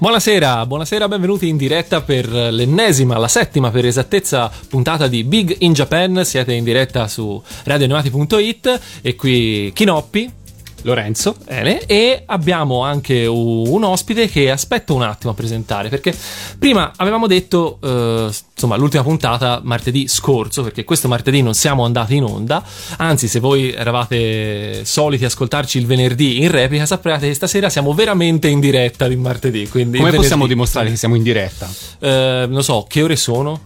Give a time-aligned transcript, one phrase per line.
[0.00, 5.74] Buonasera, buonasera, benvenuti in diretta per l'ennesima, la settima per esattezza puntata di Big in
[5.74, 6.24] Japan.
[6.24, 10.39] Siete in diretta su radioanimati.it e qui Kinoppi.
[10.82, 11.36] Lorenzo.
[11.44, 16.14] Bene, e abbiamo anche un ospite che aspetto un attimo a presentare perché
[16.58, 22.16] prima avevamo detto, eh, insomma, l'ultima puntata martedì scorso, perché questo martedì non siamo andati
[22.16, 22.62] in onda,
[22.96, 28.48] anzi se voi eravate soliti ascoltarci il venerdì in replica saprete che stasera siamo veramente
[28.48, 29.68] in diretta di martedì.
[29.68, 31.68] Quindi Come possiamo dimostrare che siamo in diretta?
[31.98, 33.60] Eh, non so, che ore sono?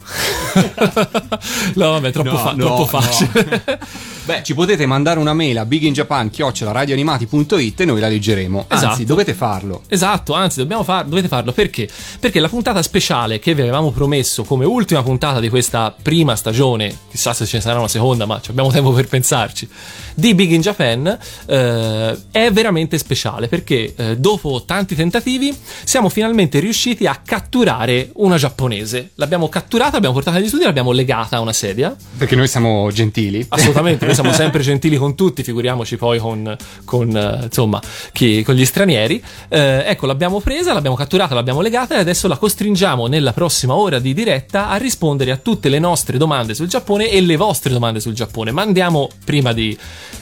[1.74, 3.78] no, vabbè, troppo, No, fa- no, troppo facile.
[4.24, 8.64] Beh, ci potete mandare una mail a biginjapan.radioanimati.it e noi la leggeremo.
[8.69, 9.05] Anzi, Esatto.
[9.05, 9.83] dovete farlo.
[9.88, 11.87] Esatto, anzi, dobbiamo far- dovete farlo perché?
[12.19, 16.97] Perché la puntata speciale che vi avevamo promesso come ultima puntata di questa prima stagione,
[17.10, 19.69] chissà se ce ne sarà una seconda, ma abbiamo tempo per pensarci,
[20.14, 26.61] di Big in Japan, eh, è veramente speciale perché eh, dopo tanti tentativi siamo finalmente
[26.61, 29.11] riusciti a catturare una giapponese.
[29.17, 31.95] L'abbiamo catturata, l'abbiamo portata agli studi, l'abbiamo legata a una sedia.
[32.17, 33.45] Perché noi siamo gentili.
[33.48, 36.55] Assolutamente, noi siamo sempre gentili con tutti, figuriamoci poi con,
[36.86, 39.22] con, eh, insomma, chi- con gli stranieri.
[39.47, 44.00] Eh, ecco, l'abbiamo presa, l'abbiamo catturata, l'abbiamo legata e adesso la costringiamo nella prossima ora
[44.00, 48.00] di diretta a rispondere a tutte le nostre domande sul Giappone e le vostre domande
[48.00, 48.52] sul Giappone.
[48.52, 49.78] Ma andiamo, prima di,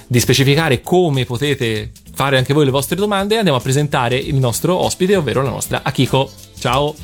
[0.08, 4.75] di specificare come potete fare anche voi le vostre domande, andiamo a presentare il nostro
[4.75, 6.30] ospite, ovvero la nostra Akiko.
[6.58, 6.95] Ciao!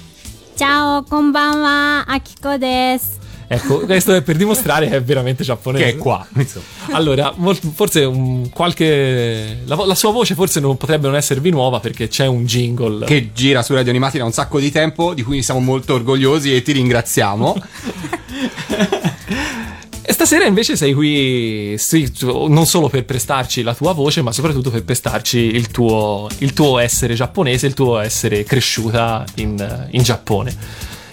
[0.55, 3.27] チャオ、こんばんは、あきこです。
[3.50, 5.84] Ecco, questo è per dimostrare che è veramente giapponese.
[5.84, 6.27] Che è qua.
[6.36, 6.64] Insomma.
[6.91, 9.62] Allora, mol- forse un qualche.
[9.64, 13.06] La, la sua voce forse non potrebbe non esservi nuova perché c'è un jingle.
[13.06, 16.54] Che gira su Radio Animati da un sacco di tempo, di cui siamo molto orgogliosi
[16.54, 17.56] e ti ringraziamo.
[20.02, 24.70] E stasera invece sei qui sì, non solo per prestarci la tua voce, ma soprattutto
[24.70, 30.56] per prestarci il tuo, il tuo essere giapponese, il tuo essere cresciuta in, in Giappone.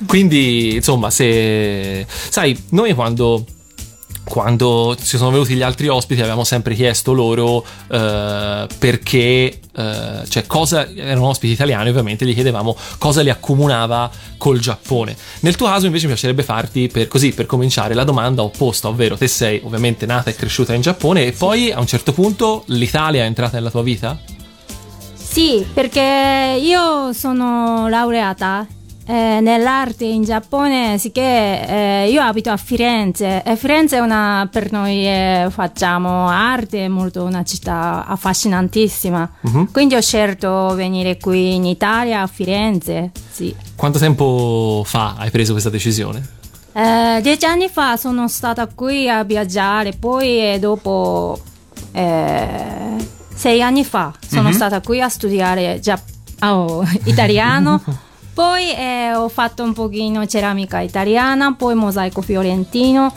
[0.06, 2.06] Quindi, insomma, se.
[2.08, 3.46] Sai, noi quando.
[4.28, 10.48] Quando ci sono venuti gli altri ospiti avevamo sempre chiesto loro eh, perché, eh, cioè
[10.48, 15.16] cosa, erano ospiti italiani ovviamente, gli chiedevamo cosa li accomunava col Giappone.
[15.42, 19.16] Nel tuo caso invece mi piacerebbe farti per, così, per cominciare la domanda opposta, ovvero
[19.16, 23.22] te sei ovviamente nata e cresciuta in Giappone e poi a un certo punto l'Italia
[23.22, 24.20] è entrata nella tua vita?
[25.14, 28.66] Sì, perché io sono laureata
[29.06, 34.72] eh, nell'arte in Giappone, sicché eh, io abito a Firenze e Firenze è una, per
[34.72, 39.30] noi eh, facciamo arte, è molto una città affascinantissima.
[39.72, 43.56] Quindi ho scelto venire qui in Italia, a Firenze, sì.
[43.76, 46.34] Quanto tempo fa hai preso questa decisione?
[46.74, 51.40] Eh, dieci anni fa sono stata qui a viaggiare, poi eh, dopo
[51.94, 52.96] eh,
[53.34, 56.02] sei anni fa sono stata qui a studiare gia-
[56.42, 57.82] oh, italiano,
[58.36, 63.12] poi eh, ho fatto un pochino ceramica italiana, poi mosaico fiorentino,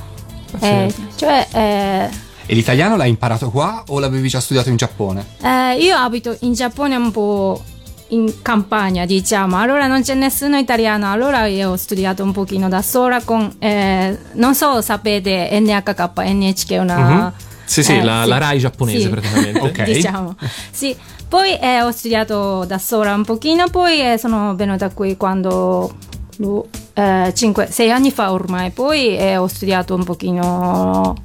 [0.60, 2.08] eh, cioè eh,
[2.46, 5.24] e l'italiano l'hai imparato qua o l'avevi già studiato in Giappone?
[5.42, 7.62] eh, io abito in Giappone un po'
[8.10, 12.80] in campagna, diciamo, allora non c'è nessuno italiano, allora io ho studiato un pochino da
[12.80, 16.98] sola con, eh, non so, sapete, NHK, NHK è una...
[16.98, 17.32] Mhm.
[17.64, 19.08] Sì, sì, eh, la, la Rai giapponese sì.
[19.08, 19.58] praticamente.
[19.60, 19.82] Ok.
[19.82, 20.36] diciamo.
[20.70, 20.96] Sì,
[21.28, 26.06] poi eh, ho studiato da sola un pochino, poi eh, sono venuta qui quando...
[26.38, 31.16] 5, 6 anni fa ormai, poi eh, ho studiato un pochino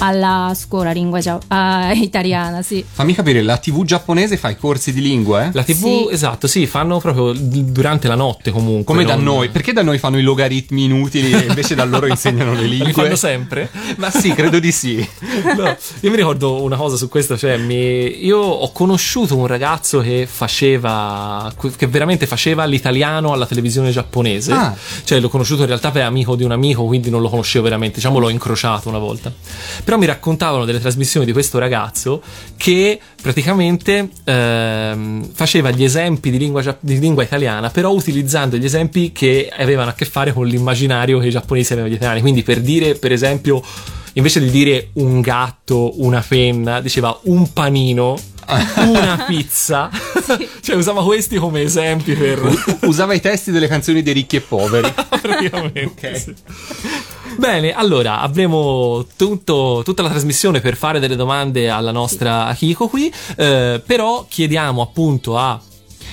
[0.00, 2.84] alla scuola lingua gia- ah, italiana, sì.
[2.88, 5.50] Fammi capire, la TV giapponese fa i corsi di lingua, eh?
[5.52, 6.08] La TV, Sì.
[6.10, 8.84] esatto, sì, fanno proprio durante la notte comunque.
[8.94, 12.06] Come da non- noi, perché da noi fanno i logaritmi inutili e invece da loro
[12.06, 12.92] insegnano le Li lingue?
[12.92, 13.70] fanno sempre?
[13.96, 15.06] Ma sì, credo di sì.
[15.60, 20.00] No, io mi ricordo una cosa su questo, cioè mi- io ho conosciuto un ragazzo
[20.00, 24.74] che faceva, che veramente faceva l'italiano alla televisione giapponese, Ah.
[25.04, 27.96] cioè l'ho conosciuto in realtà per amico di un amico, quindi non lo conoscevo veramente,
[27.96, 29.32] diciamo l'ho incrociato una volta,
[29.90, 32.22] però mi raccontavano delle trasmissioni di questo ragazzo
[32.56, 39.10] che praticamente ehm, faceva gli esempi di lingua, di lingua italiana, però utilizzando gli esempi
[39.10, 42.60] che avevano a che fare con l'immaginario che i giapponesi avevano degli italiani, quindi per
[42.60, 43.60] dire per esempio
[44.12, 48.16] invece di dire un gatto, una penna, diceva un panino,
[48.86, 49.90] una pizza.
[50.62, 54.92] cioè usava questi come esempi per Usava i testi delle canzoni dei ricchi e poveri.
[55.20, 55.82] praticamente.
[55.82, 56.16] Ok.
[56.16, 56.34] sì.
[57.40, 63.10] Bene, allora avremo tutto- tutta la trasmissione per fare delle domande alla nostra Akiko qui,
[63.36, 65.58] eh, però chiediamo appunto a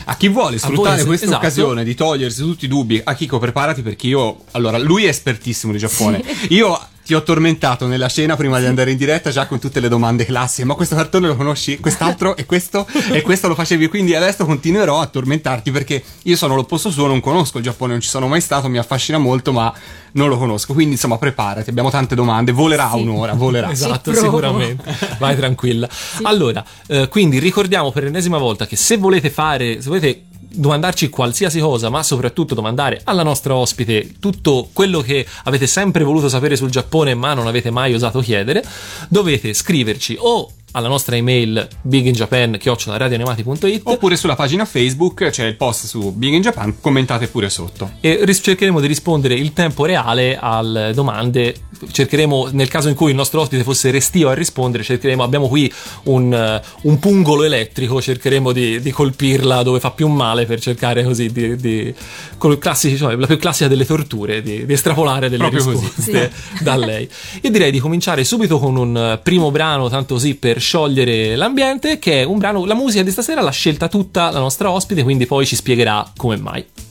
[0.06, 1.42] A chi vuole sfruttare questa esatto.
[1.42, 5.80] occasione di togliersi tutti i dubbi, Akiko preparati perché io, allora, lui è espertissimo di
[5.80, 6.24] Giappone.
[6.50, 9.88] Io ti ho tormentato nella scena prima di andare in diretta già con tutte le
[9.88, 10.66] domande classiche.
[10.68, 11.80] Ma questo cartone lo conosci?
[11.80, 12.86] Quest'altro e questo?
[13.14, 13.88] E questo lo facevi?
[13.88, 18.02] Quindi adesso continuerò a tormentarti perché io sono l'opposto suo, non conosco il Giappone, non
[18.02, 19.74] ci sono mai stato, mi affascina molto, ma
[20.12, 20.74] non lo conosco.
[20.74, 22.52] Quindi insomma preparati, abbiamo tante domande.
[22.52, 23.00] Volerà Sì.
[23.00, 23.72] un'ora, volerà.
[23.72, 24.84] Esatto, sicuramente.
[25.18, 25.88] Vai tranquilla.
[26.24, 30.24] Allora, eh, quindi ricordiamo per l'ennesima volta che se volete fare, se volete
[30.58, 36.30] domandarci qualsiasi cosa, ma soprattutto domandare alla nostra ospite tutto quello che avete sempre voluto
[36.30, 38.64] sapere sul Giappone ma non avete mai osato chiedere,
[39.10, 46.12] dovete scriverci o alla nostra email biginjapan@radioanimati.it Oppure sulla pagina Facebook c'è il post su
[46.14, 47.92] Big in Japan, commentate pure sotto.
[48.00, 51.56] e ris- cercheremo di rispondere in tempo reale alle domande.
[51.92, 55.72] Cercheremo, nel caso in cui il nostro ospite fosse restio a rispondere, cercheremo, abbiamo qui
[56.04, 61.32] un, un pungolo elettrico, cercheremo di, di colpirla dove fa più male per cercare così
[61.32, 61.94] di, di
[62.38, 65.86] con classici, cioè, la più classica delle torture, di, di estrapolare delle Proprio così.
[65.86, 66.32] risposte
[66.62, 67.08] da lei.
[67.42, 72.22] Io direi di cominciare subito con un primo brano, tanto così per sciogliere l'ambiente, che
[72.22, 75.46] è un brano, la musica di stasera l'ha scelta tutta la nostra ospite, quindi poi
[75.46, 76.87] ci spiegherà come mai.「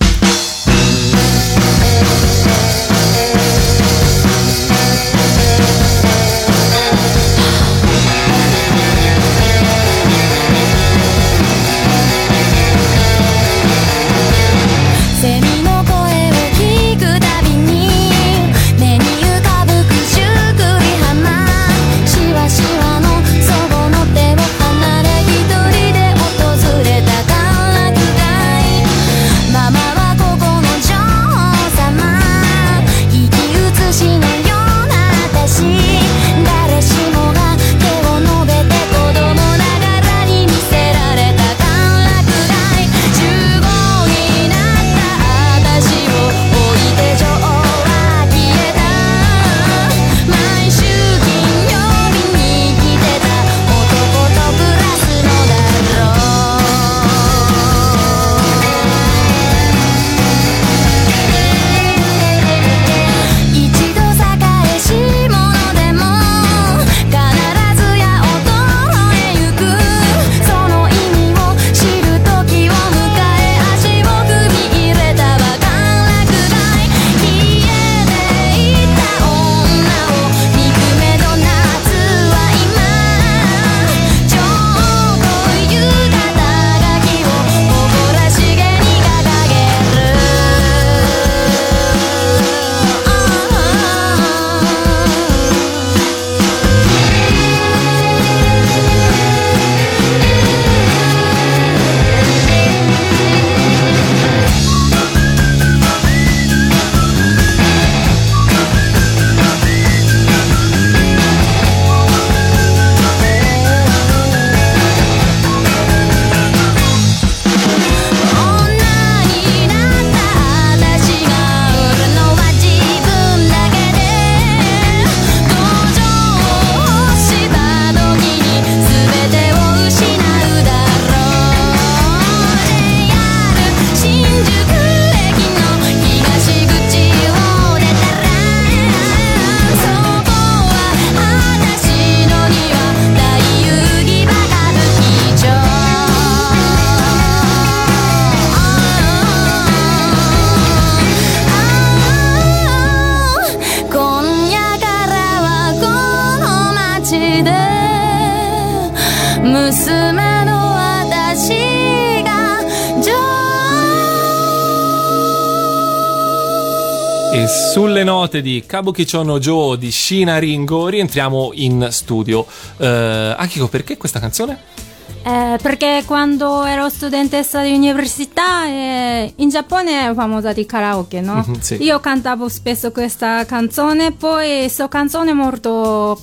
[168.36, 172.46] note di Kabukicho no Jo di Shina Ringo rientriamo in studio.
[172.76, 174.74] Eh, Akiko, perché questa canzone?
[175.22, 181.44] Eh, perché quando ero studentessa di università eh, in Giappone è famosa di karaoke, no?
[181.46, 181.82] Mhm, sì.
[181.82, 186.20] Io cantavo spesso questa canzone, poi questa canzone molto,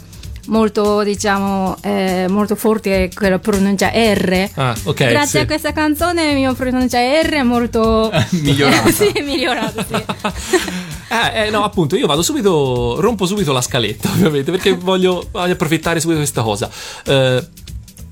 [0.47, 4.49] molto diciamo, eh, molto forte che la pronuncia R.
[4.55, 4.95] Ah, ok.
[4.95, 5.37] Grazie sì.
[5.37, 8.89] a questa canzone la mia pronuncia R è molto Migliorata.
[8.91, 10.03] sì, migliorata, sì.
[11.13, 15.53] Eh, eh, no, appunto, io vado subito, rompo subito la scaletta, ovviamente, perché voglio, voglio
[15.53, 16.67] approfittare subito di questa cosa.
[17.05, 17.47] Eh,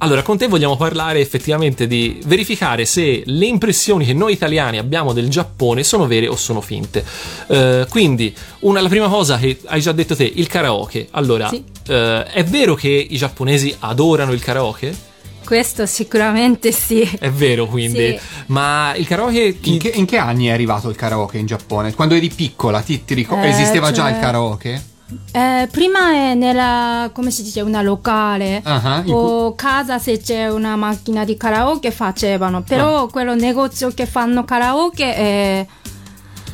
[0.04, 5.14] allora, con te vogliamo parlare effettivamente di verificare se le impressioni che noi italiani abbiamo
[5.14, 7.06] del Giappone sono vere o sono finte.
[7.48, 11.08] Eh, quindi, una, la prima cosa che hai già detto te, il karaoke.
[11.12, 11.64] Allora, Sì.
[11.88, 15.10] eh, è vero che i giapponesi adorano il karaoke?
[15.46, 17.02] Questo sicuramente sì.
[17.20, 18.18] È vero, quindi.
[18.18, 18.20] Sì.
[18.48, 19.58] Ma il karaoke.
[19.62, 21.94] In che, in che anni è arrivato il karaoke in Giappone?
[21.94, 24.84] Quando eri piccola, ti, ti ricor- Eh, esisteva già cioè- il karaoke?
[25.32, 30.50] Eh, prima è nella, come si dice, una locale Ah, in o casa se c'è
[30.50, 35.66] una macchina di karaoke facevano, però quello negozio che fanno karaoke è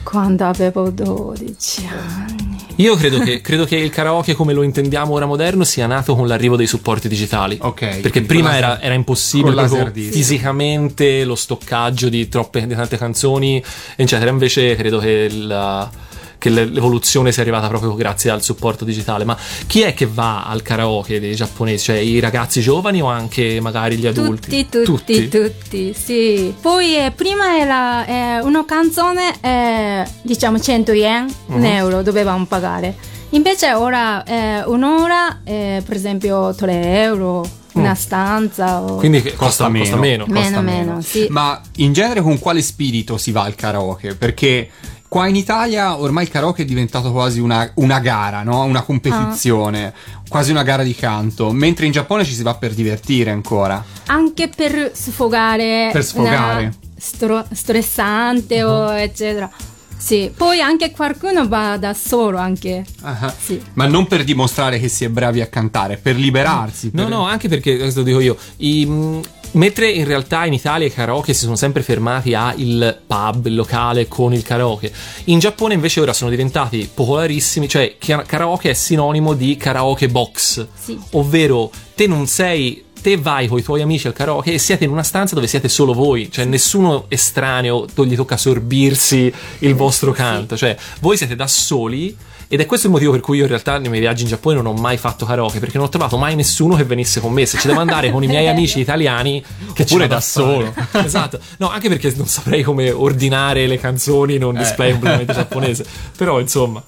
[0.03, 2.65] quando avevo 12 anni.
[2.79, 6.27] Io credo che, credo che il karaoke come lo intendiamo ora moderno sia nato con
[6.27, 7.57] l'arrivo dei supporti digitali.
[7.59, 13.61] Ok, Perché prima era, era impossibile fisicamente lo stoccaggio di troppe di tante canzoni,
[13.95, 14.29] eccetera.
[14.29, 15.89] Invece credo che, la-
[16.37, 19.23] che l'e- l'evoluzione sia arrivata proprio grazie al supporto digitale.
[19.23, 21.85] Ma chi è che va al karaoke dei giapponesi?
[21.85, 24.67] Cioè i ragazzi giovani o anche magari gli adulti?
[24.67, 26.53] Tutti, tutti, tutti, sì.
[26.59, 32.95] Poi eh, prima era eh, una canzone, eh, diciamo 100 yen, un euro dovevamo pagare.
[33.31, 38.81] Invece ora eh, un'ora, eh, per esempio 3 euro, una stanza.
[38.81, 38.95] O...
[38.95, 40.25] Quindi che costa, costa meno.
[40.27, 41.27] Meno, meno, sì.
[41.29, 44.15] Ma in genere con quale spirito si va al karaoke?
[44.15, 44.69] Perché
[45.07, 48.63] qua in Italia ormai il karaoke è diventato quasi una, una gara, no?
[48.63, 49.93] Una competizione,
[50.27, 53.83] quasi una gara di canto, mentre in Giappone ci si va per divertire ancora.
[54.07, 55.89] Anche per sfogare.
[55.91, 56.73] Per sfogare.
[56.97, 59.49] stro- stressante o eccetera.
[59.97, 62.85] Sì, poi anche qualcuno va da solo anche.
[63.01, 63.61] Ah, Sì.
[63.73, 66.91] Ma non per dimostrare che si è bravi a cantare, per liberarsi.
[66.93, 69.21] No, per- no, anche perché, questo lo dico io, i, mh,
[69.53, 73.55] mentre in realtà in Italia i karaoke si sono sempre fermati a il pub, il
[73.55, 74.91] locale con il karaoke,
[75.25, 80.97] in Giappone invece ora sono diventati popolarissimi, cioè karaoke è sinonimo di karaoke box, Sì.
[81.11, 82.83] ovvero te non sei...
[83.07, 85.69] Te vai con i tuoi amici al karaoke e siete in una stanza dove siete
[85.69, 91.47] solo voi, cioè nessuno estraneo gli tocca sorbirsi il vostro canto, cioè voi siete da
[91.47, 92.13] soli
[92.49, 94.57] ed è questo il motivo per cui io in realtà nei miei viaggi in Giappone
[94.57, 97.45] non ho mai fatto karaoke perché non ho trovato mai nessuno che venisse con me.
[97.45, 100.73] Se ci devo andare con i miei amici italiani, che vado da solo.
[100.91, 105.85] esatto, no, anche perché non saprei come ordinare le canzoni in un display completamente giapponese.
[106.17, 106.83] Però insomma.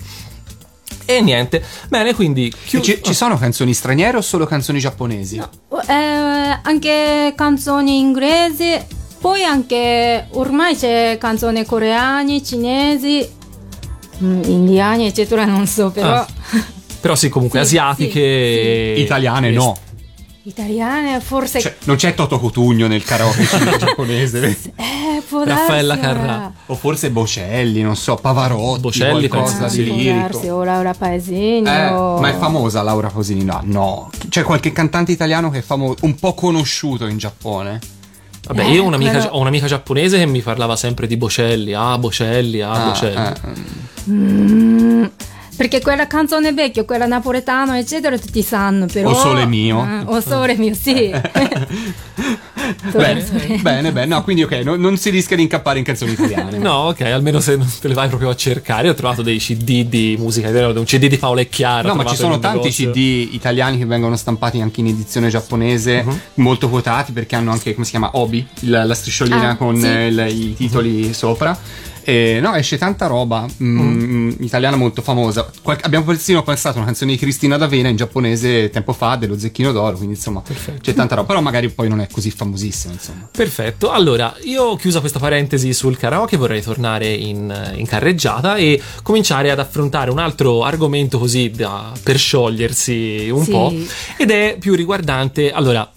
[1.12, 5.38] E niente, bene, quindi chiu- Ci, ci sono canzoni straniere o solo canzoni giapponesi?
[5.38, 8.78] Eh, anche canzoni inglesi,
[9.20, 13.28] poi anche ormai c'è canzoni coreani, cinesi,
[14.24, 16.28] mm, indiani, eccetera, non so, però Ah.
[17.02, 18.94] Però sì, comunque Sì, asiatiche.
[18.98, 19.76] sì, Italiane no.
[20.44, 23.44] Italiane forse Cioè, non c'è Toto Cotugno nel karaoke
[23.78, 24.58] giapponese.
[24.76, 26.54] eh, può Raffaella darsi, Carrà.
[26.68, 29.94] O forse Bocelli, non so, Pavarotti, Bocelli, qualcosa penso di sì.
[29.94, 30.38] Lirico.
[30.48, 33.44] o Laura Paesini Eh, o- ma è famosa Laura Pausini?
[33.44, 34.10] No, no.
[34.30, 37.80] C'è qualche cantante italiano che è famoso, un po' conosciuto in Giappone?
[38.48, 41.74] Vabbè, io ho un'amica, quello- ho un'amica giapponese che mi parlava sempre di Bocelli.
[41.74, 43.16] Ah, Bocelli, ah, Ah, Bocelli.
[43.16, 43.78] eh,
[44.10, 45.04] Mm,
[45.60, 49.10] perché quella canzone vecchia, quella napoletano, eccetera, tutti sanno, però...
[49.10, 49.84] O Sole Mio.
[49.84, 51.12] Eh, o Sole Mio, sì.
[52.94, 53.26] Bene,
[53.62, 54.06] bene, bene.
[54.06, 56.58] No, quindi ok, no- non si rischia di incappare in canzoni italiane.
[56.60, 58.86] No, ok, almeno se non te le vai proprio a cercare.
[58.86, 61.90] Io ho trovato dei CD di musica italiana, un CD di Paola e Chiara.
[61.90, 62.92] No, ma ci sono tanti negozio.
[62.92, 66.20] CD italiani che vengono stampati anche in edizione giapponese, Mhm.
[66.36, 69.88] molto quotati perché hanno anche, come si chiama, Obi, il- la strisciolina Ah, con sì.
[69.88, 71.58] eh, il- i titoli sopra.
[72.10, 74.36] E, no, esce tanta roba mm, Mhm.
[74.40, 75.48] italiana molto famosa.
[75.62, 79.38] Qual- abbiamo persino pensato a una canzone di Cristina D'Avena in giapponese tempo fa, dello
[79.38, 80.42] Zecchino d'Oro, quindi insomma
[80.82, 83.28] c'è tanta roba, però magari poi non è così famosissima, insomma.
[83.32, 89.52] Perfetto, allora io chiusa questa parentesi sul karaoke vorrei tornare in, in carreggiata e cominciare
[89.52, 93.52] ad affrontare un altro argomento così da- per sciogliersi un Sì.
[93.52, 93.74] po'
[94.18, 95.90] ed è più riguardante, allora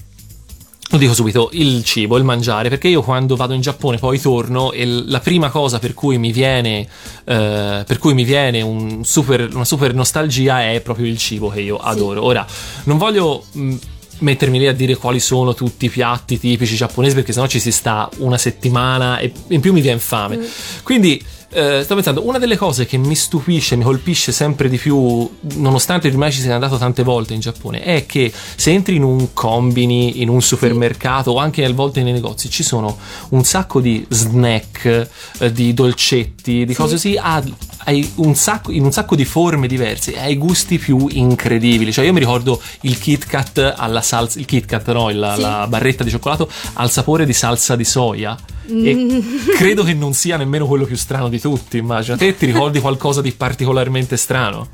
[0.93, 4.73] lo dico subito, il cibo, il mangiare, perché io quando vado in Giappone poi torno
[4.73, 6.87] e la prima cosa per cui mi viene,
[7.25, 11.63] eh, per cui mi viene un super- una super nostalgia è proprio il cibo che
[11.63, 12.23] io adoro.
[12.23, 12.47] Ora,
[12.85, 13.75] non voglio mh,
[14.19, 17.73] mettermi lì a dire quali sono tutti i piatti tipici giapponesi perché sennò ci si
[17.73, 20.41] sta una settimana e in più mi viene fame.
[20.83, 25.29] Quindi eh, sto pensando, una delle cose che mi stupisce, mi colpisce sempre di più,
[25.57, 29.33] nonostante ormai ci sia andato tante volte in Giappone, è che se entri in un
[29.35, 32.97] combini, in un supermercato o anche a volte nei negozi, ci sono
[33.31, 37.43] un sacco di snack, eh, di dolcetti, di cose così, a-
[37.85, 41.93] hai un sacco, in un sacco di forme diverse, hai gusti più incredibili.
[41.93, 45.41] Cioè io mi ricordo il Kit Kat alla salsa, il Kit Kat, no, il- Sì.
[45.41, 48.37] la barretta di cioccolato al sapore di salsa di soia.
[48.67, 49.23] E
[49.57, 51.77] credo che non sia nemmeno quello più strano di tutti.
[51.79, 52.17] Immagino.
[52.17, 54.69] Te ti ricordi qualcosa di particolarmente strano?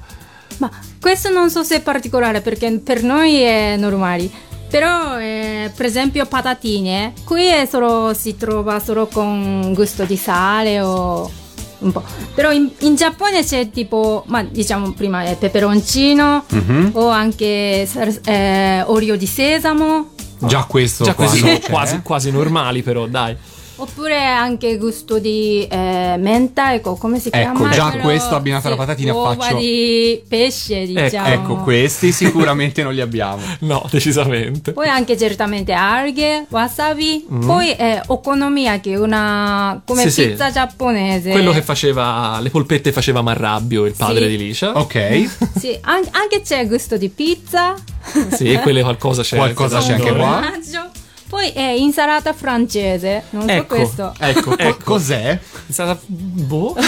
[0.59, 4.28] Ma questo non so se è particolare perché per noi è normale.
[4.68, 10.80] Però, eh, per esempio, patatine, qui è solo, si trova solo con gusto di sale
[10.80, 11.30] o
[11.78, 12.02] un po'.
[12.35, 16.90] Però in, in Giappone c'è tipo, ma diciamo prima è peperoncino Mhm.
[16.95, 17.88] o anche
[18.25, 20.11] eh, olio di sesamo.
[20.40, 21.61] Già questo Già c'è.
[21.61, 23.35] quasi, quasi normali, però dai.
[23.80, 27.68] Oppure anche gusto di eh, menta, ecco, come si Ecco, chiama?
[27.70, 31.26] già Quello- questo abbinato alla sì, patatina uova faccio- di pesce, diciamo.
[31.28, 33.40] Ecco, questi sicuramente non li abbiamo.
[33.61, 34.73] No, decisamente.
[34.73, 40.28] Poi anche certamente alghe, wasabi, poi eh, okonomiyaki, una come Sì, sì.
[40.28, 41.30] pizza giapponese.
[41.30, 44.37] Quello che faceva le polpette faceva Marrabbio, il padre Sì.
[44.37, 44.76] di Licia.
[44.76, 47.75] Ok, Sì, an- anche c'è gusto di pizza.
[48.32, 49.37] Sì, e quelle qualcosa c'è.
[49.37, 50.40] Qualcosa c'è anche qua.
[50.42, 50.90] Formaggio.
[51.28, 53.75] Poi è insalata francese, non so Ecco.
[53.75, 54.14] questo.
[54.18, 54.85] ecco, co- Ecco.
[54.85, 55.38] cos'è?
[55.66, 56.75] È stata boh.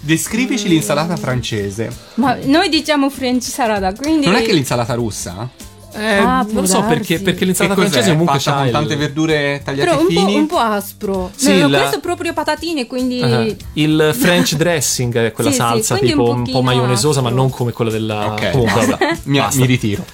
[0.00, 1.90] Descrivici l'insalata francese.
[2.14, 5.48] Ma noi diciamo French salata, quindi Non è che l'insalata russa?
[5.92, 9.60] Eh, Ah, non lo so perché, perché l'insalata francese comunque c'ha con il- tante verdure
[9.64, 10.34] tagliate però un po', fini.
[10.36, 11.30] un po' aspro.
[11.34, 13.44] Sì, No, la- questo è proprio patatine, quindi Ah,
[13.74, 17.28] il French dressing è quella Sì, sì, salsa quindi tipo un un po' maionesosa, ma
[17.28, 17.42] aspro.
[17.42, 18.32] non come quella della.
[18.32, 20.04] Ok, Comunque, vabbè, mi, mi ritiro.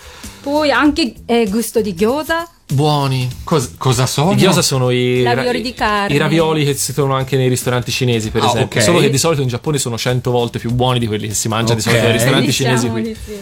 [0.51, 2.49] Poi anche eh, gusto di gyoza.
[2.73, 3.29] Buoni.
[3.43, 4.31] Cos- cosa sono?
[4.31, 6.15] I gyoza sono i Ravioli di carne.
[6.15, 8.79] I ravioli che si trovano anche nei ristoranti cinesi, per Ah, esempio.
[8.79, 8.85] ok.
[8.85, 11.49] Solo che di solito in Giappone sono 100 volte più buoni di quelli che si
[11.49, 13.17] mangia di solito nei ristoranti Diciamo cinesi qui.
[13.25, 13.33] sì.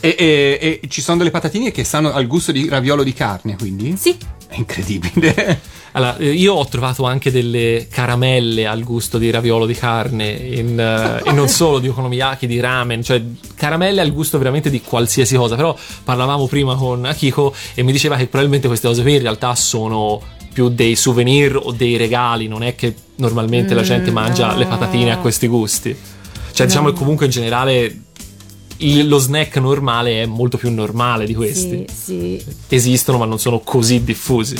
[0.00, 3.56] E, e- e ci sono delle patatine che sanno al gusto di raviolo di carne,
[3.56, 3.96] quindi?
[3.98, 4.14] Sì,
[4.46, 5.60] È incredibile.
[5.92, 10.78] Allora, eh, io ho trovato anche delle caramelle al gusto di raviolo di carne in,
[10.78, 13.22] eh, e non solo di okonomiyaki, di ramen, cioè
[13.54, 15.56] caramelle al gusto veramente di qualsiasi cosa.
[15.56, 19.54] Però parlavamo prima con Akiko e mi diceva che probabilmente queste cose qui in realtà
[19.54, 20.20] sono
[20.52, 24.58] più dei souvenir o dei regali, non è che normalmente la gente mangia no.
[24.58, 25.96] le patatine a questi gusti.
[26.52, 28.02] Cioè, diciamo che comunque in generale
[29.04, 31.84] lo snack normale è molto più normale di questi.
[31.88, 32.44] sì, sì.
[32.68, 34.56] Esistono, ma non sono così diffusi.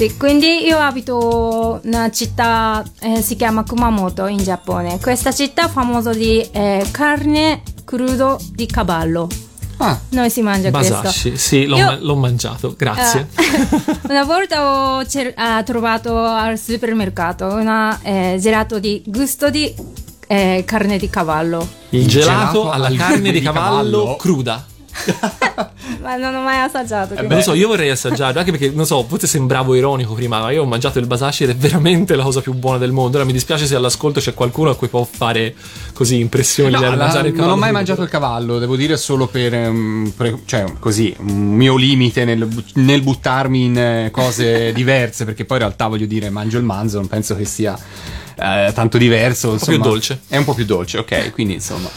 [0.00, 4.98] Sì, quindi io abito in una città, eh, si chiama Kumamoto in Giappone.
[4.98, 9.28] Questa città è famosa di eh, carne crudo di cavallo.
[9.76, 11.36] Ah, Noi si mangia Basashi, questo.
[11.48, 13.28] sì, l'ho, Io- ma- l'ho mangiato, grazie.
[13.36, 19.70] Eh, una volta ho cer- ah, trovato al supermercato una eh, gelato di gusto di
[20.26, 21.68] eh, carne di cavallo.
[21.90, 22.30] Il gelato,
[22.62, 24.16] gelato alla al- carne di di cavallo, cavallo.
[24.16, 24.64] cruda.
[26.02, 27.08] Ma non ho mai assaggiato.
[27.14, 30.40] quindi- Non lo so, io vorrei assaggiarlo, anche perché, non so, forse sembravo ironico prima,
[30.40, 33.16] ma io ho mangiato il basashi ed è veramente la cosa più buona del mondo.
[33.16, 35.54] Ora mi dispiace se all'ascolto c'è qualcuno a cui può fare
[35.92, 37.52] così impressioni No, la- mangiare il non cavallo.
[37.52, 41.76] ho mai mangiato il cavallo, devo dire solo per, ehm, pre- cioè, così, un mio
[41.76, 46.58] limite nel, nel buttarmi in eh, cose diverse, perché poi in realtà voglio dire, mangio
[46.58, 47.76] il manzo, non penso che sia
[48.36, 49.50] eh, tanto diverso.
[49.50, 49.88] po' più insomma.
[49.90, 50.20] dolce.
[50.28, 51.88] È un po' più dolce, ok, quindi insomma.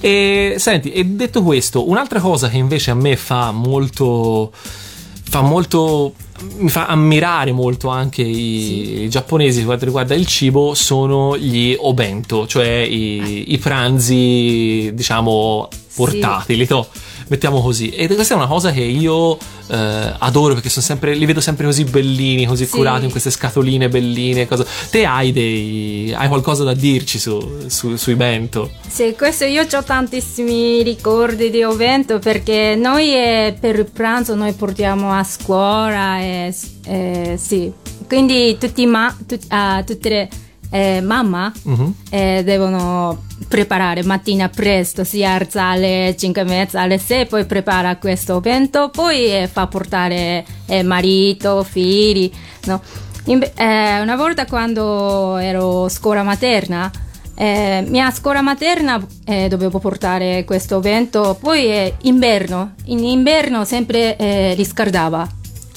[0.00, 4.50] E senti, e detto questo, un'altra cosa che invece a me fa molto.
[4.52, 6.14] fa molto.
[6.58, 11.76] mi fa ammirare molto anche i, i giapponesi per quanto riguarda il cibo sono gli
[11.78, 16.86] obento, cioè i, i pranzi, diciamo, portatili, to,
[17.28, 17.90] mettiamo così.
[17.90, 19.36] E questa è una cosa che io
[19.68, 22.70] eh, adoro perché sono sempre, li vedo sempre così bellini, così Sì.
[22.72, 24.46] curati in queste scatoline belline.
[24.46, 24.64] Cosa.
[24.90, 26.12] Te hai dei.
[26.14, 28.70] hai qualcosa da dirci su, su- sui bento?
[28.86, 34.52] Sì, questo io ho tantissimi ricordi di Ovento perché noi eh, per il pranzo noi
[34.52, 37.70] portiamo a scuola e eh, sì,
[38.06, 40.28] quindi tutti ma, tut- ah, tutte le
[40.70, 41.92] eh, mamma Mhm.
[42.10, 47.96] eh, devono preparare mattina presto, si alza alle 5 e mezza, alle 6, poi prepara
[47.96, 52.30] questo ovento, poi eh, fa portare eh, marito, figli,
[52.64, 52.80] no?
[53.26, 56.90] Inve- eh, una volta quando ero scuola materna,
[57.34, 65.28] eh, mia scuola materna eh, dovevo portare questo ovento, poi inverno, in inverno sempre riscaldava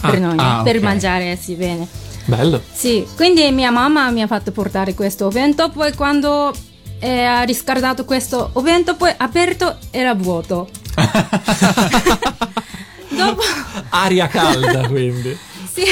[0.01, 0.81] per Ah, noi, ah, per ok.
[0.83, 1.87] mangiare sì bene.
[2.29, 2.61] Bello.
[2.71, 6.53] Sì, quindi mia mamma mi ha fatto portare questo ovento, poi quando
[6.99, 10.69] eh, ha riscaldato questo ovento, poi aperto era vuoto.
[13.09, 13.41] Dopo,
[13.89, 15.35] Aria calda, quindi.
[15.73, 15.83] sì.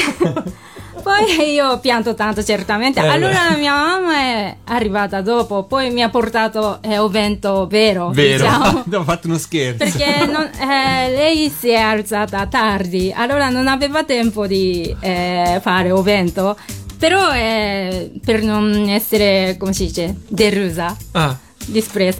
[1.08, 3.00] Poi io ho pianto tanto certamente.
[3.00, 8.44] Eh, allora mia mamma è arrivata dopo, poi mi ha portato eh, ovento vero, Vero,
[8.44, 8.80] diciamo.
[8.84, 9.78] abbiamo fatto uno scherzo.
[9.78, 15.90] Perché non- eh, lei si è alzata tardi, allora non aveva tempo di eh, fare
[15.90, 16.56] ovento.
[16.98, 22.18] Però per non essere, come si dice, delusa, Ah, dispresa.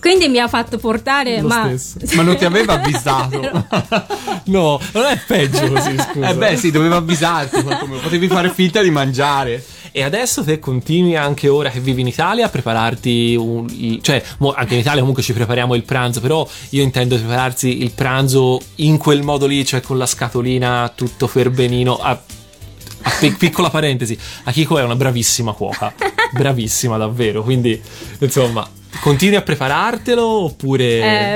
[0.00, 1.70] Quindi mi ha fatto portare, Lo ma...
[2.14, 3.38] Ma non ti aveva avvisato?
[4.46, 6.28] no, non è peggio così, scusa.
[6.30, 7.62] eh beh, sì, doveva avvisarti.
[7.62, 9.62] Potevi fare finta di mangiare.
[9.92, 14.22] E adesso te continui anche ora che vivi in Italia a prepararti un, cioè
[14.54, 18.98] anche in Italia comunque ci prepariamo il pranzo, però io intendo prepararsi il pranzo in
[18.98, 21.98] quel modo lì, cioè con la scatolina tutto ferbenino.
[21.98, 22.10] A,
[23.02, 25.92] a pic- piccola parentesi, Akiko è una bravissima cuoca,
[26.32, 27.80] bravissima davvero, quindi
[28.20, 28.66] insomma
[29.00, 30.84] Continui a preparartelo oppure...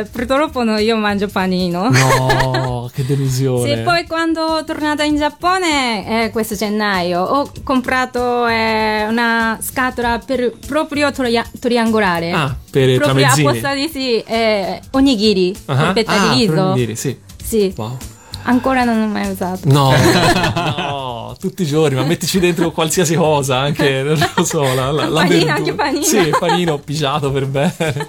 [0.00, 1.88] Eh, purtroppo no, io mangio panino.
[1.88, 3.76] No, che delusione.
[3.76, 10.52] Sì, poi quando tornata in Giappone, eh, questo gennaio, ho comprato eh, una scatola per,
[10.66, 12.32] proprio toria- triangolare.
[12.32, 13.46] Ah, per proprio tramezzini.
[13.48, 16.52] apposta di sì, eh, onigiri, Ah, polpetta ah, di riso.
[16.52, 17.16] per dire, sì.
[17.42, 17.96] Sì, Wow.
[18.44, 19.60] Ancora non ho mai usato.
[19.64, 19.92] No,
[20.76, 25.08] no, tutti i giorni, ma mettici dentro qualsiasi cosa, anche, non lo so, la, la,
[25.08, 26.04] la Panino, anche panino.
[26.04, 28.08] Sì, panino pigiato per bene.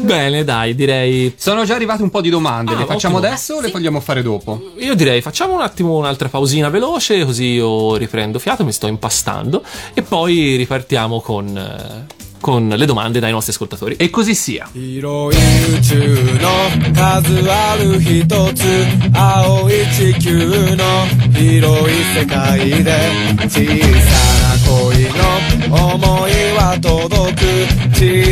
[0.00, 1.34] Bene, dai, direi...
[1.36, 3.30] Sono già arrivate un po' di domande, Ah, le facciamo ottimo.
[3.30, 4.72] adesso o le vogliamo fare dopo?
[4.78, 9.62] Io direi facciamo un attimo un'altra pausina veloce, così io riprendo fiato, mi sto impastando,
[9.92, 12.06] e poi ripartiamo con, eh,
[12.40, 13.96] con le domande dai nostri ascoltatori.
[13.96, 14.68] E così sia.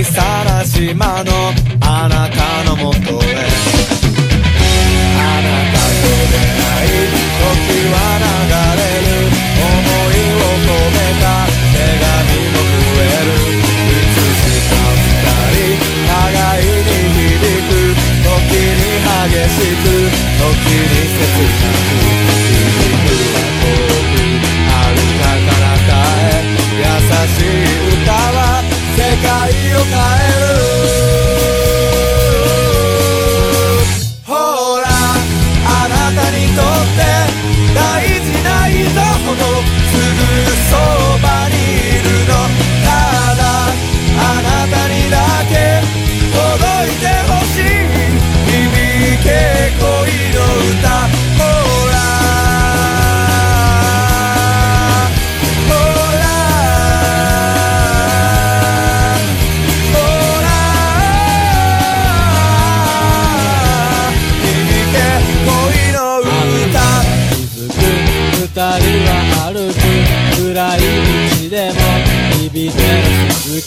[0.05, 1.53] Sarashima no
[20.75, 22.04] beautiful people.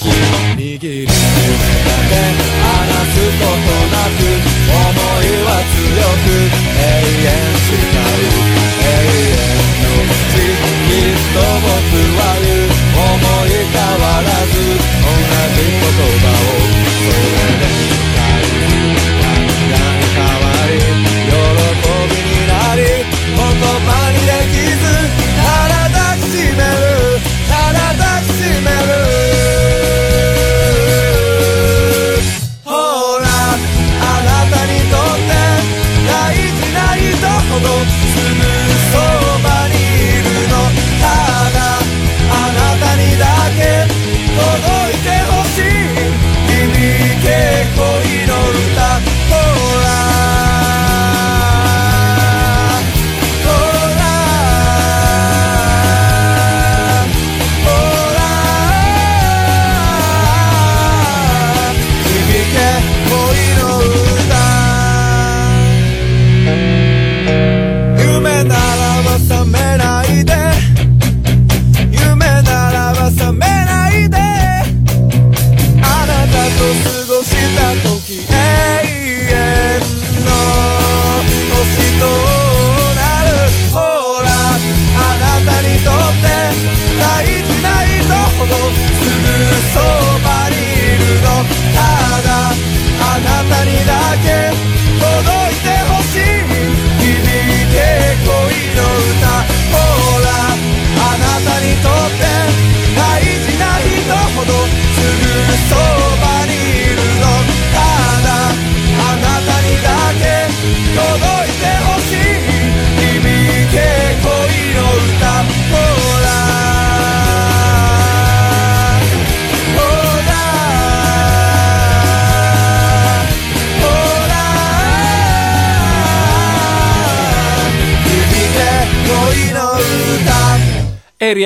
[0.05, 1.09] Belki bir gelin
[2.11, 2.46] ben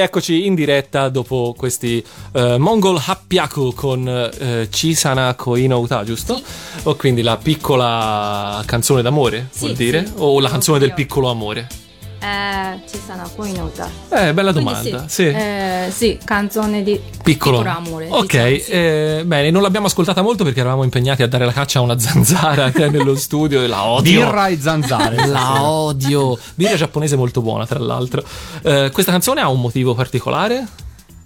[0.02, 6.42] rieccoci in diretta dopo questi eh, Mongol Happiaku con eh, Chisana Koino Uta, giusto?
[6.84, 10.06] O quindi la piccola canzone d'amore, Sì, vuol dire?
[10.06, 10.14] sì.
[10.18, 11.68] O la canzone del piccolo amore?
[12.24, 13.90] Eh, ci sono poi nota.
[14.10, 15.06] Eh, bella Quindi domanda.
[15.08, 15.26] sì, Sì.
[15.26, 17.60] Eh, sì, canzone di Piccolo.
[17.68, 18.08] amore.
[18.10, 18.72] Ok, diciamo, sì.
[18.72, 21.98] eh, bene, non l'abbiamo ascoltata molto perché eravamo impegnati a dare la caccia a una
[22.00, 24.24] zanzara che è nello studio e la odio.
[24.26, 25.26] Birra e zanzare.
[25.26, 26.38] La odio.
[26.54, 28.24] Birra giapponese molto buona, tra l'altro.
[28.62, 30.68] Eh, questa canzone ha un motivo particolare?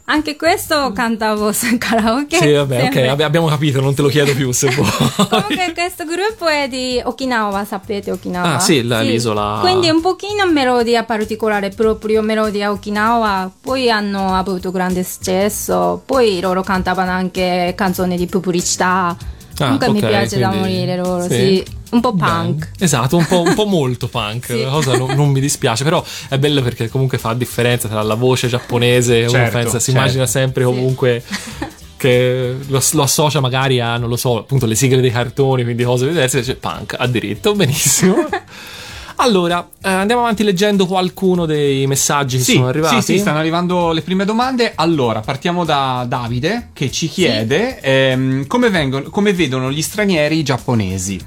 [0.08, 2.38] Anche questo cantavo su karaoke.
[2.38, 3.10] Sì, vabbè, ok, sempre.
[3.10, 4.88] abbi- abbiamo capito, non te lo chiedo più se vuoi.
[5.16, 8.56] Comunque questo gruppo è di Okinawa, sapete Okinawa?
[8.56, 13.50] Ah, sì, la- l'isola- Quindi un pochino melodia particolare, proprio melodia Okinawa.
[13.62, 16.04] Poi hanno avuto grande successo.
[16.06, 19.16] Poi loro cantavano anche canzoni di pubblicità.
[19.58, 21.30] Comunque mi Ah, ok, piace da quindi- morire loro, sì.
[21.30, 21.66] sì.
[21.92, 22.72] Un po' punk.
[22.80, 24.62] Esatto, un po', un po' molto punk, Sì.
[24.64, 28.16] la cosa non, non mi dispiace, però è bello perché comunque fa differenza tra la
[28.16, 30.00] voce giapponese, uno Certo, pensa, si certo.
[30.00, 31.24] immagina sempre comunque
[31.98, 35.84] che lo, lo associa magari a, non lo so, appunto le sigle dei cartoni, quindi
[35.84, 38.16] cose diverse, invece punk ha diritto, benissimo.
[39.18, 42.96] Allora, eh, andiamo avanti leggendo qualcuno dei messaggi che Sì, sono arrivati.
[43.02, 44.74] sì, sì, stanno arrivando le prime domande.
[44.76, 51.18] Allora, partiamo da Davide che ci chiede ehm, come, vengono, come vedono gli stranieri giapponesi.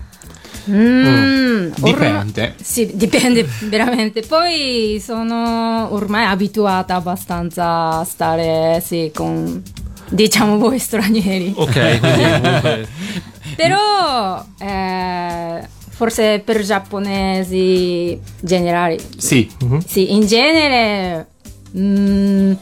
[0.70, 2.40] Mm, Dipende.
[2.40, 4.22] ormai- sì, dipende veramente.
[4.22, 9.62] Poi sono ormai abituata abbastanza a stare sì, con
[10.10, 11.52] diciamo voi stranieri.
[11.56, 12.88] Ok, quindi comunque...
[13.56, 19.50] Però eh, forse per giapponesi generali, Sì,
[19.86, 21.26] sì, in genere.
[21.76, 22.52] mm,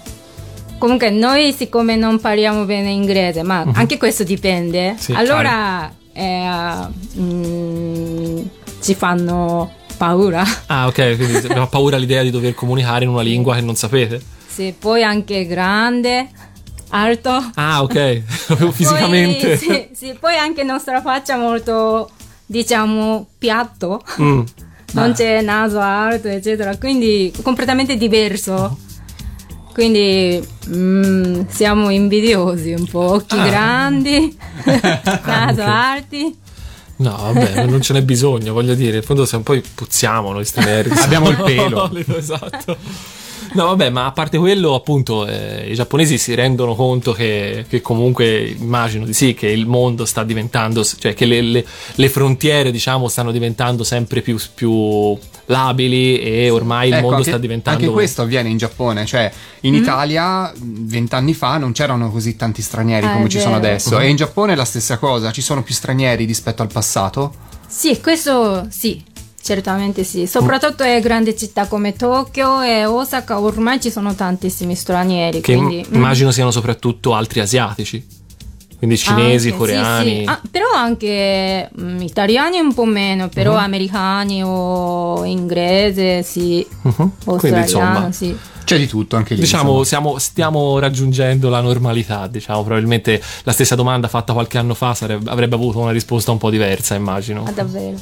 [0.79, 8.39] comunque noi siccome non parliamo bene inglese, ma anche questo dipende, Sì, allora eh, mm,
[8.81, 10.45] ci fanno paura.
[10.67, 14.21] Ah, ok, quindi abbiamo paura l'idea di dover comunicare in una lingua che non sapete.
[14.47, 16.29] Sì, poi anche grande,
[16.91, 17.51] alto.
[17.55, 19.57] Ah, ok, proprio fisicamente.
[19.59, 22.11] Sì, sì, poi anche nostra faccia molto,
[22.47, 24.03] diciamo, piatto.
[24.21, 24.41] Mm.
[24.93, 28.79] non c'è naso alto, eccetera, quindi completamente diverso.
[29.77, 33.47] Quindi mm, siamo invidiosi un po', occhi Ah.
[33.47, 34.35] grandi,
[35.27, 36.35] naso alti.
[36.97, 40.89] No, vabbè, non ce n'è bisogno, voglio dire, in fondo se poi puzziamo noi stranieri.
[40.97, 41.91] Abbiamo il pelo.
[42.17, 42.75] esatto.
[43.57, 47.81] No, vabbè, ma a parte quello, appunto, eh, i giapponesi si rendono conto che, che
[47.81, 51.65] comunque, immagino di sì, che il mondo sta diventando, cioè che le, le-
[51.95, 55.17] le frontiere, diciamo, stanno diventando sempre più, più
[55.47, 57.81] labili e ormai il Ecco, mondo anche, sta diventando...
[57.81, 59.77] anche questo avviene in Giappone, cioè in Mm.
[59.77, 63.99] Italia vent'anni fa non c'erano così tanti stranieri Ah, come ci sono adesso.
[63.99, 67.33] E in Giappone è la stessa cosa, ci sono più stranieri rispetto al passato.
[67.67, 69.03] Sì, questo sì,
[69.47, 70.27] certamente sì.
[70.27, 75.41] Soprattutto in grandi città come Tokyo e Osaka ormai ci sono tantissimi stranieri.
[75.41, 75.95] Che quindi, mm.
[75.95, 78.05] immagino siano soprattutto altri asiatici.
[78.77, 80.19] Quindi cinesi, Anche, sì, coreani.
[80.19, 80.25] sì.
[80.27, 83.59] Ah, però anche mm, italiani un po' meno, però Mhm.
[83.59, 86.67] americani o inglese, sì.
[87.25, 88.37] O Quindi, insomma, sì.
[88.65, 89.41] C'è di tutto anche lì.
[89.41, 94.93] Diciamo, siamo, stiamo raggiungendo la normalità, diciamo, probabilmente la stessa domanda fatta qualche anno fa
[94.93, 97.45] sarebbe- avrebbe avuto una risposta un po' diversa, immagino.
[97.47, 97.97] Ah, davvero.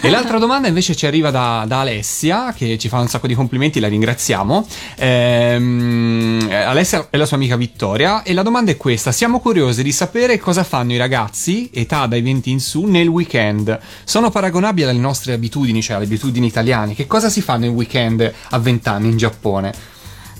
[0.00, 3.34] E l'altra domanda invece ci arriva da, da Alessia, che ci fa un sacco di
[3.34, 4.66] complimenti, la ringraziamo.
[4.96, 9.92] Ehm, Alessia è la sua amica Vittoria e la domanda è questa: siamo curiosi di
[9.92, 13.78] sapere cosa fanno i ragazzi, età dai 20 in su, nel weekend.
[14.04, 16.94] Sono paragonabili alle nostre abitudini, cioè alle abitudini italiane.
[16.94, 19.72] Che cosa si fa nel weekend a 20 anni in Giappone?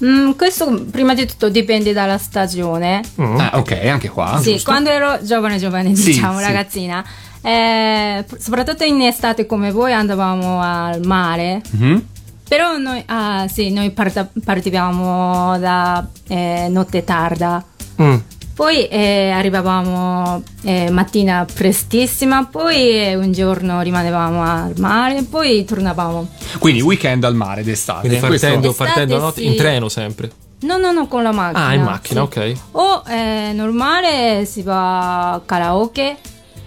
[0.05, 3.03] Mm, questo prima di tutto dipende dalla stagione.
[3.21, 3.39] Mm.
[3.39, 4.41] Ah, ok, anche qua.
[4.43, 4.71] sì, giusto?
[4.71, 6.45] quando ero giovane, giovane, Sì, diciamo, sì.
[6.45, 7.05] ragazzina.
[7.43, 11.61] Eh, soprattutto in estate come voi andavamo al mare.
[11.71, 12.07] Mhm.
[12.49, 17.65] Però noi, ah, sì, noi parta- partivamo da eh, notte tarda.
[18.01, 18.17] Mm.
[18.55, 26.29] Poi eh, arrivavamo eh, mattina prestissima, poi eh, un giorno rimanevamo al mare, poi tornavamo.
[26.59, 28.09] Quindi weekend al mare d'estate.
[28.09, 29.47] Quindi partendo, partendo la notte sì.
[29.47, 30.31] in treno sempre.
[30.61, 31.67] No, no, no, con la macchina.
[31.67, 32.39] Ah, in macchina, sì.
[32.39, 32.57] ok.
[32.73, 36.17] O eh, normale si va a karaoke,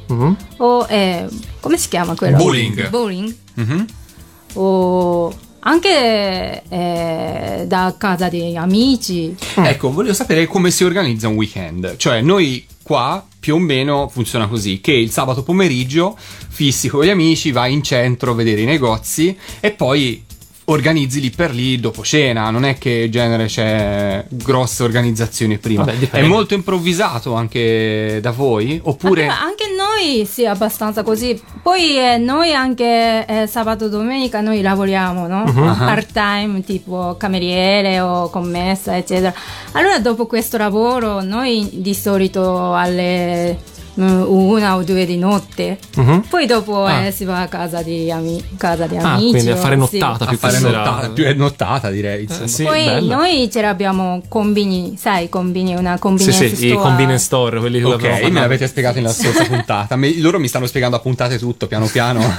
[0.07, 0.37] Mhm.
[0.57, 1.27] o eh,
[1.59, 2.37] come si chiama quello?
[2.37, 2.89] Bowling.
[2.89, 3.35] Bowling.
[3.55, 3.85] Mhm.
[4.53, 5.33] O
[5.67, 9.35] anche eh, da casa degli amici.
[9.55, 11.97] Ecco, volevo sapere come si organizza un weekend.
[11.97, 17.09] Cioè, noi qua più o meno funziona così: che il sabato pomeriggio fissi con gli
[17.09, 20.23] amici, vai in centro a vedere i negozi e poi
[20.65, 22.49] organizzi lì per lì dopo cena.
[22.49, 25.83] Non è che in genere c'è grosse organizzazioni prima.
[25.83, 28.79] Vabbè, è molto improvvisato anche da voi?
[28.83, 29.27] Oppure.
[29.27, 31.41] Anche, anche noi sì, abbastanza così.
[31.61, 35.43] Poi eh, noi anche eh, sabato domenica noi lavoriamo, no?
[35.43, 35.75] Ah.
[35.77, 39.33] Part time, tipo cameriere o commessa, eccetera.
[39.71, 45.77] Allora dopo questo lavoro noi di solito alle una o due di notte.
[45.95, 46.23] Mhm.
[46.29, 47.05] Poi dopo Ah.
[47.05, 49.31] eh, si va a casa di, ami- casa di Ah, amici.
[49.31, 49.97] quindi a fare sì.
[49.97, 52.27] nottata A più che fare nottata, più è nottata direi.
[52.43, 53.15] Eh, sì, Poi bella.
[53.15, 56.81] noi ce l'abbiamo combini, sai, combini, una Sì, convenience sì, i store.
[56.83, 58.39] convenience store, quelli che me parlato.
[58.39, 59.95] l'avete spiegato nella scorsa puntata.
[59.95, 62.21] Me- loro mi stanno spiegando a puntate tutto, piano piano.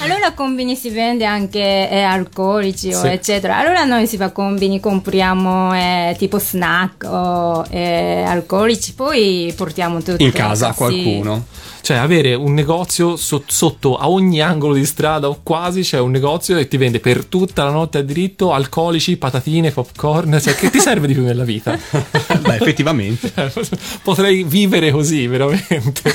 [0.00, 3.06] Allora combini si vende anche eh, alcolici o Sì.
[3.08, 3.56] eccetera.
[3.58, 10.22] Allora noi si fa combini, compriamo eh, tipo snack o eh, alcolici, poi portiamo tutto
[10.22, 10.76] In casa a Sì.
[11.02, 11.46] Qualcuno.
[11.80, 16.10] Cioè, avere un negozio so- sotto a ogni angolo di strada o quasi c'è un
[16.10, 20.38] negozio e ti vende per tutta la notte a diritto alcolici, patatine, popcorn.
[20.40, 21.78] Cioè, che ti serve di più nella vita?
[22.42, 23.32] Beh, effettivamente.
[24.02, 26.14] Potrei vivere così, veramente.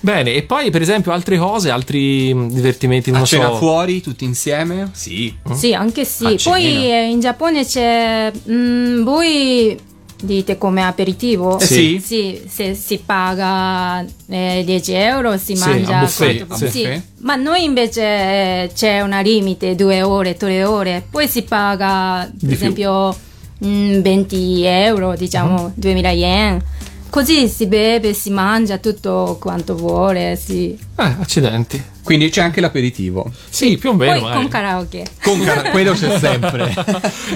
[0.00, 3.56] Bene, e poi per esempio altre cose, altri mh, divertimenti, non A cena so.
[3.56, 4.90] fuori, tutti insieme?
[4.94, 5.34] Sì.
[5.52, 6.38] Sì, anche sì.
[6.44, 8.30] Poi eh, in Giappone c'è.
[8.48, 9.76] mm, voi
[10.20, 11.58] dite come aperitivo?
[11.60, 12.02] Eh, sì.
[12.04, 16.82] Sì, se si paga eh, 10 euro si Sì, mangia a buffet, quanto- sì.
[16.82, 17.02] buffet.
[17.20, 22.52] Ma noi invece eh, c'è una limite, due ore, tre ore, poi si paga per
[22.52, 23.16] esempio
[23.64, 26.62] mm, 20 euro, diciamo 2000 yen.
[27.10, 30.78] Così si beve, si mangia tutto quanto vuole, sì.
[30.96, 31.82] Eh, accidenti.
[32.08, 33.30] Quindi c'è anche l'aperitivo.
[33.50, 34.20] Sì, più o meno.
[34.20, 35.04] Poi con karaoke.
[35.22, 36.74] Con cara- quello c'è sempre.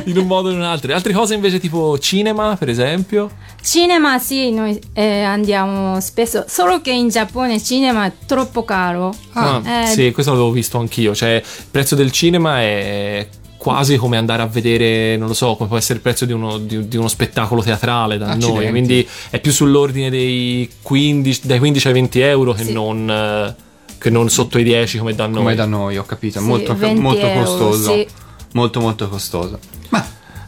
[0.04, 0.94] in un modo o in un altro.
[0.94, 3.30] Altre cose invece tipo cinema, per esempio.
[3.62, 9.14] Cinema sì, noi eh, andiamo spesso, solo che in Giappone cinema è troppo caro.
[9.32, 11.14] Ah, Eh, sì, questo l'avevo visto anch'io.
[11.14, 15.68] Cioè, il prezzo del cinema è quasi come andare a vedere, non lo so, come
[15.68, 18.54] può essere il prezzo di uno, di- di uno spettacolo teatrale da Accidenti.
[18.54, 18.70] noi.
[18.70, 22.72] Quindi è più sull'ordine dei 15, dai 15 ai 20 euro che, Sì.
[22.72, 23.54] non, eh,
[24.02, 25.36] che non sotto i 10 come da noi.
[25.36, 26.38] Come da noi, ho capito.
[26.40, 27.92] È Sì, molto, 20 molto euro, costoso.
[27.92, 28.06] sì.
[28.54, 29.58] Molto, molto costoso.
[29.90, 30.04] Ma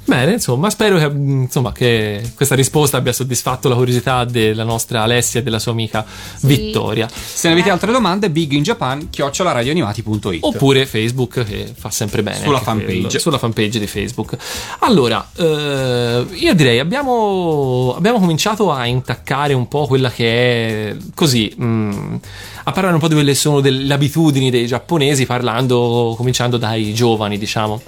[0.07, 5.03] Bene, insomma, spero che, mm, insomma, che questa risposta abbia soddisfatto la curiosità della nostra
[5.03, 6.05] Alessia e della sua amica
[6.43, 7.09] Vittoria.
[7.09, 12.43] se ne avete altre domande, biginjapan radioanimati.it Oppure Facebook che fa sempre bene.
[12.43, 13.19] Sulla anche quello, fanpage.
[13.19, 14.37] sulla fanpage di Facebook.
[14.81, 21.55] Allora, eh, io direi abbiamo, abbiamo cominciato a intaccare un po' quella che è così.
[21.59, 22.17] mm,
[22.65, 26.93] a parlare un po' di quelle che sono delle abitudini dei giapponesi, parlando, cominciando dai
[26.95, 27.81] giovani, diciamo.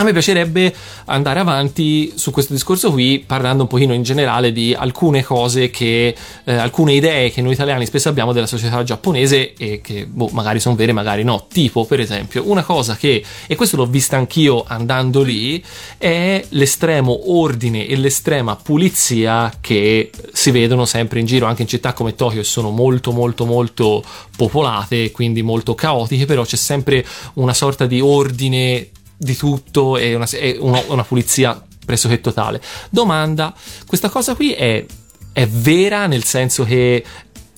[0.00, 0.72] A me piacerebbe
[1.06, 6.14] andare avanti su questo discorso qui parlando un pochino in generale di alcune cose che,
[6.44, 10.60] eh, alcune idee che noi italiani spesso abbiamo della società giapponese e che boh, magari
[10.60, 11.46] sono vere, magari no.
[11.50, 15.60] Tipo, per esempio, una cosa che, e questo l'ho vista anch'io andando lì,
[15.96, 21.92] è l'estremo ordine e l'estrema pulizia che si vedono sempre in giro, anche in città
[21.92, 24.04] come Tokyo, e sono molto molto molto
[24.36, 30.26] popolate, quindi molto caotiche, però c'è sempre una sorta di ordine di tutto e una,
[30.30, 32.60] e una- una pulizia pressoché totale.
[32.90, 33.52] Domanda,
[33.86, 34.84] questa cosa qui è,
[35.32, 37.04] è vera nel senso che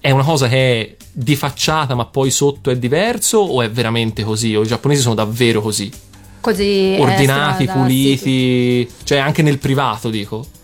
[0.00, 4.22] è una cosa che è di facciata ma poi sotto è diverso o è veramente
[4.24, 4.54] così?
[4.56, 5.90] O i giapponesi sono davvero così?
[6.40, 10.42] così è Ordinati, strada, puliti, cioè anche nel privato dico.
[10.42, 10.58] sì.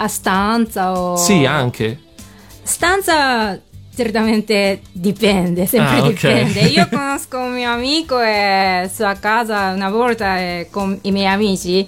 [0.00, 1.16] A stanza o...
[1.16, 2.00] Sì, anche.
[2.62, 3.60] Stanza
[3.98, 6.08] certamente dipende, sempre Ah, ok.
[6.12, 6.60] dipende.
[6.60, 11.84] Io conosco un mio amico e sua casa una volta eh, con i miei amici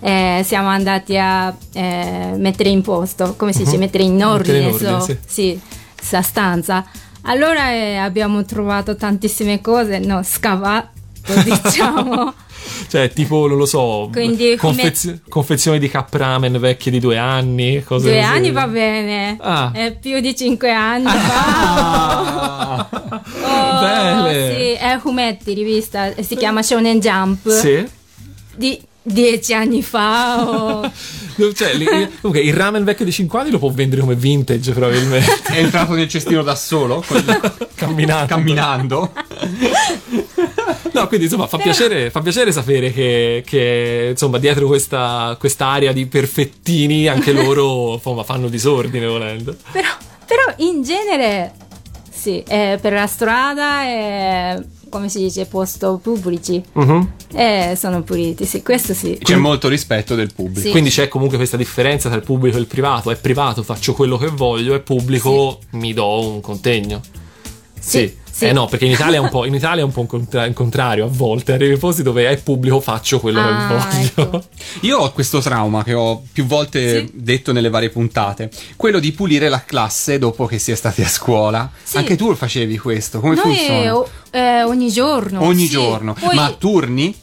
[0.00, 4.32] eh, siamo andati a eh, mettere in posto, come si dice, mettere in Uh-huh.
[4.36, 5.18] Mettere in ordine, ordine, so- sì.
[5.26, 5.60] sì,
[6.00, 6.86] sa stanza.
[7.24, 10.88] Allora eh, abbiamo trovato tantissime cose, no, scavato
[11.44, 12.32] diciamo.
[12.88, 17.82] Cioè, tipo, non lo so, Quindi confezio- confezioni di cup ramen vecchie di due anni,
[17.84, 18.32] cose Due così.
[18.32, 19.70] anni va bene, Ah.
[19.72, 21.04] è più di cinque anni.
[21.04, 22.88] va.
[23.44, 24.54] Oh, Bene.
[24.54, 27.48] Sì, è fumetti, rivista, si chiama Shonen Jump.
[27.50, 27.84] Sì.
[28.54, 30.48] Di dieci anni fa.
[30.48, 30.90] o-
[31.54, 31.86] Cioè, li-
[32.20, 35.40] comunque, il ramen vecchio di 5 anni lo può vendere come vintage, probabilmente.
[35.52, 37.24] È entrato nel cestino da solo, con-
[37.74, 38.26] Camminando.
[38.26, 39.12] camminando.
[40.92, 46.06] No, quindi insomma fa piacere, fa piacere sapere che, che, insomma dietro questa quest'area di
[46.06, 49.56] perfettini anche loro insomma, fanno disordine volendo.
[49.70, 49.88] però,
[50.26, 51.52] però in genere,
[52.10, 56.62] sì, è per la strada e come si dice, posto pubblici.
[56.74, 57.12] Mhm.
[57.32, 59.18] E sono puliti, sì, questo sì.
[59.22, 60.60] C'è molto rispetto del pubblico.
[60.60, 60.70] Sì.
[60.70, 63.10] Quindi c'è comunque questa differenza tra il pubblico e il privato.
[63.10, 67.00] È privato, faccio quello che voglio, è pubblico, mi do un contegno.
[67.80, 67.98] Sì.
[68.00, 68.48] Sì, sì.
[68.48, 70.54] Eh no, perché in Italia è un po', in Italia è un po' contra- il
[70.54, 71.52] contrario a volte.
[71.52, 73.74] Arrivi ai posti dove è pubblico, faccio quello Ah, che
[74.22, 74.22] voglio.
[74.38, 74.44] ecco.
[74.86, 77.10] Io ho questo trauma che ho più volte Sì.
[77.14, 81.08] detto nelle varie puntate, quello di pulire la classe dopo che si è stati a
[81.08, 81.70] scuola.
[81.82, 81.96] Sì.
[81.98, 84.04] Anche tu lo facevi questo, come Noi funziona?
[84.30, 85.42] eh, ogni giorno.
[85.44, 85.70] Ogni sì.
[85.70, 87.14] giorno, Poi- ma a turni?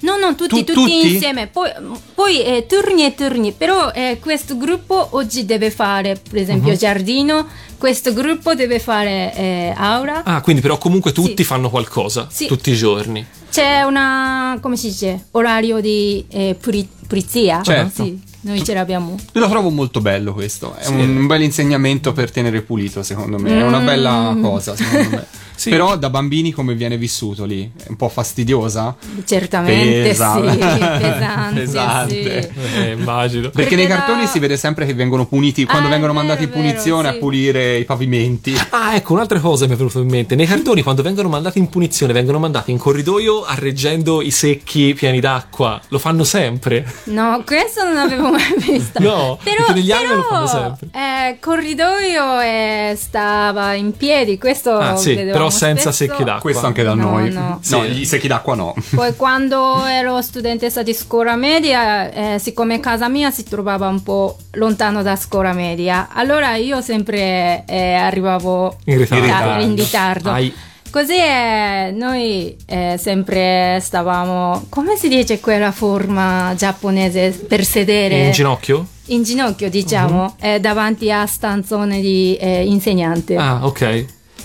[0.00, 1.12] No, no, tutti, Tu- tutti, tutti?
[1.14, 1.48] insieme.
[1.48, 1.70] Poi,
[2.14, 3.52] poi eh, turni e turni.
[3.52, 6.78] Però eh, questo gruppo oggi deve fare, per esempio, Mhm.
[6.78, 7.46] giardino.
[7.76, 10.22] Questo gruppo deve fare eh, aura.
[10.24, 11.44] Ah, quindi però comunque tutti Sì.
[11.44, 12.46] fanno qualcosa, Sì.
[12.46, 13.24] tutti i giorni.
[13.50, 17.60] C'è una, come si dice, orario di eh, puri- pulizia.
[17.62, 18.04] Certo.
[18.04, 19.16] Sì, noi ce l'abbiamo.
[19.32, 20.92] Io lo trovo molto bello questo, è Sì.
[20.92, 25.26] un, un bel insegnamento per tenere pulito secondo me, è una bella cosa secondo me.
[25.58, 25.70] Sì.
[25.70, 27.68] Però da bambini come viene vissuto lì?
[27.76, 28.94] È un po' fastidiosa?
[29.24, 30.34] Certamente Pesa.
[30.34, 32.42] sì, pesante, Pesante.
[32.42, 32.56] sì.
[32.78, 33.42] Eh, immagino.
[33.50, 36.14] Perché Perché nei da- cartoni si vede sempre che vengono puniti, quando Ah, vengono è
[36.14, 37.14] mandati in vero, vero, punizione sì.
[37.16, 38.54] a pulire i pavimenti.
[38.70, 40.34] Ah, ecco, un'altra cosa mi è venuta in mente.
[40.36, 45.18] Nei cartoni, quando vengono mandati in punizione, vengono mandati in corridoio arreggendo i secchi pieni
[45.18, 45.80] d'acqua.
[45.88, 46.86] Lo fanno sempre.
[47.04, 49.00] No, questo non avevo mai visto.
[49.00, 50.88] No, però, negli anime lo però, fanno sempre.
[51.00, 56.12] eh, corridoio eh, stava in piedi, questo Ah, sì, vedevamo però senza spesso.
[56.12, 56.40] secchi d'acqua.
[56.40, 57.30] Questo anche da No, noi.
[57.32, 57.40] no.
[57.40, 57.80] No, Sì.
[57.90, 58.74] gli secchi d'acqua no.
[58.94, 64.36] Poi quando ero studentessa di scuola media, eh, siccome casa mia si trovava un po'
[64.52, 69.26] lontano da scuola media, allora io sempre eh, arrivavo In ritardo.
[69.26, 70.30] ta- in ritardo.
[70.30, 70.54] Ai.
[70.90, 78.24] Così eh, noi eh, sempre stavamo, come si dice quella forma giapponese per sedere?
[78.24, 78.86] In ginocchio?
[79.08, 83.36] In ginocchio, diciamo, eh, davanti a stanzone di eh, insegnante.
[83.36, 84.04] Ah, ok.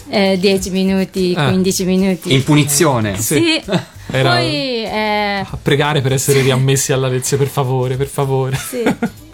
[0.10, 1.48] Eh, 10 minuti, Ah.
[1.50, 2.34] 15 minuti.
[2.34, 3.18] In punizione.
[3.18, 3.62] Sì.
[4.12, 8.56] Era- Poi, eh, A pregare per essere riammessi alla lezione, per favore, per favore.
[8.58, 8.84] sì.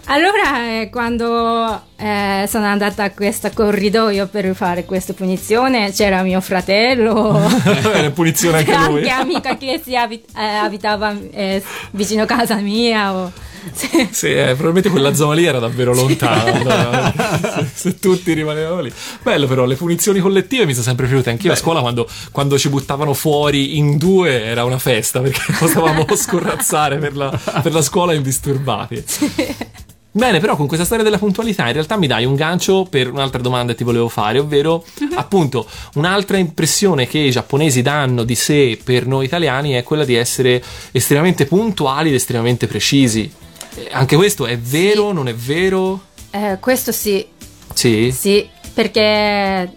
[0.06, 6.40] Allora, eh, quando eh, sono andata a questo corridoio per fare questa punizione, c'era mio
[6.40, 7.38] fratello.
[7.94, 9.08] Era punizione anche anche lui.
[9.10, 11.62] amica che si abit- eh, abitava eh,
[11.92, 13.14] vicino a casa mia.
[13.14, 13.32] o-
[13.72, 14.08] sì.
[14.10, 16.52] Sì, eh, probabilmente quella zona lì era davvero lontana.
[16.52, 18.92] allora, se, se tutti rimanevano lì.
[19.22, 21.30] Bello, però, le punizioni collettive mi sono sempre piaciute.
[21.30, 26.06] Anch'io a scuola, quando, quando ci buttavano fuori in due, era una festa perché potevamo
[26.14, 29.04] scorrazzare per la, per la scuola indisturbati.
[30.12, 33.40] Bene, però con questa storia della puntualità in realtà mi dai un gancio per un'altra
[33.40, 34.84] domanda che ti volevo fare, ovvero
[35.14, 40.16] appunto un'altra impressione che i giapponesi danno di sé per noi italiani è quella di
[40.16, 43.30] essere estremamente puntuali ed estremamente precisi.
[43.90, 46.00] Anche questo è vero, non è vero?
[46.30, 47.26] Eh, questo sì,
[47.74, 48.12] Sì.
[48.16, 49.72] sì, perché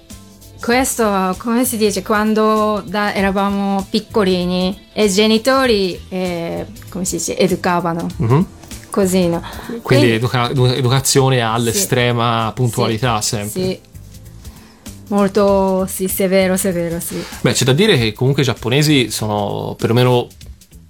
[0.62, 7.38] questo, come si dice, quando da- eravamo piccolini e i genitori, eh, come si dice,
[7.38, 8.46] educavano Mhm.
[8.90, 9.42] così, no?
[9.82, 12.54] Quindi educa- edu- educazione all'estrema Sì.
[12.54, 13.62] puntualità Sì, sempre.
[13.62, 13.80] Sì.
[15.10, 17.22] Molto, sì, severo, severo, sì.
[17.42, 20.28] Beh, c'è da dire che comunque i giapponesi sono, perlomeno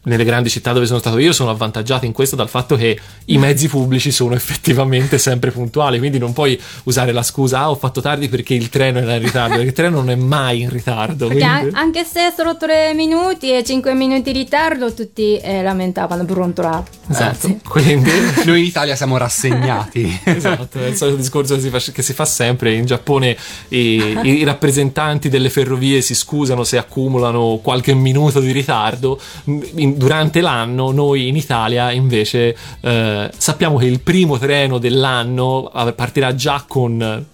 [0.04, 3.38] nelle grandi città dove sono stato io, sono avvantaggiati in questo dal fatto che i
[3.38, 8.02] mezzi pubblici sono effettivamente sempre puntuali, quindi non puoi usare la scusa, ah ho fatto
[8.02, 11.28] tardi perché il treno era in ritardo, perché il treno non è mai in ritardo.
[11.28, 16.92] Quindi- anche se solo 3 minuti e 5 minuti di ritardo, tutti eh, lamentavano brontolato.
[17.10, 18.12] Esatto, quindi...
[18.46, 20.22] Noi in Italia siamo rassegnati.
[20.34, 22.74] Esatto, è il solito discorso che si fa, che si fa sempre.
[22.74, 23.38] In Giappone
[23.70, 29.20] i, i rappresentanti delle ferrovie si scusano se accumulano qualche minuto di ritardo.
[29.46, 36.36] In- durante l'anno, noi in Italia invece eh, sappiamo che il primo treno dell'anno partirà
[36.36, 37.26] già con.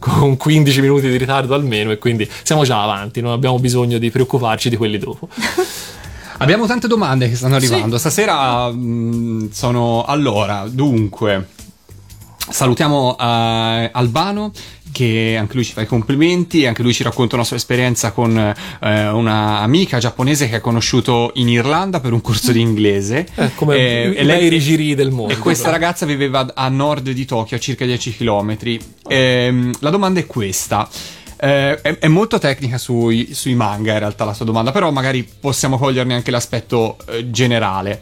[0.00, 4.12] Con 15 minuti di ritardo almeno, e quindi siamo già avanti, non abbiamo bisogno di
[4.12, 5.28] preoccuparci di quelli dopo.
[6.38, 7.98] Abbiamo tante domande che stanno arrivando.
[7.98, 11.56] Stasera mh, sono allora, dunque
[12.50, 14.52] salutiamo eh, Albano
[14.92, 18.36] che anche lui ci fa i complimenti, anche lui ci racconta una sua esperienza con
[18.36, 23.26] eh, una amica giapponese che ha conosciuto in Irlanda per un corso di inglese.
[23.34, 25.32] Eh, come Eh, i lei- rigiri del mondo.
[25.32, 28.56] E questa ragazza viveva a nord di Tokyo, a circa 10 km.
[29.80, 30.88] la domanda è questa.
[31.40, 35.22] Eh, è, è molto tecnica sui, sui manga in realtà la sua domanda, però magari
[35.38, 38.00] possiamo coglierne anche l'aspetto eh, generale.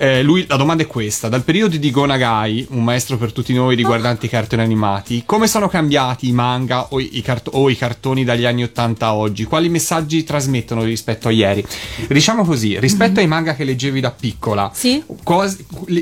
[0.00, 3.52] Eh, lui, la domanda è questa: dal periodo di Go Nagai, un maestro per tutti
[3.52, 7.76] noi riguardanti i cartoni animati, come sono cambiati i manga o i, cart- o i
[7.76, 9.42] cartoni dagli anni 80 a oggi?
[9.44, 11.64] Quali messaggi trasmettono rispetto a ieri?
[12.06, 15.02] Diciamo così, rispetto ai manga che leggevi da piccola, Sì.
[15.24, 15.56] Cos-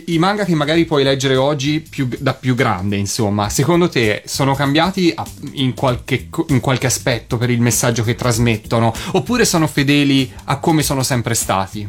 [0.07, 4.55] i manga che magari puoi leggere oggi più- da più grande, insomma, secondo te sono
[4.55, 8.93] cambiati a- in qualche, in qualche aspetto per il messaggio che trasmettono?
[9.13, 11.89] Oppure sono fedeli a come sono sempre stati?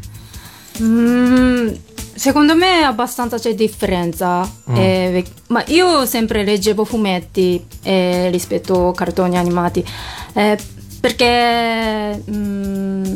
[0.81, 1.69] Mm,
[2.15, 4.41] secondo me abbastanza c'è differenza.
[4.73, 9.83] eh, vec- ma io sempre leggevo fumetti eh, rispetto a cartoni animati.
[10.33, 10.57] eh,
[10.99, 13.13] perché mm,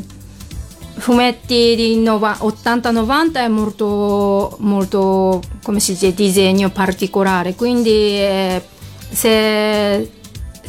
[0.98, 7.56] fumetti di nova- 80-90 è molto, molto, come si dice, disegno particolare.
[7.56, 8.62] Quindi eh,
[9.10, 10.10] se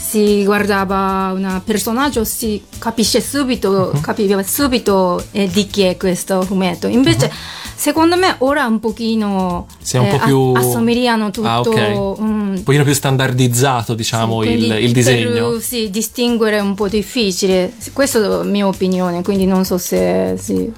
[0.02, 6.86] si guardava un personaggio si capisce subito, capiva subito eh, di chi è questo fumetto.
[6.88, 7.30] Invece,
[7.74, 11.48] secondo me, ora un pochino Si è un eh, po' più- assomigliano tutto.
[11.48, 12.20] Ah, ok.
[12.20, 15.50] mm, Un pochino più standardizzato, diciamo, sì, il, il disegno.
[15.52, 17.72] Per, sì, distinguere è un po' difficile.
[17.92, 20.70] Questa è la mia opinione, quindi non so se sì.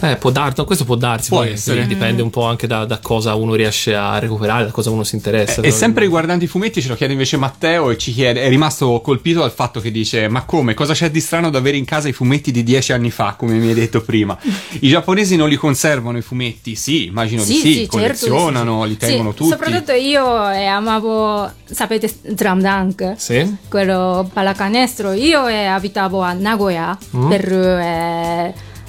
[0.00, 1.82] Eh, può dar- no, questo può darsi, Può poi essere.
[1.82, 5.02] sì, dipende un po' anche da, da cosa uno riesce a recuperare, da cosa uno
[5.04, 5.60] si interessa.
[5.62, 9.00] E sempre riguardante i fumetti ce lo chiede invece Matteo e ci chiede, è rimasto
[9.00, 12.08] colpito dal fatto che dice ma come, cosa c'è di strano ad avere in casa
[12.08, 14.36] i fumetti di dieci anni fa come mi hai detto prima?
[14.80, 16.74] I giapponesi non li conservano i fumetti?
[16.76, 18.88] Sì, immagino di sì, certo, collezionano, sì.
[18.88, 19.50] li tengono Sì, tutti.
[19.50, 23.14] Soprattutto io eh, amavo, sapete, Drum Dunk.
[23.16, 23.56] Sì?
[23.68, 25.12] quello pallacanestro.
[25.12, 27.28] Io eh, abitavo a Nagoya Mm.
[27.28, 27.52] per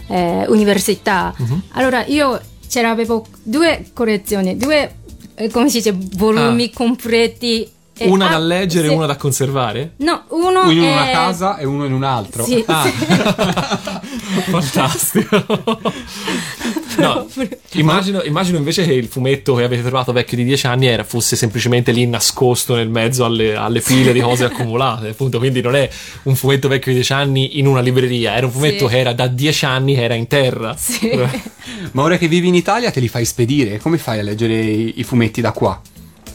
[0.10, 1.34] eh, università.
[1.42, 1.60] Mm-hmm.
[1.74, 2.40] Allora io
[2.70, 4.96] c'avevo due collezioni, due,
[5.36, 7.68] eh, come si dice, volumi completi.
[8.02, 8.96] eh, Una ah, da leggere e sì.
[8.96, 9.94] una da conservare?
[9.98, 12.44] No, uno Uno in è- una casa e uno in un altro.
[12.44, 12.84] Sì, Ah.
[12.84, 12.92] sì.
[14.50, 15.82] Fantastico.
[17.00, 17.28] No,
[17.74, 21.36] immagino, immagino invece che il fumetto che avete trovato vecchio di 10 anni era, fosse
[21.36, 25.10] semplicemente lì nascosto nel mezzo alle, alle pile di cose accumulate.
[25.10, 25.90] Appunto, quindi non è
[26.24, 28.94] un fumetto vecchio di 10 anni in una libreria, era un fumetto Sì.
[28.94, 30.76] che era da 10 anni che era in terra.
[30.78, 31.10] Sì.
[31.92, 33.78] Ma ora che vivi in Italia te li fai spedire?
[33.80, 35.80] Come fai a leggere i, i fumetti da qua?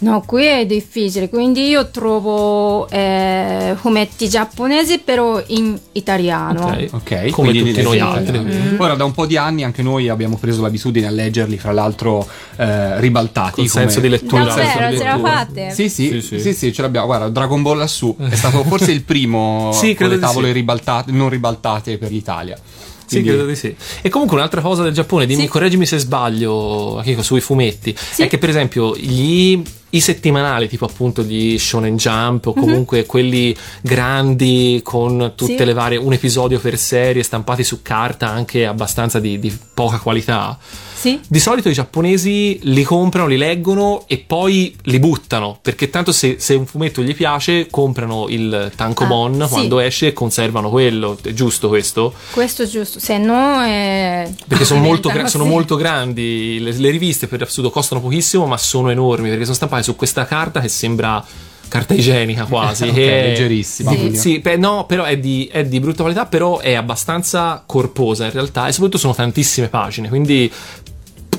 [0.05, 6.67] No, qui è difficile, quindi io trovo eh, fumetti giapponesi però in italiano.
[6.67, 6.89] Ok.
[6.93, 8.37] Ok, Come quindi tutti li noi altri.
[8.39, 8.83] italiano.
[8.83, 12.27] Ora da un po' di anni anche noi abbiamo preso l'abitudine a leggerli, fra l'altro
[12.57, 13.61] eh, ribaltati.
[13.63, 14.45] Col senso di lettura.
[14.45, 15.71] Davvero, di ce la fate?
[15.71, 16.53] Sì sì, Sì, sì, sì.
[16.53, 17.07] sì, ce l'abbiamo.
[17.07, 20.53] Guarda, Dragon Ball lassù è stato forse il primo Sì, con le tavole sì.
[20.53, 22.59] ribaltate, non ribaltate per l'Italia.
[23.07, 23.75] Sì, Quindi- credo di sì.
[24.03, 25.49] E comunque un'altra cosa del Giappone, dimmi, Sì.
[25.49, 28.23] correggimi se sbaglio, Akiko, sui fumetti, Sì.
[28.23, 33.55] è che per esempio gli, i settimanali, tipo appunto gli Shonen Jump o comunque quelli
[33.83, 35.59] grandi con tutte Mhm.
[35.59, 35.65] Sì.
[35.65, 40.59] le varie, un episodio per serie, stampati su carta anche abbastanza di, di poca qualità.
[41.05, 41.21] Sì?
[41.29, 46.37] Di solito i giapponesi li comprano, li leggono e poi li buttano, perché tanto se,
[46.39, 49.53] se un fumetto gli piace comprano il tankobon Ah, sì.
[49.53, 52.15] quando esce e conservano quello, è giusto questo?
[52.31, 54.31] Questo è giusto, se no è...
[54.49, 58.57] Perché sono, molto, gra- sono molto grandi, le, le riviste per assurdo costano pochissimo ma
[58.57, 61.23] sono enormi perché sono stampate su questa carta che sembra
[61.69, 62.85] carta igienica quasi.
[62.89, 66.27] Ok, che è- leggerissima, Sì, sì, beh, no, però è di, è di brutta qualità,
[66.27, 70.51] però è abbastanza corposa in realtà e soprattutto sono tantissime pagine, quindi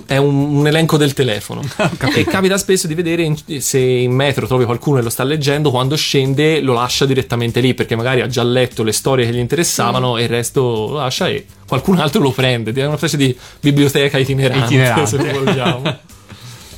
[0.06, 1.62] è un, un elenco del telefono.
[2.16, 5.72] e capita spesso di vedere in- se in metro trovi qualcuno che lo sta leggendo,
[5.72, 9.39] quando scende lo lascia direttamente lì perché magari ha già letto le storie che gli
[9.39, 12.72] interessavano e il resto lo lascia e qualcun altro lo prende.
[12.72, 15.06] È una specie di biblioteca itinerante, Itinerante.
[15.08, 15.97] se vogliamo.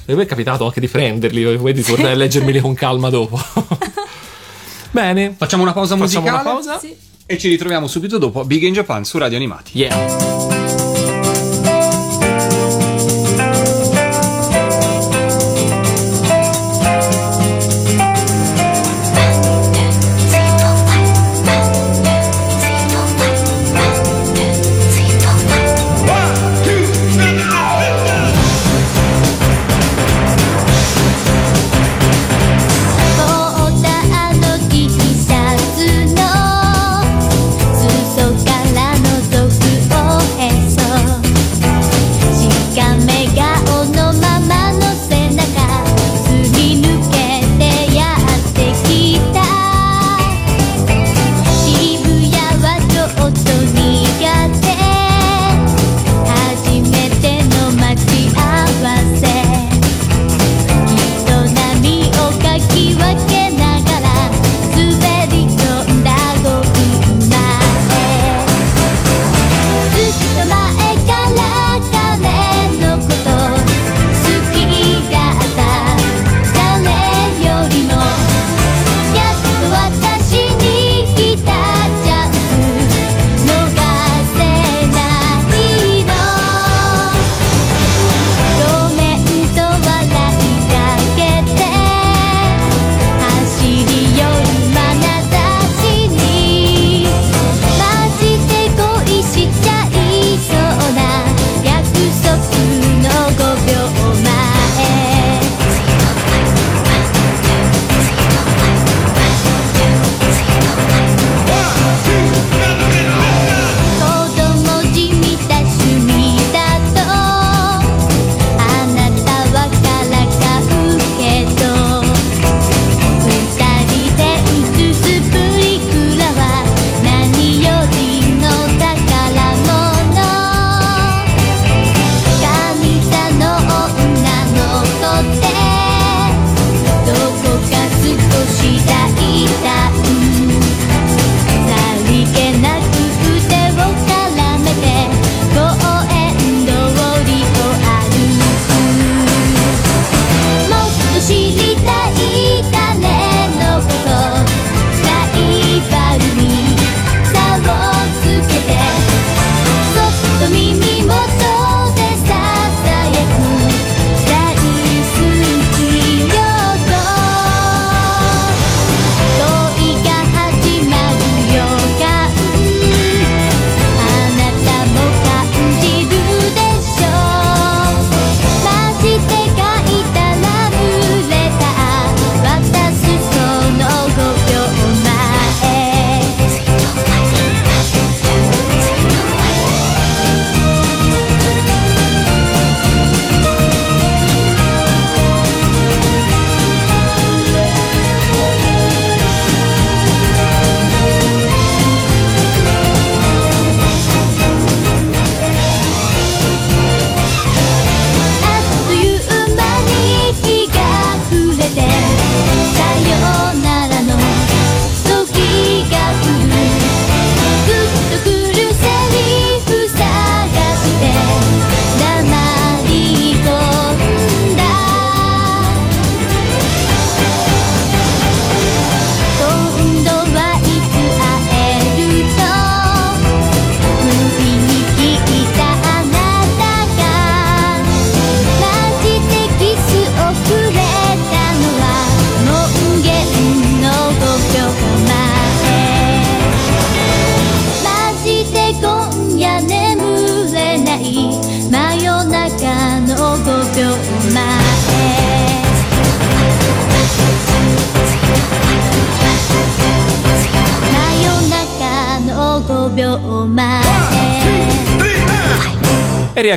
[0.09, 3.37] E me è capitato anche di prenderli e di tornare a leggermeli con calma dopo.
[4.91, 6.79] Bene, Facciamo una pausa facciamo musicale una pausa.
[6.79, 6.95] Sì.
[7.25, 9.71] e ci ritroviamo subito dopo Big in Japan su Radio Animati.
[9.77, 10.46] Yeah.「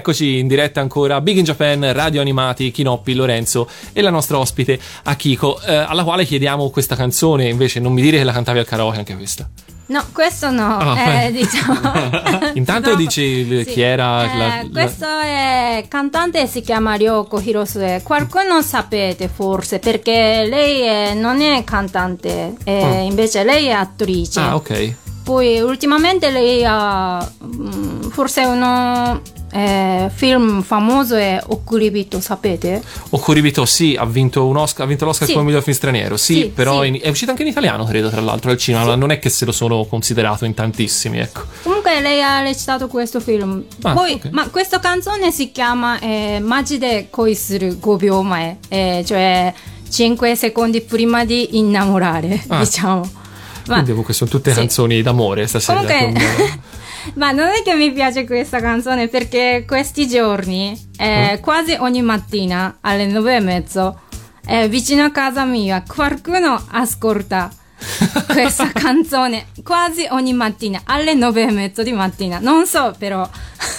[0.00, 4.38] E rieccoci in diretta ancora Big in Japan, Radio Animati, Kinoppi, Lorenzo e la nostra
[4.38, 8.60] ospite Akiko, eh, alla quale chiediamo questa canzone, invece non mi dire che la cantavi
[8.60, 9.46] al karaoke anche questa.
[9.88, 11.32] No, questo no, Ah, eh, eh.
[11.32, 11.80] diciamo.
[12.54, 17.38] Intanto Dopo- dici il- chi era Eh, la- la- Questo è cantante si chiama Ryoko
[17.40, 18.00] Hirosue.
[18.02, 23.00] Qualcuno sapete forse perché lei è- non è cantante, eh, Ah.
[23.00, 24.40] invece lei è attrice.
[24.40, 24.94] Ah, ok.
[25.22, 29.20] Poi ultimamente lei ha mm, forse uno
[29.52, 32.82] eh, film famoso è Okuribito, sapete?
[33.10, 35.32] Okuribito, sì, ha vinto un Oscar, ha vinto l'Oscar Sì.
[35.34, 36.88] come miglior film straniero, sì, Sì, però sì.
[36.88, 39.44] in- è uscito anche in italiano, credo, tra l'altro, al cinema, non è che se
[39.44, 41.42] lo sono considerato in tantissimi, ecco.
[41.62, 43.64] Comunque lei ha recitato questo film.
[43.82, 44.28] Ah, Poi, ok.
[44.30, 49.52] ma questa canzone si chiama eh, Majide koi suru 5 byou mae, eh, cioè
[49.90, 52.58] 5 secondi prima di innamorare, Ah.
[52.64, 53.18] diciamo.
[53.66, 55.84] Ma, Quindi comunque sono tutte canzoni d'amore stasera.
[55.84, 56.58] Comunque,
[57.14, 61.42] ma non è che mi piace questa canzone perché questi giorni, eh, Mm.
[61.42, 64.00] quasi ogni mattina alle nove e mezzo,
[64.46, 67.50] eh, vicino a casa mia, qualcuno ascolta
[68.28, 72.38] questa canzone quasi ogni mattina alle nove e mezzo di mattina.
[72.40, 73.28] Non so però,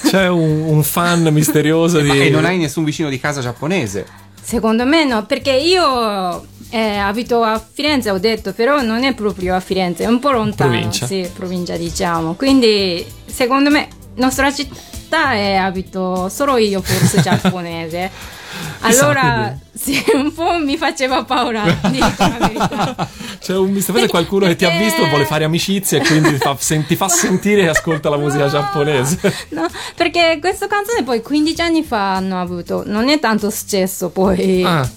[0.05, 2.09] C'è un, un fan misterioso di...
[2.09, 4.05] E non hai nessun vicino di casa giapponese.
[4.41, 9.55] secondo me no, perché io eh, abito a Firenze, ho detto, però non è proprio
[9.55, 10.71] a Firenze, è un po' lontano.
[10.71, 11.05] Provincia.
[11.05, 12.33] Sì, provincia diciamo.
[12.33, 18.39] Quindi secondo me nostra città è abito solo io forse giapponese.
[18.83, 23.09] Allora, sì, un po' mi faceva paura, dico la verità.
[23.39, 26.57] C'è un Perché- qualcuno che ti ha perché- visto, vuole fare amicizia e quindi fa-
[26.59, 29.19] sen- ti fa sentire e ascolta la musica No, giapponese.
[29.49, 34.63] No, perché questa canzone poi 15 anni fa hanno avuto, non è tanto successo poi.
[34.63, 34.87] Ah,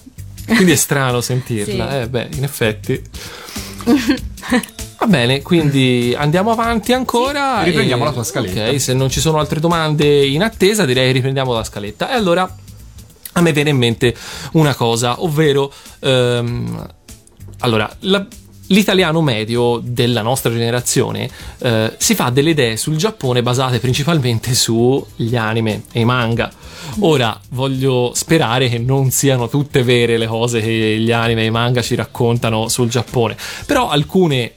[0.47, 1.91] quindi è strano sentirla.
[1.91, 1.97] Sì.
[1.99, 3.03] Eh, beh, in effetti.
[4.99, 7.59] Va bene, quindi andiamo avanti ancora.
[7.61, 8.69] Sì, riprendiamo e- la tua scaletta.
[8.71, 12.11] Ok, se non ci sono altre domande in attesa, direi riprendiamo la scaletta.
[12.11, 12.57] E allora
[13.37, 14.15] a me viene in mente
[14.53, 16.87] una cosa, ovvero ehm,
[17.61, 18.27] allora la-
[18.69, 25.37] L'italiano medio della nostra generazione eh, si fa delle idee sul Giappone basate principalmente sugli
[25.37, 26.51] anime e i manga.
[27.01, 31.51] Ora voglio sperare che non siano tutte vere le cose che gli anime e i
[31.51, 33.37] manga ci raccontano sul Giappone,
[33.67, 34.55] però alcune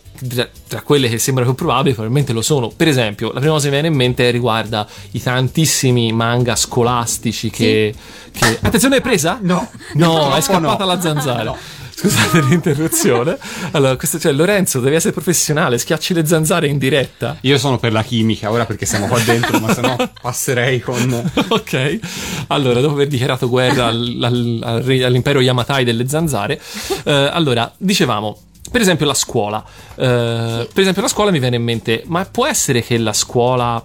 [0.67, 2.69] tra, quelle che sembrano più probabili probabilmente lo sono.
[2.69, 7.49] Per esempio, la prima cosa che mi viene in mente riguarda i tantissimi manga scolastici
[7.49, 7.93] che...
[8.31, 8.59] che...
[8.61, 9.39] Attenzione, è presa?
[9.41, 9.69] No.
[9.93, 10.93] No, è scappata no.
[10.93, 11.55] la zanzara.
[11.99, 13.37] Scusate l'interruzione.
[13.71, 17.37] Allora, questo, cioè, Lorenzo, devi essere professionale, schiacci le zanzare in diretta.
[17.41, 21.31] Io sono per la chimica, ora perché siamo qua dentro, ma sennò passerei con...
[21.47, 21.99] ok,
[22.47, 26.61] allora dopo aver dichiarato guerra al- al- al all'impero Yamatai delle zanzare,
[27.03, 28.41] eh, allora dicevamo.
[28.69, 29.63] Per esempio la scuola.
[29.95, 33.83] Eh, Per esempio la scuola mi viene in mente, ma può essere che la scuola...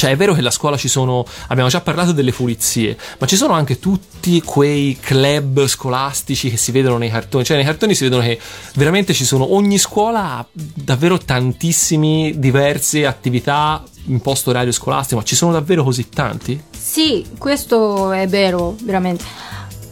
[0.00, 3.36] Cioè è vero che la scuola ci sono, abbiamo già parlato delle pulizie, ma ci
[3.36, 7.44] sono anche tutti quei club scolastici che si vedono nei cartoni.
[7.44, 8.40] Cioè nei cartoni si vedono che
[8.76, 15.26] veramente ci sono, ogni scuola ha davvero tantissimi diverse attività in post orario scolastico, ma
[15.26, 16.58] ci sono davvero così tanti?
[16.74, 19.22] Sì, questo è vero, veramente.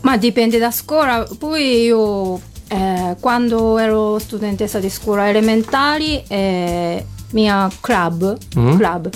[0.00, 1.28] Ma dipende da scuola.
[1.38, 8.76] Poi io, eh, quando ero studentessa di scuola elementari, eh, mia club, Mm.
[8.78, 9.10] club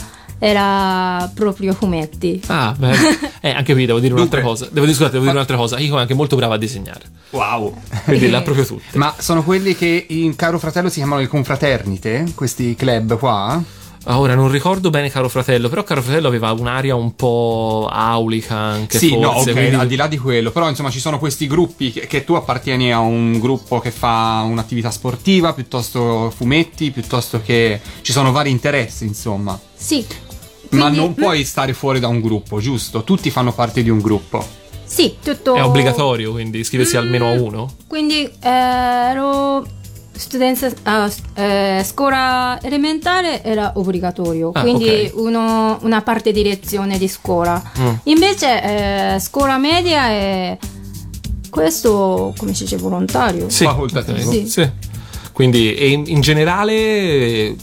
[0.44, 2.40] era proprio fumetti.
[2.48, 3.30] Ah, beh.
[3.44, 4.66] Eh, anche qui devo dire un'altra cosa.
[4.70, 5.76] Devo dire, scusate, devo dire un'altra cosa.
[5.80, 7.00] Io è anche molto brava a disegnare.
[7.30, 7.76] Wow.
[8.04, 8.96] Quindi l'ha proprio tutte.
[8.98, 12.26] Ma sono quelli che in Caro Fratello si chiamano le confraternite?
[12.36, 13.60] Questi club qua?
[14.04, 18.54] Ah, Ora non ricordo bene Caro Fratello, però Caro Fratello aveva un'aria un po' aulica
[18.56, 19.22] anche sì, forse.
[19.22, 22.06] no, ok, quindi- al di là di quello, però insomma ci sono questi gruppi che,
[22.06, 28.12] che tu appartieni a un gruppo che fa un'attività sportiva, piuttosto fumetti, piuttosto che ci
[28.12, 29.58] sono vari interessi, insomma.
[29.74, 30.04] Sì.
[30.72, 33.02] Ma quindi- non puoi stare fuori da un gruppo, giusto?
[33.04, 34.44] Tutti fanno parte di un gruppo.
[34.84, 35.54] Sì, tutto...
[35.54, 37.70] È obbligatorio, quindi iscriversi almeno a uno.
[37.86, 39.64] Quindi eh, ero
[40.14, 40.68] studenza,
[41.08, 45.12] s- eh, scuola elementare era obbligatorio, Ah, quindi ok.
[45.14, 47.62] uno- una parte di lezione di scuola.
[47.78, 47.88] Mm.
[48.04, 50.58] Invece eh, scuola media è
[51.48, 53.48] questo, come si dice, volontario.
[53.48, 54.30] Sì, Facoltativo.
[54.30, 54.46] Sì.
[54.48, 54.70] sì.
[55.32, 57.54] Quindi, in, in generale,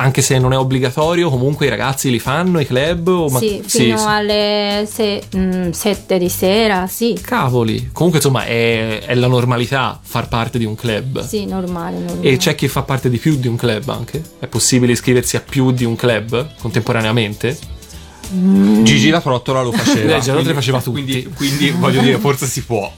[0.00, 3.08] anche se non è obbligatorio, comunque i ragazzi li fanno i club?
[3.08, 7.18] O ma- Sì, fino alle 7 di sera, sì.
[7.20, 11.22] Cavoli, comunque insomma è, è la normalità far parte di un club.
[11.26, 12.28] Sì, normale, normale.
[12.28, 14.22] E c'è chi fa parte di più di un club anche?
[14.38, 17.58] È possibile iscriversi a più di un club contemporaneamente?
[18.32, 20.16] Gigi la trottola lo faceva.
[20.16, 21.02] Eh, Giannotti faceva tutti.
[21.02, 22.90] Quindi, quindi voglio dire, forse si può.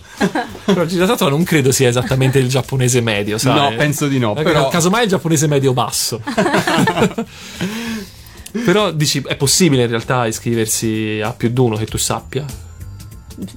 [0.65, 3.55] Però Gigi Tatola non credo sia esattamente il giapponese medio, sai?
[3.71, 6.21] No, penso di no, Eh, però- Casomai il giapponese medio basso.
[8.65, 12.45] però dici, è possibile in realtà iscriversi a più di uno che tu sappia?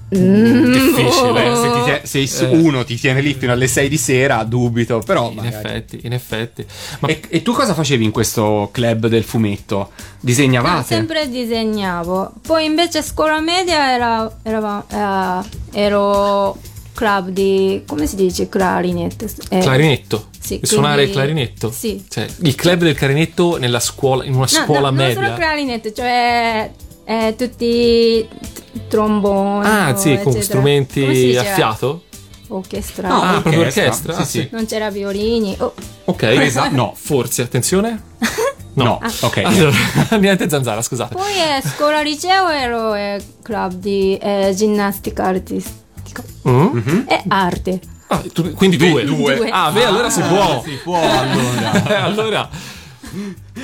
[0.09, 1.31] Difficile.
[1.31, 4.43] Beh, se, ti tie- se il- uno ti tiene lì fino alle 6 di sera,
[4.43, 5.55] dubito, però In magari.
[5.55, 6.65] effetti, in effetti.
[6.99, 9.91] Ma E, e tu cosa facevi in questo club del fumetto?
[10.19, 10.85] Disegnavate?
[10.85, 12.33] Sempre disegnavo.
[12.45, 16.57] Poi invece scuola media era, erava- eh, ero
[16.93, 19.25] club di come si dice clarinetto?
[19.49, 20.27] Eh, clarinetto?
[20.39, 21.71] Sì, Suonare il quindi- clarinetto?
[21.71, 22.03] sì.
[22.07, 25.23] Cioè, il club del clarinetto nella scuola, in una No, scuola no, Non media?
[25.23, 26.71] solo clarinetto, cioè
[27.05, 29.65] eh, tutti t- tromboni.
[29.65, 30.31] ah, sì, con eccetera.
[30.33, 32.03] Si strumenti a fiato?
[32.49, 33.07] Orchestra.
[33.07, 33.83] No, Ah, proprio orchestra.
[34.13, 34.13] orchestra?
[34.13, 34.47] Sì, Ah, sì.
[34.51, 35.55] Non c'era violini.
[35.59, 35.73] Oh,
[36.05, 36.33] Ok.
[36.35, 36.67] Presa?
[36.75, 36.93] No.
[36.95, 38.01] Forse, attenzione.
[38.75, 39.37] No, ok.
[39.37, 39.73] Allora,
[40.19, 41.15] niente zanzara, scusate.
[41.15, 46.79] Poi eh, scuola liceo ero eh, club di eh, ginnastica artistica Mm?
[47.07, 47.79] e arte.
[48.07, 49.05] Ah, tu- quindi due.
[49.05, 49.47] Due.
[49.49, 50.61] Ah, beh, allora si può.
[50.65, 52.03] Si può allora.
[52.03, 52.49] Allora.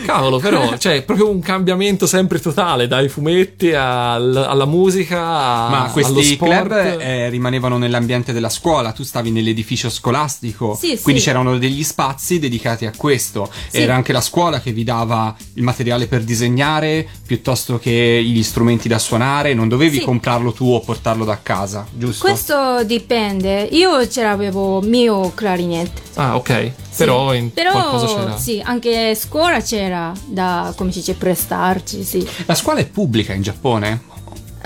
[0.05, 5.19] Cavolo, però, cioè, è proprio un cambiamento sempre totale, dai fumetti al- alla musica.
[5.19, 6.49] a- Ma allo questi sport.
[6.67, 11.27] club eh, rimanevano nell'ambiente della scuola, tu stavi nell'edificio scolastico, Sì, quindi sì.
[11.27, 13.49] c'erano degli spazi dedicati a questo.
[13.69, 13.81] Sì.
[13.81, 18.87] Era anche la scuola che vi dava il materiale per disegnare piuttosto che gli strumenti
[18.87, 20.03] da suonare, non dovevi Sì.
[20.03, 22.25] comprarlo tu o portarlo da casa, giusto?
[22.25, 23.67] Questo dipende.
[23.71, 26.01] Io c'avevo mio clarinetto.
[26.15, 26.71] Ah, ok.
[26.91, 26.97] Sì.
[26.97, 28.37] Però in Però, qualcosa c'era.
[28.37, 32.27] Sì, anche a scuola c'era da, come si dice, prestarci, sì.
[32.45, 34.01] La scuola è pubblica in Giappone?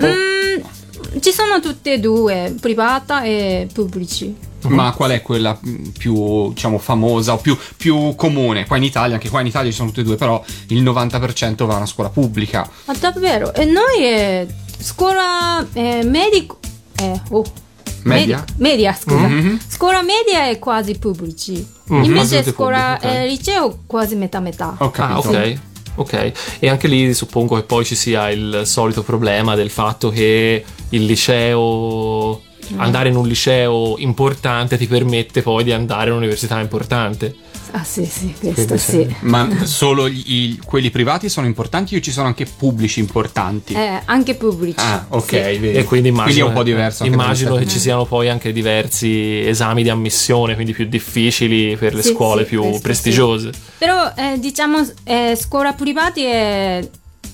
[0.02, 4.36] Mm, ci sono tutte e due, privata e pubblici.
[4.68, 5.60] Ma qual è quella
[5.98, 8.66] più, diciamo, famosa o più, più comune?
[8.66, 11.66] Qua in Italia, anche qua in Italia ci sono tutte e due, però il 90%
[11.66, 12.68] va a una scuola pubblica.
[12.86, 13.54] Ma davvero?
[13.54, 14.48] E noi eh,
[14.80, 16.60] scuola eh, medico...
[16.98, 17.44] Eh, oh.
[18.06, 18.38] Media?
[18.38, 19.28] Medi- media, scusa.
[19.28, 19.60] Mhm.
[19.68, 21.54] Scuola media è quasi pubblici.
[21.88, 22.04] Mhm.
[22.04, 23.22] Invece Quasi scuola pubblico, ok.
[23.22, 24.76] eh, liceo quasi metà metà.
[24.80, 25.60] Ho Ah, ok.
[25.98, 30.64] Ok, e anche lì suppongo che poi ci sia il solito problema del fatto che
[30.90, 32.42] il liceo,
[32.76, 37.34] andare in un liceo importante ti permette poi di andare in un'università importante.
[37.78, 39.16] Ah sì, sì, questo Quindi sì.
[39.26, 43.74] Ma solo gli- i- quelli privati sono importanti o ci sono anche pubblici importanti?
[43.74, 44.78] Eh, anche pubblici.
[44.80, 45.72] Ah, ok, Sì.
[45.72, 47.04] E quindi immagino, è un po' diverso.
[47.04, 52.02] immagino che ci siano poi anche diversi esami di ammissione, quindi più difficili per le
[52.02, 53.50] Sì, scuole sì, più prestigiose.
[53.78, 56.88] Però eh, diciamo eh, scuola privati è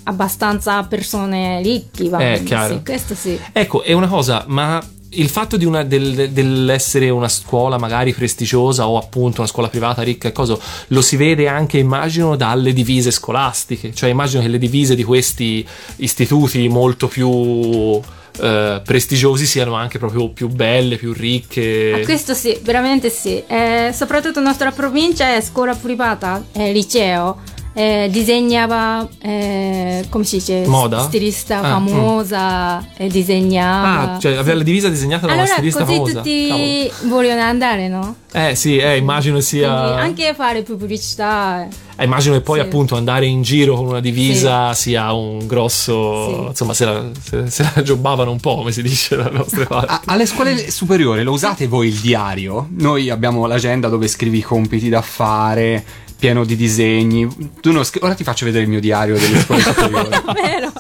[0.06, 2.10] abbastanza persone ricche.
[2.10, 2.74] va Eh, bene, chiaro.
[2.78, 3.40] Sì, questo sì.
[3.52, 4.82] Ecco, è una cosa, ma
[5.14, 10.28] il fatto una- del- dell'essere una scuola magari prestigiosa o appunto una scuola privata ricca
[10.28, 10.58] e cosa,
[10.88, 13.94] lo si vede anche, immagino, dalle divise scolastiche.
[13.94, 18.00] Cioè, immagino che le divise di questi istituti molto più
[18.40, 22.00] eh, prestigiosi siano anche proprio più belle, più ricche.
[22.02, 23.44] Ah, questo sì, veramente sì.
[23.46, 27.60] Eh, soprattutto nostra provincia è scuola privata, è liceo.
[27.74, 30.66] Eh, disegnava, eh, come si dice?
[30.68, 31.02] Moda?
[31.02, 34.14] Stilista Ah, famosa, e disegnava.
[34.16, 36.14] Ah, cioè aveva la divisa disegnata da una allora stilista così famosa.
[36.18, 38.16] tutti vogliono andare, no?
[38.32, 38.50] Cavolo.
[38.52, 39.74] Eh sì, eh, immagino sia.
[39.84, 41.68] Quindi anche fare pubblicità.
[41.98, 42.66] Eh, immagino che poi Sì.
[42.66, 46.26] appunto andare in giro con una divisa sia un grosso.
[46.44, 46.48] Sì.
[46.48, 49.92] Insomma, se la, se, se la giobbavano un po', come si dice dalle nostre parti.
[49.94, 52.68] A- alle scuole superiori lo usate voi il diario?
[52.78, 55.84] Noi abbiamo l'agenda dove scrivi i compiti da fare,
[56.22, 57.28] pieno di disegni.
[57.62, 60.10] Tu non scri- Ora ti faccio vedere il mio diario delle scuole superiori.
[60.36, 60.72] Vero?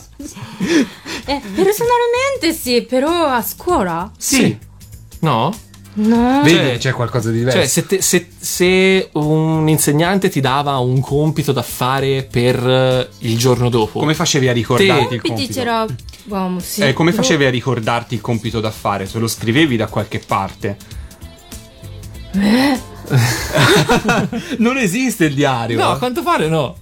[1.25, 4.11] Eh, personalmente sì, però a scuola?
[4.17, 4.55] Sì,
[5.21, 5.51] No?
[5.93, 6.41] No.
[6.43, 7.57] vedi Cioè- che c'è qualcosa di diverso.
[7.57, 13.09] Cioè, se, te- se- se un insegnante ti dava un compito da fare per eh,
[13.27, 15.53] il giorno dopo, come facevi a ricordarti il Compiti compito?
[15.53, 15.85] c'era...
[16.25, 19.07] Wow, sì, Eh, come facevi a ricordarti il compito da fare?
[19.07, 20.77] Se lo scrivevi da qualche parte?
[24.57, 25.77] non esiste il diario.
[25.79, 26.75] No, a quanto pare no.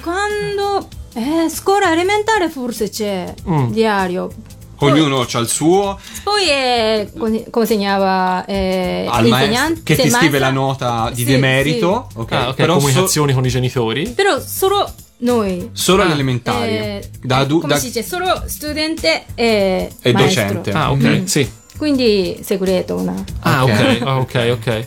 [0.00, 0.88] Quando...
[1.16, 3.70] Eh, scuola elementare forse c'è Mm.
[3.70, 4.30] diario.
[4.78, 10.38] Ognuno ha il suo, Poi eh, con- consegnava eh, al l'insegnante maestro che ti scrive
[10.40, 12.08] la nota di Sì, demerito.
[12.10, 12.18] sì.
[12.18, 14.08] Ok, Ah, ok, però so- comunicazioni con i genitori.
[14.10, 15.70] Però solo noi.
[15.72, 16.76] solo Ah, all'elementari.
[16.76, 18.02] Eh, da adu- come da- si dice?
[18.02, 20.72] Solo studente e, E docente.
[20.72, 21.24] Ah, ok, Mm.
[21.24, 21.48] sì.
[21.78, 23.14] Quindi segreto una.
[23.42, 23.70] Ah, Ok.
[23.70, 24.86] ok, ah, ok,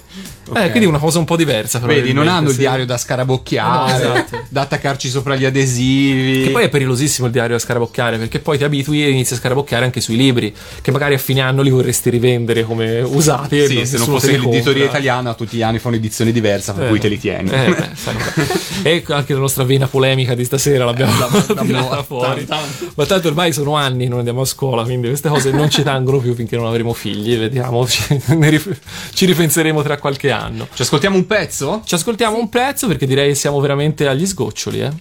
[0.50, 0.58] ok.
[0.58, 1.80] Eh, quindi una cosa un po' diversa.
[1.80, 2.60] Vedi, non hanno il sì.
[2.60, 4.44] diario da scarabocchiare, No, esatto.
[4.50, 6.44] da attaccarci sopra gli adesivi.
[6.44, 9.38] Che poi è pericolosissimo il diario da scarabocchiare perché poi ti abitui e inizi a
[9.38, 13.66] scarabocchiare anche sui libri che magari a fine anno li vorresti rivendere come usati.
[13.68, 17.08] Sì, se non fosse l'editoria italiana tutti gli anni fa un'edizione diversa per cui te
[17.08, 17.50] li tieni.
[17.50, 22.46] Eh, beh, e anche la nostra vena polemica di stasera l'abbiamo tirata l'abbiamo- fuori.
[22.46, 25.84] tanto, Ma tanto ormai sono anni non andiamo a scuola, quindi queste cose non ci
[25.84, 27.38] tangono più finché non avremo figli.
[27.38, 28.04] Vediamo, ci,
[28.40, 28.78] rif-
[29.14, 30.37] ci ripenseremo tra qualche anno.
[30.74, 31.82] Ci ascoltiamo un pezzo?
[31.86, 34.92] Ci ascoltiamo un pezzo perché direi che siamo veramente agli sgoccioli, eh.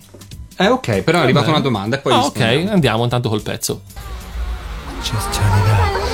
[0.58, 3.82] Eh ok, però è arrivata una domanda e poi Ah, ok, andiamo intanto col pezzo.
[5.02, 6.04] Just turn it up.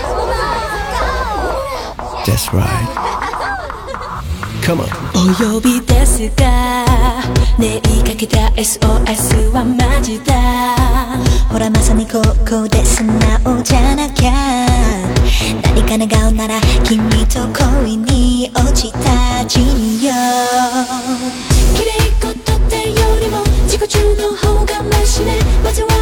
[2.25, 3.22] That's right.
[4.63, 4.87] Come on.
[5.15, 5.19] お
[5.55, 6.45] 呼びですが
[7.59, 10.33] ね言いかけた SOS はマジだ。
[11.51, 14.33] ほらまさにここで素直じゃなきゃ。
[15.63, 17.41] 何か願うなら君と
[17.83, 20.13] 恋に落ちたジニよ
[21.75, 21.91] 綺麗
[22.21, 25.39] 事ってよりも自己中の方がマシね。
[25.65, 26.02] まずは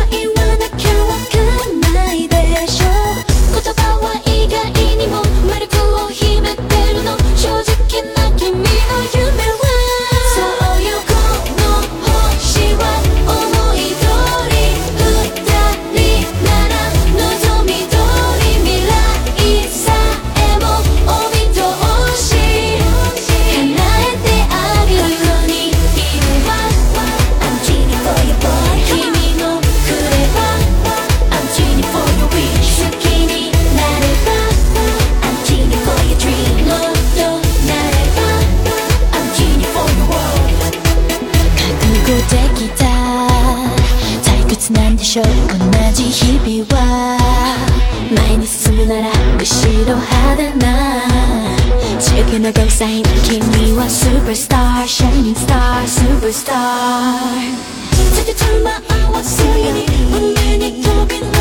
[52.50, 53.40] のゴーサイン君
[53.78, 56.58] はスーパースターシャイニングスタースーパースター
[58.14, 58.72] つけたま
[59.08, 61.39] 合わせに運命に飛び乗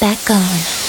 [0.00, 0.79] back on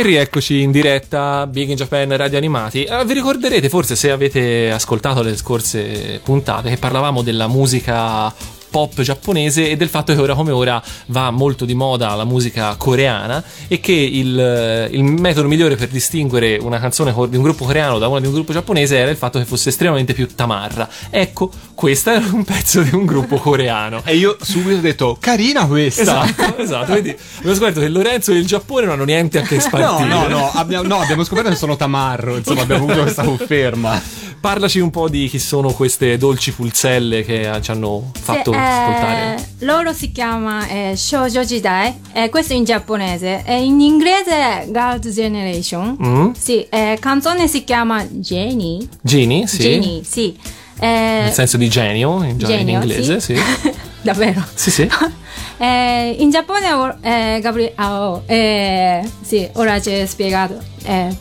[0.00, 2.84] E rieccoci in diretta Big in Japan Radio Animati.
[2.84, 8.32] Eh, vi ricorderete forse se avete ascoltato le scorse puntate che parlavamo della musica
[8.70, 12.74] pop giapponese e del fatto che ora come ora va molto di moda la musica
[12.76, 17.98] coreana e che il, il metodo migliore per distinguere una canzone di un gruppo coreano
[17.98, 20.88] da una di un gruppo giapponese era il fatto che fosse estremamente più tamarra.
[21.10, 24.02] Ecco, questo era un pezzo di un gruppo coreano.
[24.04, 26.24] E io subito ho detto, carina questa.
[26.24, 26.92] Esatto, esatto.
[26.92, 30.08] Quindi abbiamo scoperto che Lorenzo e il Giappone non hanno niente a che No, spartire.
[30.08, 34.00] no, no abbiamo, no, abbiamo scoperto che sono tamarro, insomma abbiamo avuto questa conferma.
[34.40, 39.34] Parlaci un po' di chi sono queste dolci pulzelle che ci hanno fatto ascoltare.
[39.36, 45.08] eh, loro si chiama eh, Shoujo Jidai, eh, questo in giapponese, e in inglese Girls
[45.12, 45.96] Generation.
[46.02, 46.30] Mm?
[46.38, 48.86] Sì, eh, canzone si chiama Jenny.
[49.02, 49.58] Genie, sì.
[49.58, 50.36] Jenny, sì.
[50.78, 50.86] Eh,
[51.24, 53.36] Nel senso di genio in, in genio, inglese, sì.
[54.02, 54.42] Davvero.
[54.54, 54.88] Sì, sì.
[55.62, 60.58] Eh, in Giappone, eh, Gabri- ah, oh, eh, sì, ora ci hai spiegato.
[60.84, 61.14] Eh,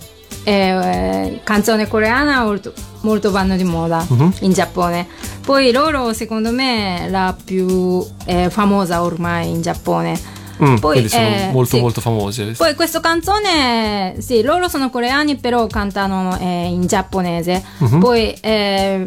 [0.45, 2.45] eh, canzone coreana
[3.01, 4.33] molto, vanno di moda Mhm.
[4.41, 5.07] in Giappone.
[5.45, 10.37] Poi loro, secondo me, la più eh, famosa ormai in Giappone.
[10.61, 11.81] Mm, Poi, quindi sono eh, molto sì.
[11.81, 12.43] molto famose.
[12.57, 17.63] Poi questa canzone, sì, loro sono coreani però cantano eh, in giapponese.
[17.77, 17.99] Mhm.
[17.99, 19.05] Poi eh,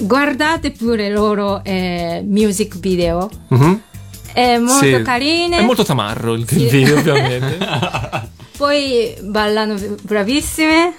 [0.00, 3.30] guardate pure loro eh, music video.
[3.48, 3.80] Mhm.
[4.32, 5.02] È molto Sì.
[5.02, 5.58] carine.
[5.58, 6.62] È molto tamarro il, Sì.
[6.62, 7.58] il video, ovviamente.
[8.56, 10.92] Poi ballano bravissime.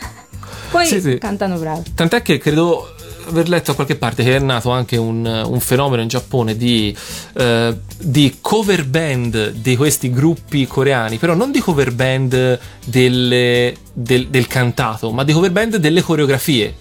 [0.74, 1.18] Poi Sì, sì.
[1.20, 1.84] cantano bravi.
[1.94, 2.94] Tant'è che credo
[3.28, 6.94] aver letto da qualche parte che è nato anche un, un fenomeno in Giappone di,
[7.38, 14.28] eh, di cover band di questi gruppi coreani, però non di cover band delle- del,
[14.28, 16.74] del cantato, ma di cover band delle coreografie.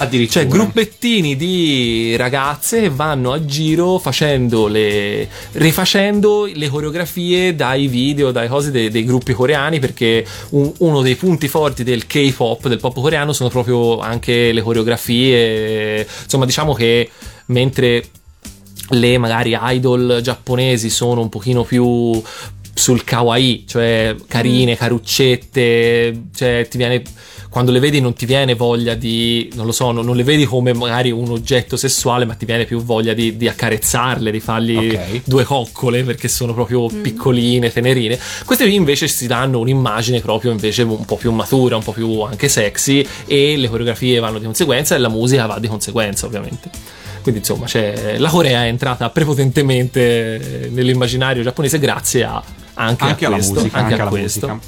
[0.00, 0.40] Addirittura.
[0.42, 5.28] Cioè, gruppettini di ragazze che vanno a giro facendo le.
[5.52, 11.16] rifacendo le coreografie dai video, dai cose dei, dei gruppi coreani, perché un- uno dei
[11.16, 16.06] punti forti del K-pop, del pop coreano, sono proprio anche le coreografie.
[16.22, 17.10] Insomma, diciamo che
[17.46, 18.04] mentre
[18.90, 22.22] le magari idol giapponesi sono un pochino più
[22.72, 27.02] sul kawaii, cioè carine, caruccette, cioè ti viene
[27.50, 30.44] quando le vedi non ti viene voglia di, non lo so, non, non le vedi
[30.44, 34.76] come magari un oggetto sessuale, ma ti viene più voglia di, di accarezzarle, di fargli
[34.94, 35.20] Ok.
[35.24, 38.18] due coccole perché sono proprio piccoline, tenerine.
[38.44, 42.20] Queste qui invece si danno un'immagine proprio invece un po' più matura, un po' più
[42.20, 46.70] anche sexy e le coreografie vanno di conseguenza e la musica va di conseguenza ovviamente.
[47.22, 52.42] Quindi insomma c'è- la Corea è entrata prepotentemente nell'immaginario giapponese grazie a,
[52.74, 53.54] anche, Anche a alla questo.
[53.54, 54.46] musica, anche anche a alla questo.
[54.48, 54.66] musica.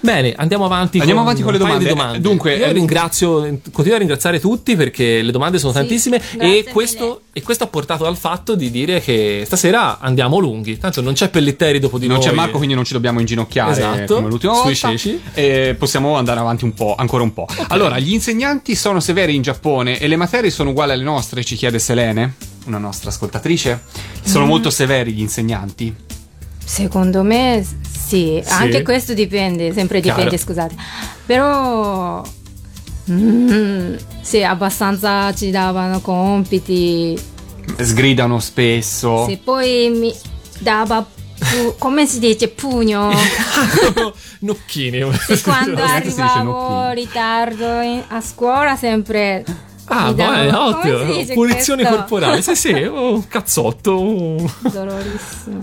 [0.00, 2.20] Bene, andiamo avanti, Andiamo con, avanti con le di domande.
[2.20, 3.40] Dunque, io eh, ringrazio,
[3.72, 7.66] continuo a ringraziare tutti perché le domande sono Sì, tantissime e questo, e questo ha
[7.66, 10.78] portato al fatto di dire che stasera andiamo lunghi.
[10.78, 12.26] Tanto non c'è Pellitteri dopo di non noi.
[12.26, 14.88] c'è Marco, quindi non ci dobbiamo inginocchiare Esatto, come l'ultima sui volta.
[14.96, 15.20] ceci.
[15.34, 17.46] E possiamo andare avanti un po', ancora un po'.
[17.68, 21.56] Allora, gli insegnanti sono severi in Giappone e le materie sono uguali alle nostre, ci
[21.56, 22.34] chiede Selene,
[22.66, 23.82] una nostra ascoltatrice.
[24.22, 24.48] Sono Mm.
[24.48, 25.94] molto severi gli insegnanti.
[26.68, 28.52] Secondo me sì, Sì.
[28.52, 30.44] anche questo dipende, sempre dipende, Chiaro.
[30.44, 30.74] scusate.
[31.24, 32.22] Però
[33.10, 37.18] mm, sì, abbastanza ci davano compiti.
[37.80, 39.26] Sgridano spesso.
[39.26, 40.14] Sì, poi mi
[40.58, 43.10] dava pu- come si dice pugno
[44.40, 45.10] Nocchini.
[45.26, 49.42] Sì, quando arrivavo in ritardo in- a scuola sempre
[49.88, 51.34] Ah, come ottimo.
[51.34, 51.96] Punizioni questo?
[51.98, 52.42] corporali.
[52.42, 54.00] Sì, sì, un cazzotto.
[54.00, 55.58] un- dolorissimo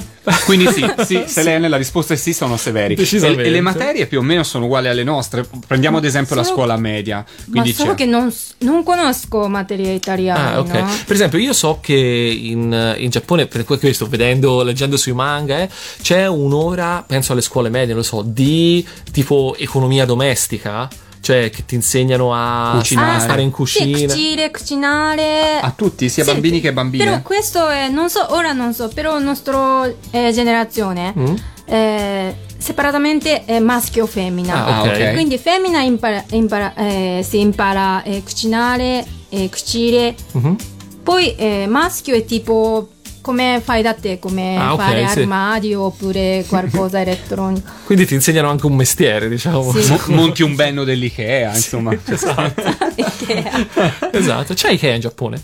[0.46, 2.96] Quindi sì, sì, Selene, la risposta è sì, sono severi.
[2.96, 5.48] E, e le materie più o meno sono uguali alle nostre.
[5.68, 7.18] Prendiamo ad esempio la solo- scuola media.
[7.18, 10.74] ma Quindi solo c'è- che non, non conosco materie italiane Ah, ok.
[10.74, 10.90] no?
[11.06, 15.14] Per esempio, io so che in, in Giappone, per quello che sto vedendo, leggendo sui
[15.14, 15.70] manga, eh,
[16.02, 20.88] c'è un'ora, penso alle scuole medie, non lo so, di tipo economia domestica.
[21.26, 23.16] Cioè, che ti insegnano a Cucinare.
[23.16, 24.14] a stare in Sì, cucina.
[24.14, 27.04] cucire, cucinare A tutti, sia Sì, bambini che bambine.
[27.04, 31.36] Però questo è, non so, ora non so, però nostra generazione Mm?
[31.66, 34.66] eh, separatamente è maschio o femmina.
[34.68, 34.88] Ah, ok.
[34.88, 35.14] ok.
[35.14, 40.56] Quindi femmina impara, impara, eh, si impara a cucinare e cucire, Mhm.
[41.02, 42.88] poi eh, maschio è tipo
[43.26, 45.20] come fai da te, come Ah, ok, fare sì.
[45.22, 47.68] armadio oppure qualcosa elettronico.
[47.86, 49.72] Quindi ti insegnano anche un mestiere, diciamo.
[49.74, 49.90] Sì.
[49.90, 51.92] Mo- monti un benno dell'Ikea, insomma.
[52.06, 52.62] esatto.
[52.96, 53.68] Ikea.
[54.12, 54.54] esatto.
[54.54, 55.42] C'è Ikea in Giappone?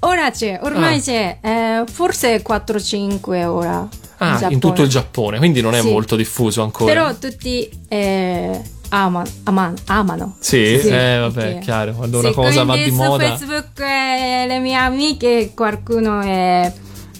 [0.00, 1.00] Ora c'è, ormai Ah.
[1.00, 3.86] c'è, eh, forse 4-5 ora.
[4.16, 4.58] Ah, in, Giappone.
[4.58, 5.88] tutto il Giappone, quindi non è Sì.
[5.88, 6.92] molto diffuso ancora.
[6.92, 10.36] Però tutti eh, ama- ama- amano.
[10.40, 11.58] Sì, Sì, eh, vabbè, ok.
[11.60, 13.24] chiaro, quando Sì, una cosa va di su moda.
[13.28, 16.72] Facebook eh, le mie amiche qualcuno è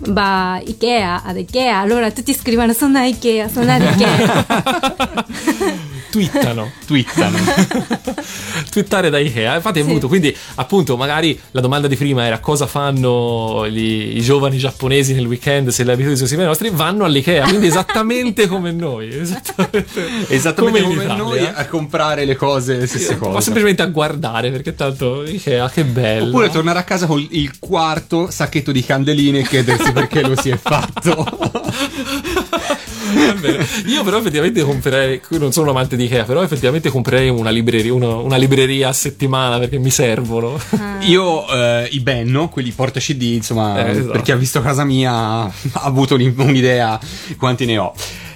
[0.08, 1.78] va a Ikea ad Ikea.
[1.78, 4.46] Allora tutti scrivono sono Ikea sono ad Ikea
[6.10, 6.70] Twittano.
[6.86, 7.38] Twittano.
[8.70, 9.56] Twittare da Ikea.
[9.56, 9.88] Infatti è Sì.
[9.88, 10.08] venuto.
[10.08, 15.26] Quindi, appunto, magari la domanda di prima era cosa fanno gli- i giovani giapponesi nel
[15.26, 16.70] weekend se le abitudini sono simili alle nostre.
[16.76, 19.08] Vanno all'Ikea, quindi esattamente come noi.
[19.08, 21.16] Esattamente, Esattamente come, Italia.
[21.22, 23.40] noi a comprare le cose, le stesse Ma cose.
[23.42, 26.26] semplicemente a guardare perché tanto Ikea che bello.
[26.28, 30.50] Oppure tornare a casa con il quarto sacchetto di candeline e chiedersi perché lo si
[30.50, 31.26] è fatto.
[33.86, 37.92] Io però effettivamente comprerei, non sono un amante di Ikea, però effettivamente comprerei una libreria,
[37.94, 40.58] uno- una libreria a settimana perché mi servono.
[41.00, 44.10] Io eh, i Benno, quelli porta CD, insomma, Eh, esatto.
[44.12, 45.50] per chi ha visto casa mia ha
[45.82, 46.98] avuto un- un'idea
[47.38, 47.92] quanti ne ho.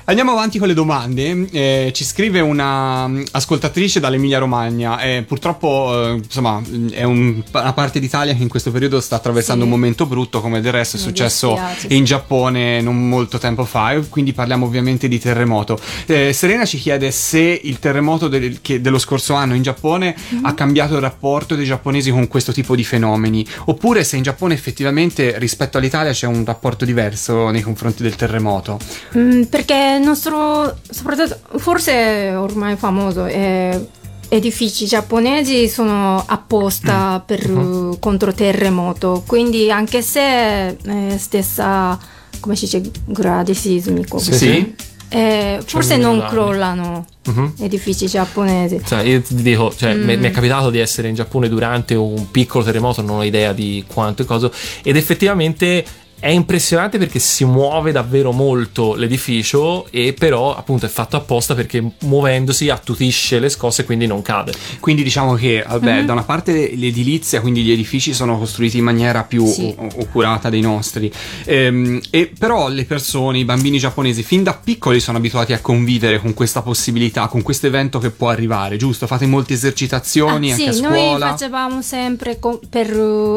[0.07, 1.47] Andiamo avanti con le domande.
[1.51, 5.01] Eh, ci scrive una mm, ascoltatrice dall'Emilia Romagna.
[5.01, 9.17] Eh, purtroppo, eh, insomma, mm, è un- una parte d'Italia che in questo periodo sta
[9.17, 9.71] attraversando Sì.
[9.71, 11.95] un momento brutto, come del resto è Mi successo dispiace.
[11.95, 13.99] in Giappone non molto tempo fa.
[14.11, 15.79] Quindi parliamo ovviamente di terremoto.
[16.05, 20.45] Eh, Serena ci chiede se il terremoto del- che- dello scorso anno in Giappone Mhm.
[20.45, 24.53] ha cambiato il rapporto dei giapponesi con questo tipo di fenomeni, oppure se in Giappone
[24.53, 28.79] effettivamente rispetto all'Italia c'è un rapporto diverso nei confronti del terremoto.
[29.17, 33.81] Mm, perché il nostro, soprattutto, forse è ormai famoso, è,
[34.29, 37.27] edifici giapponesi sono apposta Mm.
[37.27, 37.89] per Uh-huh.
[37.91, 41.99] uh, contro terremoto, quindi anche se eh, stessa,
[42.41, 44.39] come si dice, gradi sismico, Sì, Sì?
[44.39, 44.75] sì.
[45.11, 46.31] eh, forse non allarme.
[46.31, 47.53] crollano Mhm.
[47.61, 48.81] edifici giapponesi.
[48.85, 50.21] Cioè, io ti dico, cioè, mi, Mm.
[50.21, 53.85] mi è capitato di essere in Giappone durante un piccolo terremoto, non ho idea di
[53.87, 54.51] quanto e cosa,
[54.83, 55.85] ed effettivamente
[56.25, 61.85] è impressionante perché si muove davvero molto l'edificio e però appunto è fatto apposta perché
[62.01, 64.55] muovendosi attutisce le scosse e quindi non cade.
[64.81, 66.07] Quindi diciamo che, vabbè, Mhm.
[66.07, 69.75] da una parte l'edilizia, quindi gli edifici sono costruiti in maniera più Sì.
[69.77, 71.13] o- accurata dei nostri,
[71.45, 76.21] Ehm, e però le persone, i bambini giapponesi, fin da piccoli sono abituati a convivere
[76.21, 79.07] con questa possibilità, con questo evento che può arrivare, giusto?
[79.07, 81.29] Fate molte esercitazioni Ah, anche sì, a noi scuola.
[81.33, 82.91] facevamo sempre co- per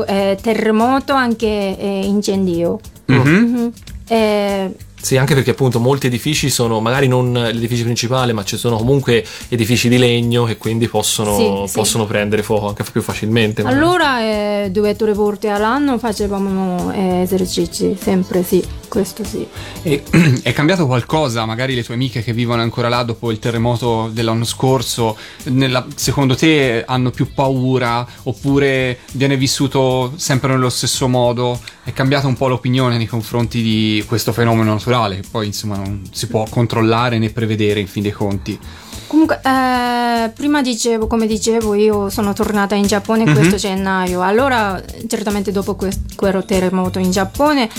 [0.07, 2.76] eh, terremoto anche eh, incendio.
[3.07, 3.29] Mhm.
[3.29, 3.71] Mhm.
[4.07, 8.77] Eh, Sì, anche perché appunto molti edifici sono magari non l'edificio principale, ma ci sono
[8.77, 11.77] comunque edifici di legno che quindi possono, Sì, sì.
[11.77, 13.61] possono prendere fuoco anche più facilmente.
[13.61, 19.45] allora eh, due o tre volte all'anno facevamo eh, esercizi, sempre sì, questo sì.
[19.83, 20.03] E
[20.43, 21.45] è cambiato qualcosa?
[21.45, 26.35] Magari le tue amiche che vivono ancora là dopo il terremoto dell'anno scorso, nella- secondo
[26.35, 31.59] te hanno più paura oppure viene vissuto sempre nello stesso modo?
[31.83, 36.03] È cambiata un po' l'opinione nei confronti di questo fenomeno naturale che poi insomma non
[36.11, 38.59] si può controllare né prevedere in fin dei conti.
[39.07, 43.33] Comunque, eh, prima dicevo, come dicevo, io sono tornata in Giappone Mhm.
[43.33, 44.21] questo gennaio.
[44.21, 45.77] Allora, certamente dopo
[46.15, 47.69] quello terremoto in Giappone,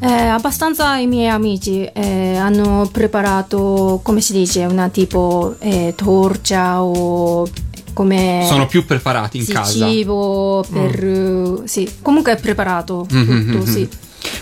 [0.00, 6.82] eh, abbastanza i miei amici eh, hanno preparato, come si dice, una tipo eh, torcia
[6.82, 7.46] o
[7.92, 9.84] come Sono più preparati in sì, casa.
[9.86, 9.90] Mm.
[9.90, 13.64] cibo per eh, sì, comunque è preparato Mhm, tutto, mhm.
[13.64, 13.88] sì.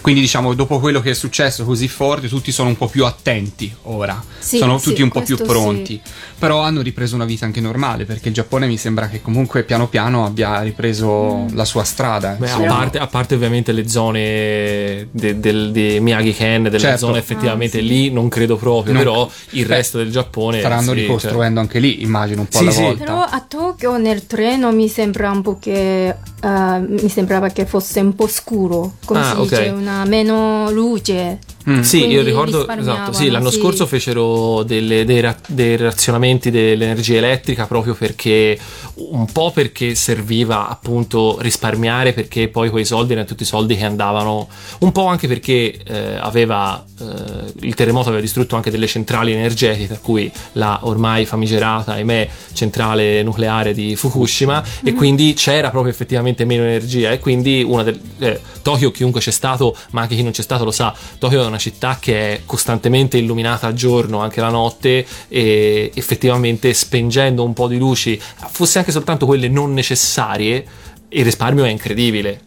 [0.00, 3.74] Quindi diciamo dopo quello che è successo così forte tutti sono un po' più attenti
[3.84, 6.00] ora, Sì, sono sì, tutti un po' più pronti,
[6.38, 9.88] però hanno ripreso una vita anche normale perché il Giappone mi sembra che comunque piano
[9.88, 11.48] piano abbia ripreso Mm.
[11.56, 12.36] la sua strada.
[12.38, 17.06] Beh, a, parte, a parte ovviamente le zone de- del- di Miyagi-Ken, delle Certo.
[17.06, 17.86] zone effettivamente Ah, sì.
[17.86, 21.78] lì non credo proprio, Non- però il Beh, resto del Giappone Staranno sì, ricostruendo anche
[21.78, 22.82] lì, immagino un po' Sì, alla sì.
[22.82, 23.04] volta.
[23.04, 28.00] Però a Tokyo nel treno mi sembra un po' che eh, mi sembrava che fosse
[28.00, 29.48] un po' scuro, come Ah, si ok.
[29.48, 31.38] dice, una meno luce.
[31.68, 31.80] Mm.
[31.80, 33.58] Sì, io ricordo, esatto, sì, l'anno sì.
[33.58, 38.56] scorso fecero delle- dei, ra- dei razionamenti dell'energia elettrica proprio perché,
[38.94, 44.46] un po' perché serviva appunto risparmiare perché poi quei soldi erano tutti soldi che andavano,
[44.78, 49.88] un po' anche perché eh, aveva, eh, il terremoto aveva distrutto anche delle centrali energetiche,
[49.88, 56.44] tra cui la ormai famigerata, ahimè, centrale nucleare di Fukushima e quindi c'era proprio effettivamente
[56.44, 59.55] meno energia e quindi una del, eh, Tokyo, chiunque c'è stato,
[59.90, 63.18] ma anche chi non c'è stato lo sa, Tokyo è una città che è costantemente
[63.18, 68.20] illuminata a giorno, anche la notte, e effettivamente spengendo un po' di luci,
[68.50, 70.66] fosse anche soltanto quelle non necessarie,
[71.08, 72.42] il risparmio è incredibile.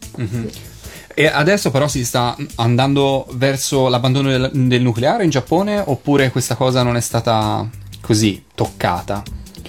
[1.14, 6.56] E adesso però si sta andando verso l'abbandono del, del nucleare in Giappone oppure questa
[6.56, 7.68] cosa non è stata
[8.00, 9.22] così toccata?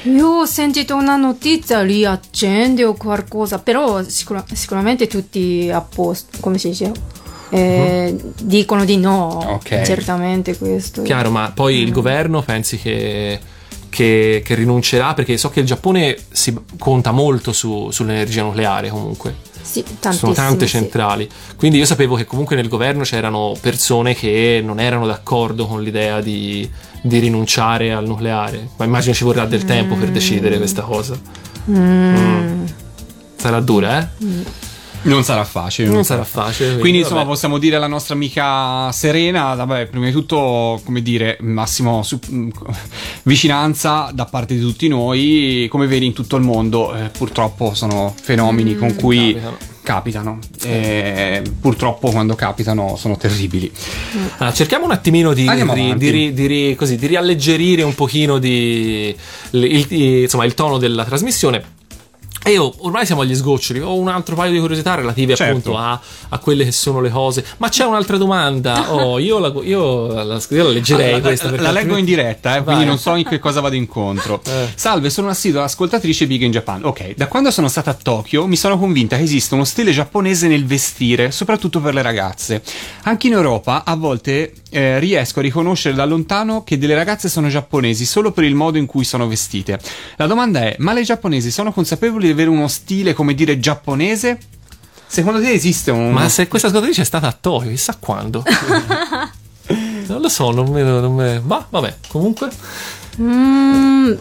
[0.04, 6.56] Io ho sentito una notizia riaccende o qualcosa, però sicura- sicuramente tutti a posto, come
[6.56, 6.92] si dice?
[7.50, 9.82] Eh, Dicono di no, Ok.
[9.82, 11.02] certamente questo.
[11.02, 13.38] Chiaro, ma poi il governo pensi che,
[13.88, 15.14] che- che rinuncerà?
[15.14, 19.48] Perché so che il Giappone si conta molto su- sull'energia nucleare comunque.
[19.62, 20.72] Sì, sono tante sì.
[20.72, 21.28] centrali.
[21.56, 26.20] Quindi io sapevo che comunque nel governo c'erano persone che non erano d'accordo con l'idea
[26.20, 26.68] di,
[27.02, 28.68] di rinunciare al nucleare.
[28.76, 31.16] Ma immagino ci vorrà del tempo per decidere questa cosa.
[31.70, 32.64] Mm.
[33.36, 34.06] Sarà dura, eh?
[35.02, 35.88] Non sarà facile.
[35.88, 36.78] Non sarà facile.
[36.78, 37.30] Quindi insomma vabbè.
[37.30, 42.50] possiamo dire alla nostra amica Serena, vabbè, prima di tutto come dire massimo su- mm,
[43.24, 48.14] vicinanza da parte di tutti noi, come vedi in tutto il mondo eh, purtroppo sono
[48.20, 49.56] fenomeni con cui capitano.
[49.82, 53.70] capitano, e purtroppo quando capitano sono terribili.
[54.38, 55.46] Allora, cerchiamo un attimino di,
[55.96, 59.14] di- di di così, di rialleggerire un pochino di-
[59.52, 61.78] il, il- insomma, il tono della trasmissione.
[62.50, 63.78] E io ormai siamo agli sgoccioli.
[63.80, 65.52] Ho un altro paio di curiosità relative Certo.
[65.56, 66.00] appunto a,
[66.30, 67.44] a quelle che sono le cose.
[67.58, 68.88] Ma c'è un'altra domanda.
[69.00, 71.44] Oh, io la, io la- io la leggerei Ah, questa.
[71.44, 74.42] la, perché la leggo in diretta, eh, quindi non so in che cosa vado incontro.
[74.50, 74.68] Eh.
[74.74, 76.84] Salve, sono un'assidua ascoltatrice Big in Japan.
[76.84, 80.48] Ok, da quando sono stata a Tokyo mi sono convinta che esiste uno stile giapponese
[80.48, 82.62] nel vestire, soprattutto per le ragazze.
[83.04, 87.48] Anche in Europa a volte eh, riesco a riconoscere da lontano che delle ragazze sono
[87.48, 89.78] giapponesi solo per il modo in cui sono vestite.
[90.16, 94.38] La domanda è: ma le giapponesi sono consapevoli di avere uno stile, come dire, giapponese?
[95.06, 96.12] Secondo te esiste un.
[96.12, 98.44] Ma se questa ascoltatrice è stata a Tokyo, chissà quando.
[100.06, 102.48] non lo so, non me, non me- Ma vabbè, comunque.
[103.20, 104.12] Mm,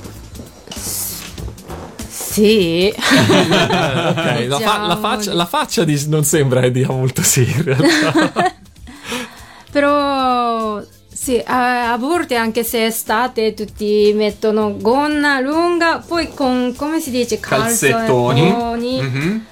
[2.08, 2.88] sì.
[2.88, 7.42] Eh, ok, la, fa- la faccia, la faccia di- non sembra che dica molto sì,
[7.42, 8.56] in realtà.
[9.72, 10.82] Però
[11.22, 17.02] sì, a, a volte anche se è estate tutti mettono gonna lunga, poi con come
[17.02, 18.42] si dice calzettoni.
[18.42, 19.02] calzettoni.
[19.02, 19.46] Mhm.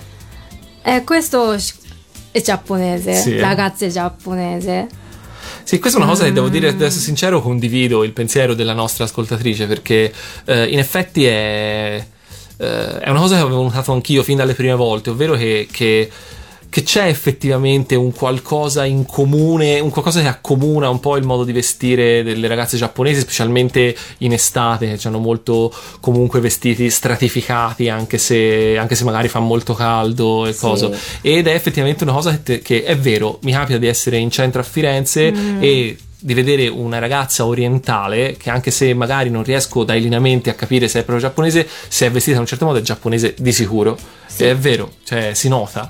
[0.83, 1.53] Eh, questo
[2.31, 4.87] è giapponese, Sì, ragazze giapponese.
[5.63, 8.71] Sì, questa è una cosa che devo dire, ad essere sincero, condivido il pensiero della
[8.71, 10.13] nostra ascoltatrice perché
[10.45, 12.05] eh, in effetti è,
[12.57, 16.09] eh, è una cosa che avevo notato anch'io fin dalle prime volte, ovvero che, che-
[16.69, 21.43] che c'è effettivamente un qualcosa in comune, un qualcosa che accomuna un po' il modo
[21.43, 28.17] di vestire delle ragazze giapponesi, specialmente in estate, che hanno molto comunque vestiti stratificati, anche
[28.17, 30.59] se, anche se magari fa molto caldo e Sì.
[30.59, 30.89] cosa.
[31.21, 34.29] Ed è effettivamente una cosa che, te- che è vero, mi capita di essere in
[34.29, 39.83] centro a Firenze e di vedere una ragazza orientale che anche se magari non riesco
[39.83, 42.79] dai lineamenti a capire se è proprio giapponese, se è vestita in un certo modo
[42.79, 43.97] è giapponese di sicuro.
[44.35, 45.89] È vero, cioè si nota.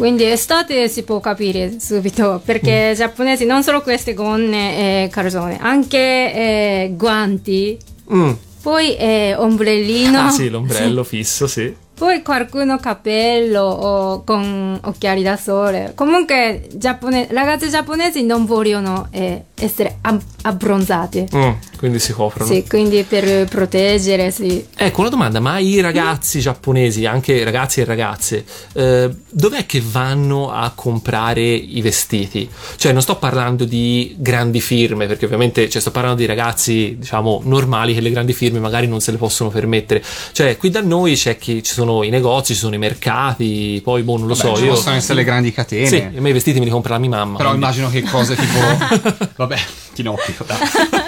[0.00, 2.44] Quindi estate si può capire subito Mm.
[2.46, 7.76] perché i giapponesi non solo queste gonne e calzone, anche eh, guanti,
[8.10, 8.30] Mm.
[8.62, 10.18] poi eh, ombrellino.
[10.18, 11.74] Ah sì, l'ombrello fisso, sì.
[12.00, 15.92] Poi qualcuno cappello o con occhiali da sole.
[15.94, 21.28] Comunque, giappone- ragazze giapponesi non vogliono eh, essere ab- abbronzate.
[21.36, 22.50] Mm, quindi si coprono.
[22.50, 24.66] Sì, quindi per proteggere, sì.
[24.74, 30.50] Ecco una domanda, ma i ragazzi giapponesi, anche ragazzi e ragazze, eh, dov'è che vanno
[30.50, 32.48] a comprare i vestiti?
[32.76, 37.42] Cioè non sto parlando di grandi firme, perché ovviamente cioè, sto parlando di ragazzi, diciamo,
[37.44, 40.02] normali che le grandi firme magari non se le possono permettere.
[40.32, 44.02] Cioè qui da noi c'è chi, ci sono i negozi, ci sono i mercati, poi
[44.02, 44.72] boh, non lo Vabbè, so, ci io...
[44.74, 45.86] possono essere le grandi catene.
[45.86, 47.36] Sì, a me i vestiti me li compra la mia mamma.
[47.36, 49.28] Però quindi- immagino che cose tipo.
[49.36, 49.56] Vabbè,
[49.94, 50.58] Chinocchio, dai.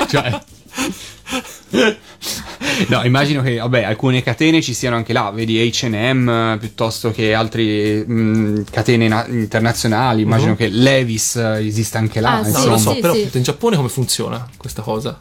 [0.12, 0.40] Cioè.
[2.88, 8.04] No, immagino che vabbè, alcune catene ci siano anche là, vedi HM piuttosto che altre
[8.70, 10.22] catene na- internazionali.
[10.22, 12.38] Immagino che Levis esista anche là.
[12.38, 12.78] Ah, sì, non lo insomma.
[12.78, 13.28] so, sì, però sì.
[13.32, 15.18] in Giappone come funziona questa cosa?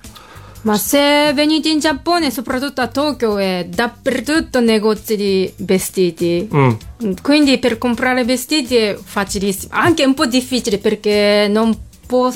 [0.64, 6.48] Ma se venite in Giappone, soprattutto a Tokyo, è dappertutto negozi di vestiti.
[6.54, 6.70] Mm.
[7.22, 9.74] Quindi per comprare vestiti è facilissimo.
[9.74, 11.76] Anche un po' difficile perché non
[12.06, 12.32] può.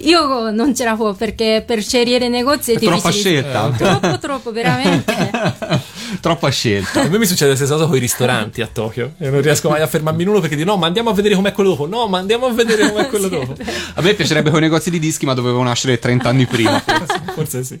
[0.00, 3.70] Io non ce la faccio perché per scegliere negozi è, È troppa scelta.
[3.76, 5.14] Troppo, troppo, veramente.
[6.20, 7.02] Troppa scelta.
[7.02, 9.12] A me mi succede la stessa cosa con i ristoranti a Tokyo.
[9.18, 11.34] E non riesco mai a fermarmi in uno perché dico no, ma andiamo a vedere
[11.34, 11.86] com'è quello dopo.
[11.86, 13.54] No, ma andiamo a vedere com'è quello dopo.
[13.94, 16.82] A me piacerebbe con i negozi di dischi, ma dovevo nascere 30 anni prima.
[17.34, 17.78] Forse sì.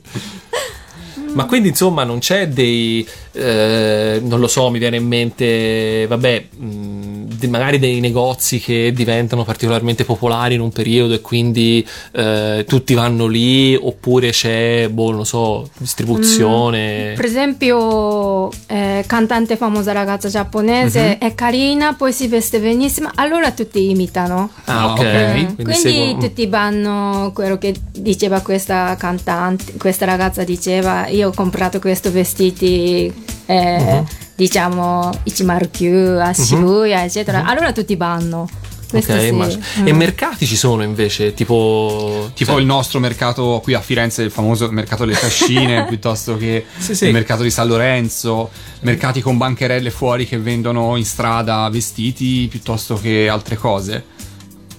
[1.38, 6.46] Ma quindi insomma non c'è dei, eh, non lo so, mi viene in mente, vabbè,
[6.56, 12.92] mh, magari dei negozi che diventano particolarmente popolari in un periodo e quindi eh, tutti
[12.94, 17.12] vanno lì oppure c'è, boh, non so, distribuzione.
[17.14, 23.90] Per esempio, eh, cantante famosa ragazza giapponese è carina, poi si veste benissimo, allora tutti
[23.90, 24.50] imitano.
[24.64, 24.98] Ah, ok.
[25.04, 31.26] Eh, Quindi, Quindi, seguono- tutti vanno quello che diceva questa cantante, questa ragazza diceva io
[31.28, 33.12] ho comprato questi vestiti
[33.46, 34.04] eh, Mhm.
[34.34, 38.48] diciamo Ichimaru-kyu a Shibuya eccetera, allora tutti vanno.
[38.88, 39.26] Questo Ok, sì.
[39.26, 39.62] immagino.
[39.80, 39.86] Mm.
[39.86, 42.30] E mercati ci sono invece, tipo...
[42.32, 46.64] Tipo cioè- il nostro mercato qui a Firenze, il famoso mercato delle cascine, piuttosto che
[46.78, 47.04] Sì, sì.
[47.06, 48.48] il mercato di San Lorenzo,
[48.80, 54.04] mercati con bancherelle fuori che vendono in strada vestiti piuttosto che altre cose.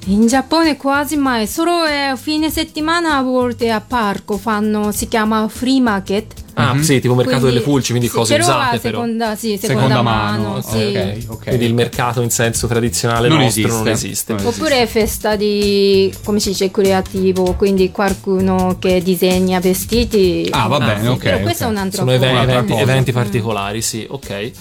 [0.06, 5.48] In Giappone quasi mai, solo eh, fine settimana a volte a parco fanno, si chiama
[5.50, 6.34] free market.
[6.54, 9.00] Ah, sì, tipo mercato Quindi- delle pulci, quindi sì, cose però usate a però.
[9.02, 10.78] seconda, sì, seconda, Seconda mano, mano, sì.
[10.78, 11.44] ok, ok.
[11.48, 13.78] Quindi il mercato in senso tradizionale Non nostro esiste.
[13.78, 14.34] non esiste.
[14.34, 14.64] Non esiste.
[14.64, 20.48] Oppure festa di, come si dice, creativo, quindi qualcuno che disegna vestiti.
[20.50, 21.18] Ah, va Ah, bene, sì, ok.
[21.24, 21.70] Però questo ok.
[21.70, 23.16] è un altro Sono eventi, eventi Mm.
[23.16, 24.52] particolari, sì, ok.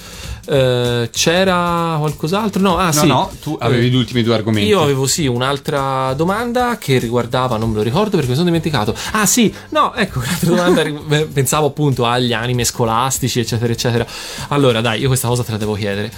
[0.50, 2.60] Eh, c'era qualcos'altro?
[2.62, 3.06] No, ah No, sì.
[3.06, 4.66] no, tu avevi Eh, gli ultimi due argomenti.
[4.68, 8.94] Io avevo sì un'altra domanda che riguardava, non me lo ricordo perché mi sono dimenticato.
[9.12, 14.06] Ah sì, no, ecco, un'altra domanda, pensavo appunto agli anime scolastici, eccetera, eccetera.
[14.48, 16.10] Allora, dai, io questa cosa te la devo chiedere.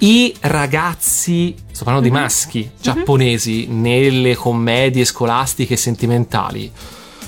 [0.00, 6.70] I ragazzi, sto parlando di maschi giapponesi, nelle commedie scolastiche e sentimentali,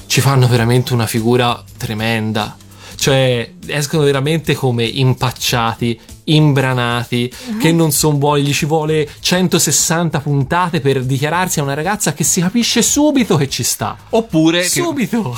[0.06, 2.56] ci fanno veramente una figura tremenda.
[3.00, 8.42] Cioè, escono veramente come impacciati, imbranati, che non sono buoni.
[8.42, 13.48] Gli ci vuole 160 puntate per dichiararsi a una ragazza che si capisce subito che
[13.48, 13.96] ci sta.
[14.10, 15.34] Oppure, che- Subito!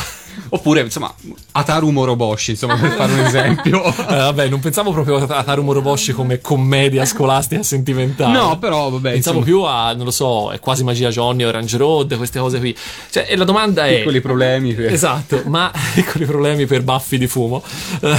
[0.50, 1.12] Oppure, insomma,
[1.52, 3.80] Ataru Moroboshi, insomma, per fare un esempio.
[4.12, 8.36] Eh, vabbè, non pensavo proprio a Taru Moroboshi come commedia scolastica sentimentale.
[8.36, 11.76] No, però, vabbè, Pensavo insomma, più a, non lo so, è quasi magia Johnny, Orange
[11.76, 12.76] Road, queste cose qui.
[13.10, 13.98] Cioè, e la domanda è.
[13.98, 14.74] piccoli problemi.
[14.74, 17.62] per- Esatto, ma piccoli problemi per baffi di fumo.
[18.00, 18.16] Eh,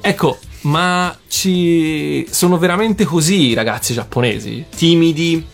[0.00, 4.64] ecco, ma ci sono veramente così i ragazzi giapponesi?
[4.74, 5.44] Timidi,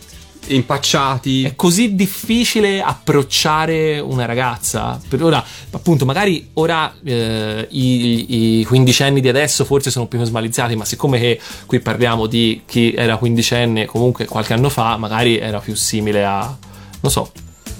[0.47, 1.43] impacciati.
[1.43, 4.99] È così difficile approcciare una ragazza?
[5.07, 10.75] Per ora, appunto, magari ora eh, i, i quindicenni di adesso forse sono più smaliziati,
[10.75, 15.59] ma siccome che qui parliamo di chi era quindicenne comunque qualche anno fa, magari era
[15.59, 16.57] più simile a...
[17.01, 17.31] non so,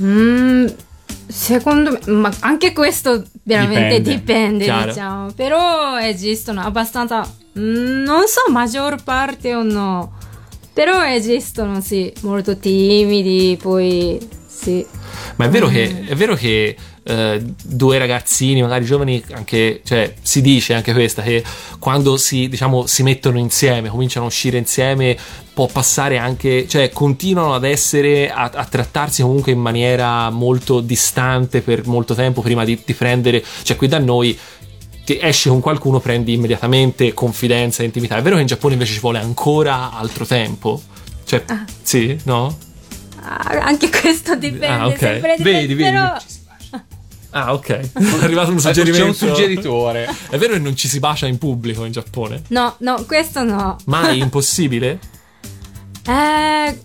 [0.01, 0.67] Mm,
[1.27, 5.31] secondo me, ma anche questo veramente Dipende, dipende, diciamo.
[5.33, 7.21] Però esistono abbastanza,
[7.57, 10.13] mm, non so, maggior parte o no.
[10.79, 14.85] Però esistono, sì, molto timidi, poi sì.
[15.35, 16.73] Ma è vero che, è vero che
[17.03, 21.43] eh, due ragazzini, magari giovani, anche, cioè, si dice anche questa, che
[21.79, 25.17] quando si, diciamo, si mettono insieme, cominciano a uscire insieme,
[25.53, 31.59] può passare anche, cioè, continuano ad essere, a, a trattarsi comunque in maniera molto distante
[31.59, 34.39] per molto tempo prima di, di prendere, cioè, qui da noi
[35.09, 38.17] ti esci con qualcuno, prendi immediatamente confidenza e intimità.
[38.17, 40.79] È vero che in Giappone invece ci vuole ancora altro tempo?
[41.23, 41.43] Cioè,
[41.81, 42.55] sì, no?
[43.19, 44.99] Ah, anche questo dipende Ah, ok.
[45.39, 45.75] Vedi, vedi.
[45.75, 46.15] però
[47.31, 47.69] Ah, ok.
[47.89, 47.89] È
[48.23, 49.05] arrivato un C'è suggerimento.
[49.07, 50.07] un suggeritore.
[50.29, 52.43] È vero che non ci si bacia in pubblico in Giappone?
[52.49, 53.77] no, no, questo no.
[53.85, 54.99] Mai impossibile?
[56.05, 56.79] Eh,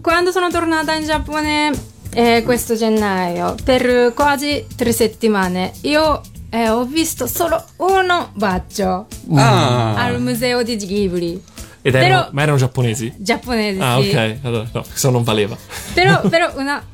[0.00, 1.70] quando sono tornata in Giappone
[2.10, 6.20] eh, questo gennaio, per quasi tre settimane, io
[6.50, 11.42] eh, ho visto solo uno bacio Ah, al museo di Ghibli.
[11.82, 13.12] Ed erano, Però- ma erano giapponesi?
[13.16, 14.08] Giapponese, Ah, sì.
[14.10, 14.36] ok.
[14.42, 15.56] Allora, no, questo non valeva.
[15.94, 16.84] Però, però una...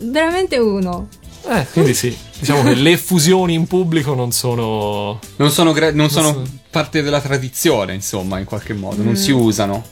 [0.00, 1.08] Veramente uno.
[1.48, 2.16] Eh, quindi sì.
[2.38, 5.18] Diciamo che le fusioni in pubblico non sono.
[5.36, 6.42] non sono, gra- non sono so.
[6.70, 9.02] parte della tradizione, insomma, in qualche modo.
[9.02, 9.16] Non Mm.
[9.16, 9.82] si usano.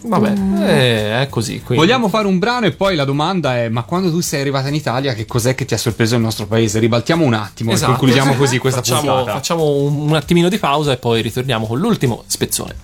[0.00, 1.62] Vabbè, eh, è così.
[1.62, 1.84] Quindi.
[1.84, 4.74] Vogliamo fare un brano e poi la domanda è: ma quando tu sei arrivata in
[4.74, 6.78] Italia, che cos'è che ti ha sorpreso nel nostro paese?
[6.78, 7.92] Ribaltiamo un attimo Esatto.
[7.92, 9.32] e concludiamo così questa facciamo, puntata.
[9.32, 12.74] facciamo un, un attimino di pausa e poi ritorniamo con l'ultimo spezzone.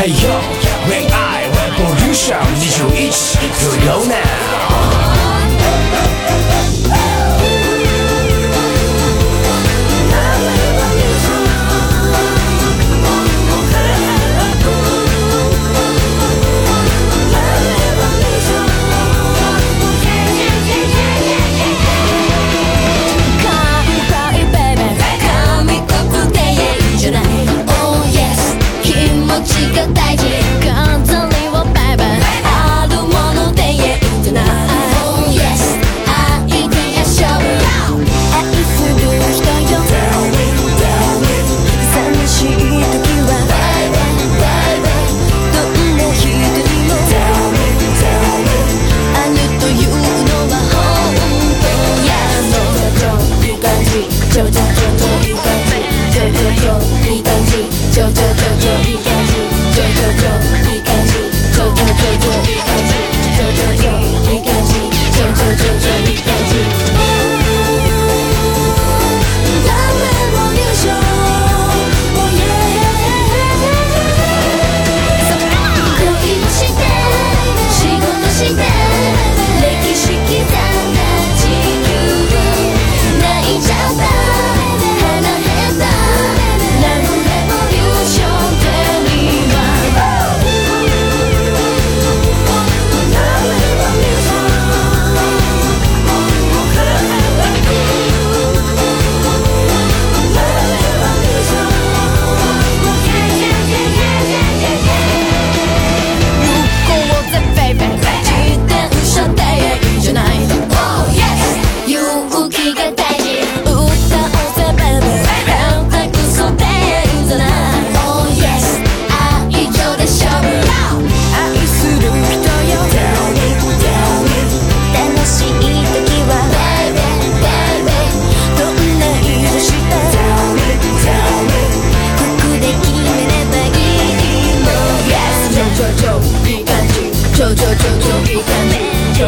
[0.00, 0.38] Hey yo,
[0.86, 3.10] Ray I Revolution 21
[3.58, 4.47] to go now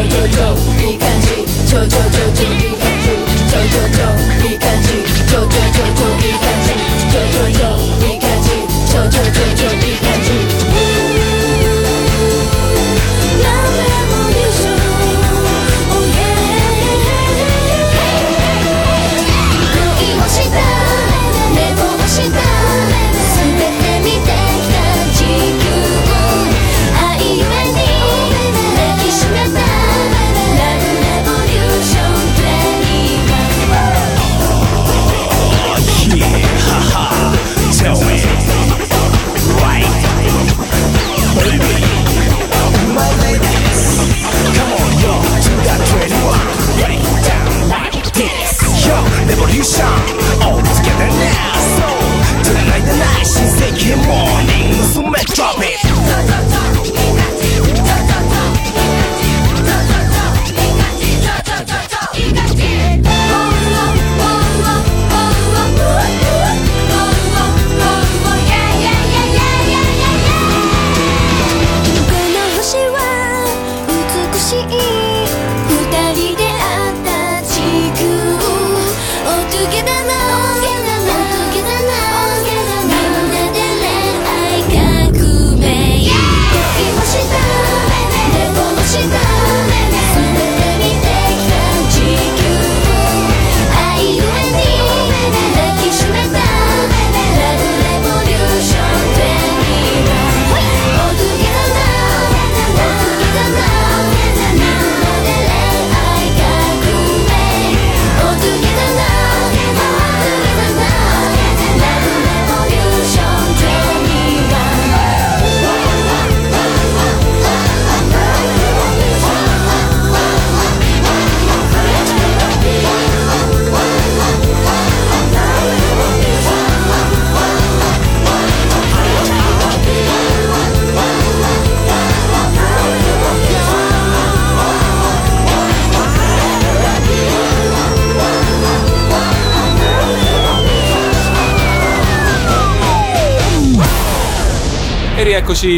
[0.00, 0.54] ょちょちょ
[0.88, 2.96] いい感じちょちょちょちょいい感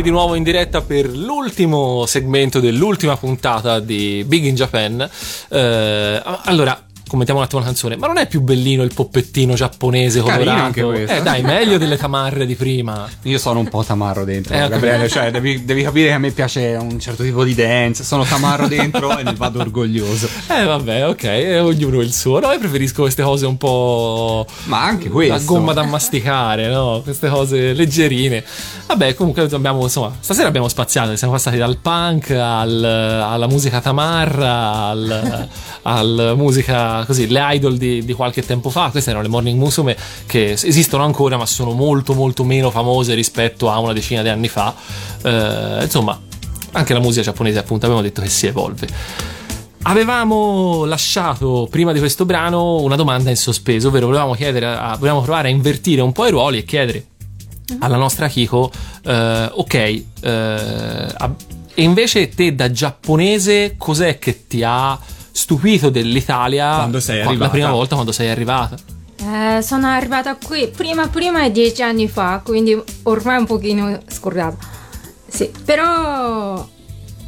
[0.02, 5.08] Di nuovo in diretta per l'ultimo segmento dell'ultima puntata di Big in Japan.
[5.50, 6.84] Eh, allora,
[7.14, 7.96] commentiamo un attimo la canzone.
[7.96, 10.64] Ma non è più bellino il poppettino giapponese Carino colorato?
[10.66, 11.16] anche questo.
[11.16, 13.08] Eh dai, meglio delle tamarre di prima.
[13.24, 15.08] Io sono un po' tamarro dentro, Eh, Gabriele.
[15.08, 18.04] Cioè, devi, devi capire che a me piace un certo tipo di dance.
[18.04, 20.28] Sono tamarro dentro e ne vado orgoglioso.
[20.54, 22.40] Eh vabbè, ok, e ognuno il suo.
[22.40, 24.46] No, io preferisco queste cose un po'...
[24.66, 25.34] Ma anche questo.
[25.34, 27.02] La gomma da masticare, no?
[27.04, 28.44] Queste cose leggerine.
[28.88, 34.88] Vabbè, comunque abbiamo, insomma, stasera abbiamo spaziato, siamo passati dal punk al- alla musica tamarra,
[34.90, 35.48] al,
[35.84, 38.90] al musica così, le idol di, di qualche tempo fa.
[38.90, 43.70] Queste erano le Morning Musume che esistono ancora, ma sono molto molto meno famose rispetto
[43.70, 44.74] a una decina di anni fa.
[45.22, 46.20] Eh, insomma,
[46.72, 48.88] anche la musica giapponese, appunto, abbiamo detto che si evolve.
[49.84, 55.22] Avevamo lasciato prima di questo brano una domanda in sospeso, ovvero volevamo, chiedere a- volevamo
[55.22, 57.06] provare a invertire un po' i ruoli e chiedere
[57.80, 58.72] alla nostra Kiko,
[59.04, 60.04] eh, ok, eh,
[61.76, 64.98] e invece te da giapponese cos'è che ti ha
[65.36, 67.52] stupito dell'Italia Quando sei qua- la arrivata?
[67.52, 68.78] prima volta quando sei arrivata?
[69.18, 74.58] Eh, sono arrivata qui prima prima dieci anni fa, quindi ormai un pochino scordata.
[75.28, 76.68] Sì, però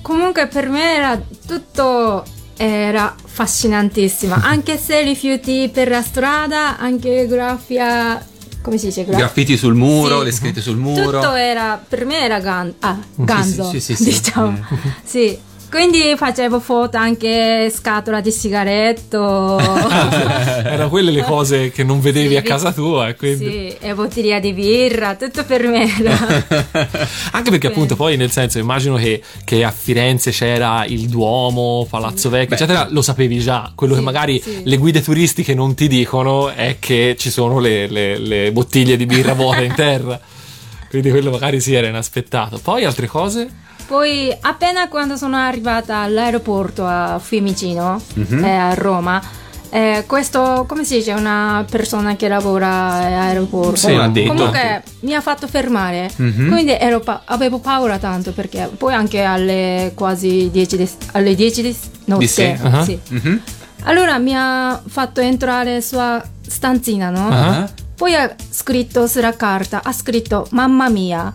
[0.01, 2.23] comunque per me era tutto
[2.57, 8.23] era affascinantissima, anche se rifiuti per la strada, anche grafia
[8.61, 9.05] come si dice?
[9.05, 10.25] Gra- Graffiti sul muro, Sì.
[10.25, 11.19] le scritte sul muro.
[11.19, 14.09] Tutto era per me era gan- ah, ganzo, sì, sì, sì, sì.
[14.11, 14.65] diciamo.
[15.03, 15.39] Sì.
[15.75, 19.59] Quindi facevo foto anche scatola di sigaretto.
[19.59, 23.43] Erano quelle le cose che non vedevi Sì, a casa tua quindi...
[23.45, 26.45] Sì, e bottiglia di birra, tutto per me era.
[27.31, 32.29] Anche perché appunto poi nel senso immagino che, che a Firenze c'era il Duomo, Palazzo
[32.29, 33.73] Vecchio, eccetera, lo sapevi già.
[33.75, 34.61] Quello che Sì, magari sì.
[34.63, 39.05] le guide turistiche non ti dicono è che ci sono le, le- le bottiglie di
[39.05, 40.17] birra vuote in terra.
[40.87, 42.59] Quindi quello magari sì era inaspettato.
[42.63, 43.63] Poi altre cose?
[43.87, 49.21] Poi appena quando sono arrivata all'aeroporto a Fiumicino, eh, a Roma,
[49.69, 53.75] eh, questo, come si dice, una persona che lavora all'aeroporto.
[53.75, 53.93] Sì.
[54.25, 56.47] Comunque mi ha fatto fermare, Mhm.
[56.49, 61.61] quindi ero pa- avevo paura tanto perché poi anche alle quasi 10 di, alle 10
[61.61, 61.75] di
[62.05, 62.27] notte.
[62.27, 62.83] Sera, ah.
[62.83, 62.97] sì.
[63.09, 63.41] Mhm.
[63.83, 67.27] Allora mi ha fatto entrare sua stanzina, no?
[67.29, 67.69] Ah.
[67.95, 71.31] Poi ha scritto sulla carta, ha scritto mamma mia.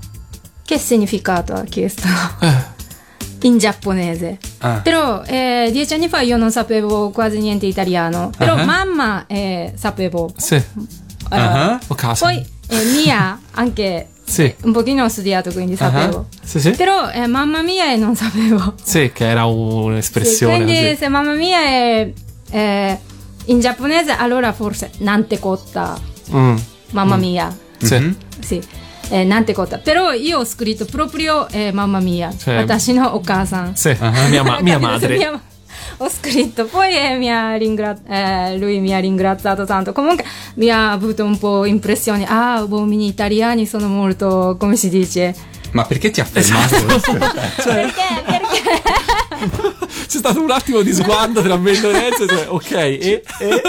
[0.71, 2.07] Che significato ha chiesto?
[3.43, 4.39] in giapponese.
[4.59, 4.75] Ah.
[4.85, 8.31] Però eh, dieci anni fa io non sapevo quasi niente italiano.
[8.39, 8.65] Però Ah.
[8.65, 10.31] mamma eh, sapevo.
[10.37, 10.55] Sì.
[10.55, 11.79] Eh.
[11.89, 12.25] O casa.
[12.27, 12.37] Poi
[12.69, 14.55] eh, mia anche Sì.
[14.63, 16.27] un pochino ho studiato, quindi sapevo.
[16.41, 16.71] Sì, sì.
[16.71, 18.75] Però eh, mamma mia eh, non sapevo.
[18.81, 20.97] Sì, che era Sì, un'espressione quindi così.
[20.99, 22.13] se mamma mia è,
[23.47, 25.99] in giapponese, allora forse nante cotta,
[26.33, 26.57] Mm,
[26.93, 27.53] mamma mia.
[27.79, 28.15] sì.
[29.11, 29.17] Mhm.
[29.17, 29.21] Sì.
[29.21, 29.79] Eh, nante cotta.
[29.79, 32.33] Però io ho scritto proprio eh, mamma mia.
[32.37, 33.75] Cioè- Watashi no o-kasan.
[33.77, 33.97] Sì,
[34.29, 35.17] mia, ma- mia madre.
[35.17, 35.41] Mia-
[36.03, 39.93] ho scritto, poi eh, mi ha ringra- eh, lui mi ha ringraziato tanto.
[39.93, 40.25] Comunque
[40.55, 42.25] mi ha avuto un po' impressione.
[42.27, 45.35] Ah, uomini italiani sono molto, come si dice?
[45.73, 46.75] Ma perché ti ha fermato?
[46.75, 47.13] Esatto.
[47.63, 48.23] Perché?
[48.25, 48.83] Perché?
[50.11, 52.25] C'è stato un attimo di sguardo tra me e Lorenzo.
[52.25, 53.63] e cioè, ok, e, e-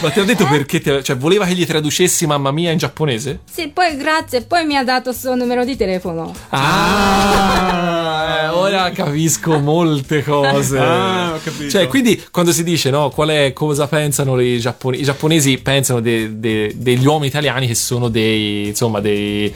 [0.00, 0.80] Ma ti ha detto perché?
[0.80, 3.40] ti- cioè, voleva che gli traducessi mamma mia in giapponese?
[3.50, 6.32] Sì, poi grazie, poi mi ha dato il suo numero di telefono.
[6.50, 10.78] Ah, eh, ora capisco molte cose.
[10.78, 11.68] Ah, ho capito.
[11.70, 15.02] Cioè, quindi quando si dice no, qual è, cosa pensano i giapponesi?
[15.02, 19.52] I giapponesi pensano de- de- degli uomini italiani che sono dei, insomma, dei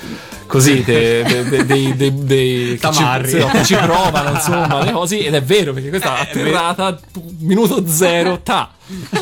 [0.47, 3.03] così, de- de- de- dei, dei, dei- che, ci,
[3.39, 5.06] no, che ci provano, insomma, le cose.
[5.15, 6.99] Ed è vero perché questa Eh, atterrata,
[7.39, 8.71] minuto zero, ta.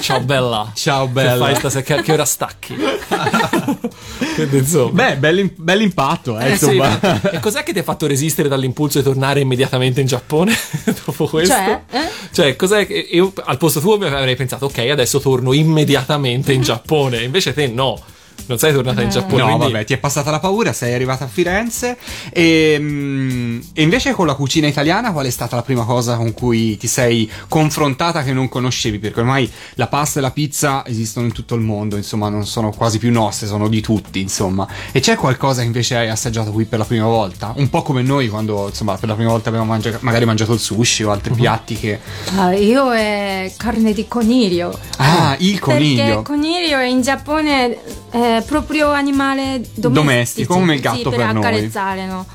[0.01, 0.71] Ciao bella.
[0.75, 1.45] Ciao Che bella.
[1.47, 1.83] fai stasera?
[1.83, 2.77] Che, che ora stacchi?
[4.35, 4.91] Quindi, insomma.
[4.91, 6.99] Beh, bell'im- bell'impatto, eh, Eh, sì, insomma.
[7.01, 10.55] ma- e cos'è che ti ha fatto resistere dall'impulso di tornare immediatamente in Giappone
[11.05, 11.55] dopo questo?
[11.55, 11.81] Cioè?
[11.91, 12.09] Eh?
[12.33, 16.63] Cioè, cos'è che io al posto tuo mi avrei pensato, ok, adesso torno immediatamente in
[16.63, 17.23] Giappone.
[17.23, 17.99] Invece te no,
[18.47, 19.43] non sei tornata in Giappone.
[19.43, 21.97] No, quindi- vabbè, ti è passata la paura, sei arrivata a Firenze.
[22.33, 26.33] E, mm, e invece con la cucina italiana, qual è stata la prima cosa con
[26.33, 28.99] cui ti sei confrontata che non conoscevi?
[28.99, 32.71] Perché ormai la pasta e la pizza esistono in tutto il mondo, insomma, non sono
[32.71, 34.67] quasi più nostre, sono di tutti, insomma.
[34.93, 37.53] E c'è qualcosa che invece hai assaggiato qui per la prima volta?
[37.57, 40.59] Un po' come noi quando, insomma, per la prima volta abbiamo mangia- magari mangiato il
[40.61, 41.37] sushi o altri Mhm.
[41.37, 41.99] piatti che.
[42.37, 44.79] Ah, io è carne di coniglio.
[44.99, 46.19] Ah, il Perché coniglio.
[46.19, 47.79] il coniglio in Giappone
[48.11, 51.45] è proprio animale domestico, Domestico, come il gatto sì, per per noi.
[51.45, 52.27] accarezzare, no?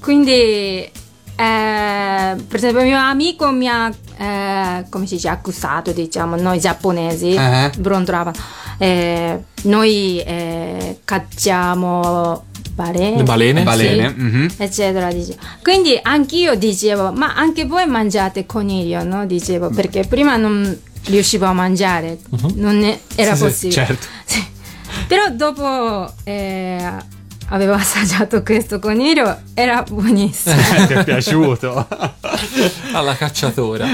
[0.00, 0.90] Quindi, eh,
[1.36, 7.70] per esempio, mio amico mi ha, eh, come si dice, accusato, diciamo, noi giapponesi, Eh.
[7.78, 8.36] brontolavano.
[8.78, 12.44] Eh, noi eh, cacciamo
[12.74, 13.62] balene, Le balene?
[13.62, 14.08] Balene.
[14.16, 14.48] sì, mhm.
[14.56, 15.12] eccetera.
[15.12, 15.36] dice.
[15.62, 19.26] Quindi anch'io dicevo, ma anche voi mangiate coniglio, no?
[19.26, 20.76] Dicevo, perché prima non
[21.06, 22.18] riuscivo a mangiare,
[22.54, 23.72] non è- era Sì, sì, possibile.
[23.86, 24.06] certo.
[25.06, 26.92] Però dopo eh,
[27.48, 30.54] avevo assaggiato questo coniglio, era buonissimo.
[30.86, 31.86] Ti è piaciuto?
[32.92, 33.86] Alla cacciatora.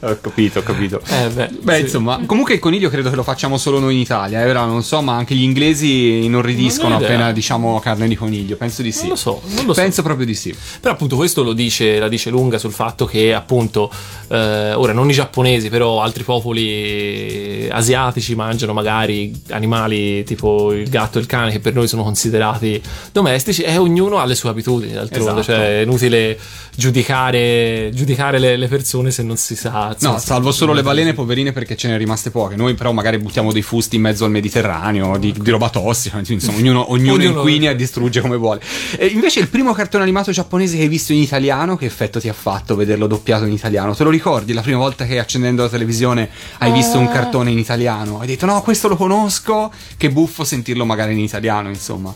[0.00, 1.00] Ho capito, ho capito.
[1.08, 1.80] Eh, beh, Beh, sì.
[1.82, 4.82] insomma, comunque il coniglio credo che lo facciamo solo noi in Italia, eh, ora non
[4.82, 9.02] so, ma anche gli inglesi inorridiscono appena diciamo carne di coniglio, penso di sì.
[9.02, 9.80] Non lo so, non lo so.
[9.80, 10.54] Penso proprio di sì.
[10.80, 13.90] Però appunto questo lo dice, la dice lunga sul fatto che appunto
[14.28, 21.18] eh, ora non i giapponesi però altri popoli asiatici mangiano magari animali tipo il gatto
[21.18, 22.80] e il cane che per noi sono considerati
[23.12, 25.42] domestici e ognuno ha le sue abitudini d'altronde, Esatto.
[25.42, 26.38] cioè è inutile
[26.76, 29.94] giudicare, giudicare le, le persone se non si sa.
[30.00, 32.56] No, salvo solo le balene poverine perché ce ne è rimaste poche.
[32.56, 36.58] Noi però magari buttiamo dei fusti in mezzo al Mediterraneo, di, di roba tossica, insomma,
[36.58, 38.60] ognuno, ognuno, Ognuno- inquina e distrugge come vuole.
[38.96, 42.28] E invece il primo cartone animato giapponese che hai visto in italiano, che effetto ti
[42.28, 43.94] ha fatto vederlo doppiato in italiano?
[43.94, 47.12] Te lo ricordi la prima volta che accendendo la televisione hai visto un Eh.
[47.12, 48.20] cartone in italiano?
[48.20, 52.14] Hai detto no, questo lo conosco, che buffo sentirlo magari in italiano, insomma.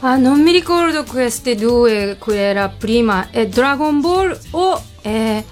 [0.00, 5.42] Ah, non mi ricordo queste due, qui era prima, è Dragon Ball o è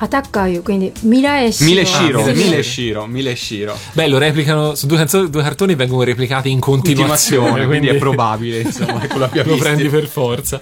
[0.00, 1.68] Attaccaio, quindi Mira e Shiro.
[1.70, 3.06] Mille Shiro, Ah, Mille Mille Shiro.
[3.06, 3.76] Mille Shiro.
[3.92, 8.60] Beh, lo replicano su due, canzoni, due cartoni vengono replicati in continuazione, quindi è probabile,
[8.60, 10.60] insomma, che lo abbia lo prendi per forza.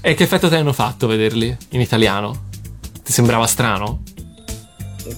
[0.00, 2.44] E che effetto ti hanno fatto vederli in italiano?
[3.02, 4.02] Ti sembrava strano?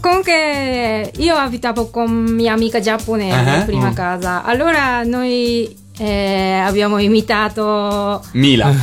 [0.01, 3.95] Comunque io abitavo con mia amica giapponese Ah, prima mm.
[3.95, 8.23] casa, allora noi eh, abbiamo imitato...
[8.33, 8.75] Mila.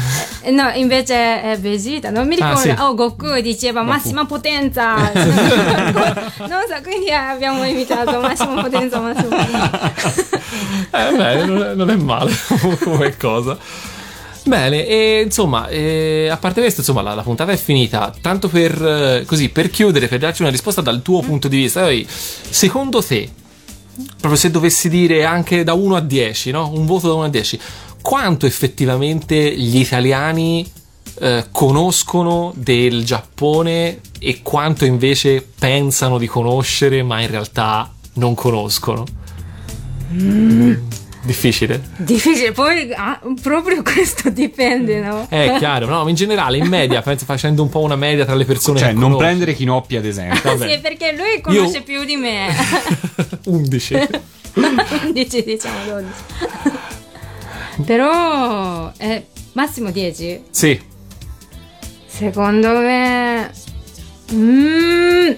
[0.41, 2.59] eh, No, invece è Vegeta, non mi Ah, ricordo.
[2.61, 2.75] sì.
[2.81, 4.95] Oh, Goku diceva massima potenza.
[5.13, 9.91] non so, quindi abbiamo imitato massima potenza, massima potenza.
[10.91, 12.31] Eh, beh, non è, non è male
[12.83, 13.57] come cosa.
[14.43, 18.11] Bene, e insomma, eh, a parte questo, insomma, la, la puntata è finita.
[18.21, 21.81] Tanto per eh, così, per chiudere, per darci una risposta dal tuo punto di vista,
[21.81, 23.29] poi, secondo te,
[23.95, 26.71] proprio se dovessi dire anche da 1 a 10, no?
[26.73, 27.59] Un voto da 1 a 10,
[28.01, 30.69] quanto effettivamente gli italiani
[31.19, 39.05] eh, conoscono del Giappone e quanto invece pensano di conoscere, ma in realtà non conoscono?
[41.23, 41.79] Difficile.
[41.97, 45.27] Difficile, poi ah, proprio questo dipende, no?
[45.29, 46.07] È chiaro, no?
[46.07, 48.93] In generale, in media, penso facendo un po' una media tra le persone Cioè, che
[48.93, 49.23] non conosci.
[49.23, 50.41] prendere Kinoppi ad esempio.
[50.57, 50.73] Vabbè.
[50.73, 52.47] Sì, perché lui conosce Io- più di me.
[53.45, 54.07] 11.
[55.03, 56.09] 11 diciamo 12.
[57.85, 60.43] Però eh, massimo 10.
[60.49, 60.81] Sì.
[62.07, 63.51] Secondo me
[64.33, 65.29] mm,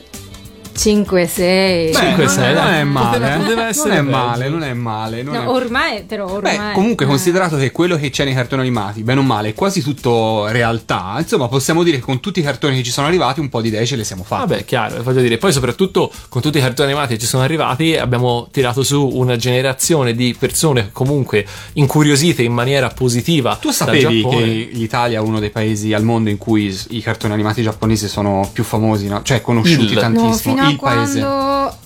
[0.75, 1.91] 5 6.
[1.91, 2.79] Beh, Cinque, non, sei, non dai.
[2.79, 3.37] è male, Poteva- eh.
[3.37, 5.23] non è male, non è male.
[5.23, 6.57] non è- No, ormai però ormai.
[6.57, 7.07] Beh, comunque, eh.
[7.07, 11.15] considerato che quello che c'è nei cartoni animati, bene o male, è quasi tutto realtà,
[11.19, 13.67] insomma, possiamo dire che con tutti i cartoni che ci sono arrivati, un po' di
[13.69, 14.47] idee ce le siamo fatte.
[14.47, 17.95] Vabbè, chiaro, voglio dire, poi soprattutto con tutti i cartoni animati che ci sono arrivati
[17.95, 23.57] abbiamo tirato su una generazione di persone comunque incuriosite in maniera positiva.
[23.59, 24.37] Tu sapevi Giappone.
[24.43, 28.49] che l'Italia è uno dei paesi al mondo in cui i cartoni animati giapponesi sono
[28.51, 29.21] più famosi, no?
[29.23, 30.55] cioè conosciuti Il- No, tantissimo?
[30.55, 31.19] fino a il paese.
[31.19, 31.77] quando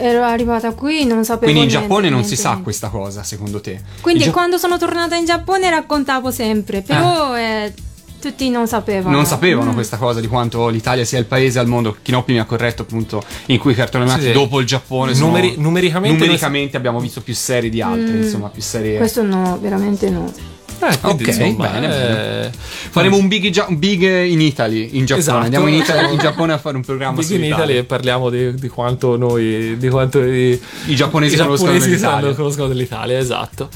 [0.00, 2.62] ero arrivata qui non sapevo Quindi in niente, Giappone non niente, si sa niente.
[2.64, 3.80] questa cosa, secondo te?
[4.00, 7.72] Quindi Il Gia- quando sono tornata in Giappone raccontavo sempre, però eh,
[8.20, 9.14] tutti non sapevano.
[9.16, 9.74] non sapevano Mm.
[9.74, 11.96] questa cosa di quanto l'Italia sia il paese al mondo.
[12.02, 14.34] Kinoppi mi ha corretto appunto in cui i cartoni animati Sì, sì.
[14.34, 18.62] dopo il Giappone sono- Numeri- numericamente- numericamente abbiamo visto più serie di altre, insomma, più
[18.62, 18.94] serie.
[18.94, 18.98] Mm.
[18.98, 20.32] Questo no, veramente no.
[20.80, 22.44] Eh, quindi, Ok, insomma, bene, bene.
[22.46, 22.50] eh,
[22.90, 25.20] Faremo un big, Gia- big in Italy, in Giappone.
[25.20, 25.44] Esatto.
[25.44, 27.44] Andiamo in, Italia- in Giappone a fare un programma Big in.
[27.44, 31.98] Italy e parliamo di, di quanto noi di quanto i, I giapponesi i conoscono l'Italia.
[31.98, 33.68] sanno- conoscono dell'Italia, esatto.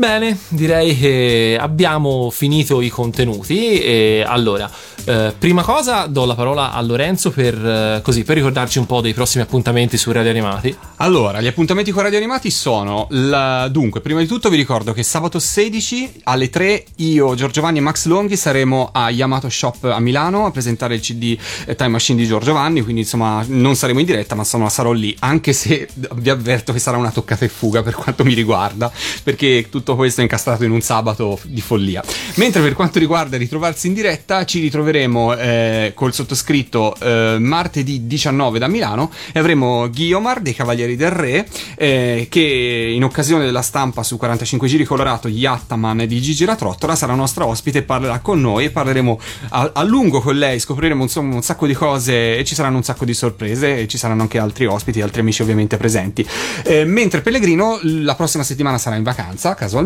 [0.00, 4.70] Bene, direi che abbiamo finito i contenuti e allora,
[5.04, 9.02] eh, prima cosa do la parola a Lorenzo per, eh, così, per ricordarci un po'
[9.02, 10.74] dei prossimi appuntamenti su Radio Animati.
[10.96, 15.02] Allora, gli appuntamenti con Radio Animati sono la- dunque, prima di tutto vi ricordo che
[15.02, 20.00] sabato 16 alle 3 io, Giorgio Vanni e Max Longhi saremo a Yamato Shop a
[20.00, 21.36] Milano a presentare il CD
[21.66, 24.92] eh, Time Machine di Giorgio Vanni, quindi insomma non saremo in diretta, ma insomma sarò
[24.92, 25.86] lì, anche se
[26.16, 28.90] vi avverto che sarà una toccata e fuga per quanto mi riguarda,
[29.22, 32.02] perché tutto questo è incastrato in un sabato di follia.
[32.36, 38.58] Mentre per quanto riguarda ritrovarsi in diretta, ci ritroveremo eh, col sottoscritto eh, martedì 19
[38.58, 41.46] da Milano e avremo Guiomar dei Cavalieri del Re
[41.76, 46.94] eh, che in occasione della stampa su 45 giri colorato Yattaman di Gigi La Trottola
[46.94, 51.02] sarà nostra ospite e parlerà con noi e parleremo a, a lungo con lei, scopriremo
[51.02, 54.22] insomma un sacco di cose e ci saranno un sacco di sorprese e ci saranno
[54.22, 56.26] anche altri ospiti, altri amici ovviamente presenti.
[56.64, 59.78] Eh, mentre Pellegrino la prossima settimana sarà in vacanza casualmente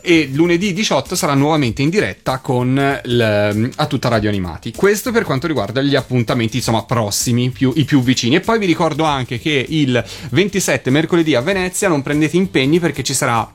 [0.00, 4.72] e lunedì 18 sarà nuovamente in diretta con il- a tutta Radio Animati.
[4.72, 8.36] Questo per quanto riguarda gli appuntamenti insomma prossimi, più- i più vicini.
[8.36, 13.02] E poi vi ricordo anche che il 27 mercoledì a Venezia non prendete impegni perché
[13.02, 13.50] ci sarà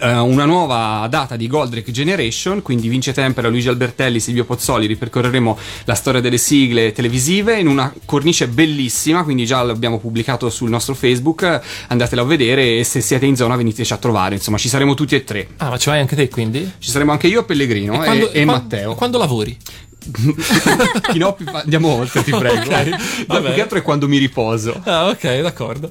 [0.00, 5.94] una nuova data di Goldrick Generation, quindi Vince Tempera, Luigi Albertelli, Silvio Pozzoli, ripercorreremo la
[5.94, 11.60] storia delle sigle televisive in una cornice bellissima, quindi già l'abbiamo pubblicato sul nostro Facebook,
[11.88, 15.14] andatelo a vedere e se siete in zona veniteci a trovare, insomma ci saremo tutti
[15.14, 15.48] e tre.
[15.58, 16.70] Ah, ma ci vai anche te quindi?
[16.78, 18.94] Ci saremo anche io a Pellegrino e, Quando- e qua- Matteo.
[18.94, 19.56] Quando lavori?
[21.12, 22.60] Chinoppi, fa- andiamo oltre, ti prego.
[22.62, 22.68] Ok,
[23.26, 23.44] Ma vabbè.
[23.46, 24.80] più che altro è quando mi riposo.
[24.84, 25.90] Ah, ok, d'accordo.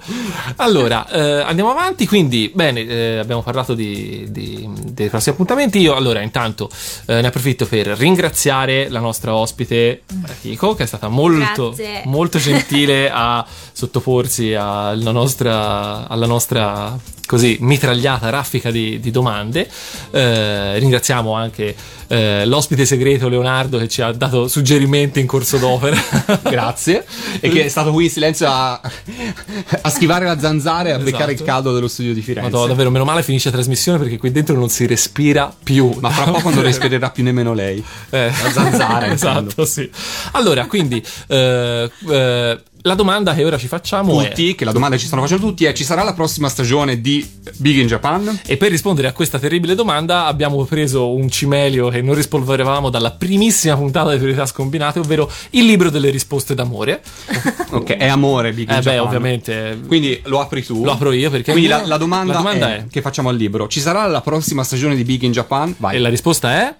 [0.57, 2.05] Allora, eh, andiamo avanti.
[2.07, 5.79] Quindi, bene, eh, abbiamo parlato di, di- dei prossimi appuntamenti.
[5.79, 6.69] Io, allora, intanto
[7.05, 10.03] eh, ne approfitto per ringraziare la nostra ospite
[10.41, 11.75] Kiko, che è stata molto,
[12.05, 19.69] molto gentile a sottoporsi alla nostra, alla nostra così mitragliata raffica di, di domande.
[20.11, 21.73] Eh, ringraziamo anche
[22.11, 25.95] eh, l'ospite segreto Leonardo che ci ha dato suggerimenti in corso d'opera.
[26.43, 27.05] Grazie.
[27.39, 28.81] E che è stato qui in silenzio a,
[29.81, 31.49] a schivare la zanzara e a beccare il Esatto.
[31.49, 32.49] caldo dello studio di Firenze.
[32.49, 35.95] Madonna, davvero, meno male finisce la trasmissione perché qui dentro non si respira più.
[36.01, 37.81] Ma fra poco non respirerà più nemmeno lei.
[38.09, 39.89] Eh, La zanzara, esatto, sì.
[40.33, 44.95] Allora, quindi eh, eh, la domanda che ora ci facciamo è Tutti, che la domanda
[44.95, 47.27] che ci stanno facendo tutti è: ci sarà la prossima stagione di
[47.57, 48.39] Big in Japan?
[48.45, 53.11] e per rispondere a questa terribile domanda abbiamo preso un cimelio che noi rispolveravamo dalla
[53.11, 57.01] primissima puntata di Priorità Scombinate, ovvero il libro delle risposte d'amore.
[57.71, 59.05] Ok, è amore Big in Eh beh, Japan.
[59.07, 60.83] ovviamente Quindi lo apri tu.
[60.83, 63.37] lo apro io perché Quindi la, la domanda, la domanda è, è che facciamo al
[63.37, 65.73] libro: ci sarà la prossima stagione di Big in Japan?
[65.77, 65.95] Vai.
[65.95, 66.75] E la risposta è: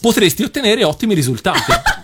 [0.00, 1.58] potresti ottenere ottimi risultati.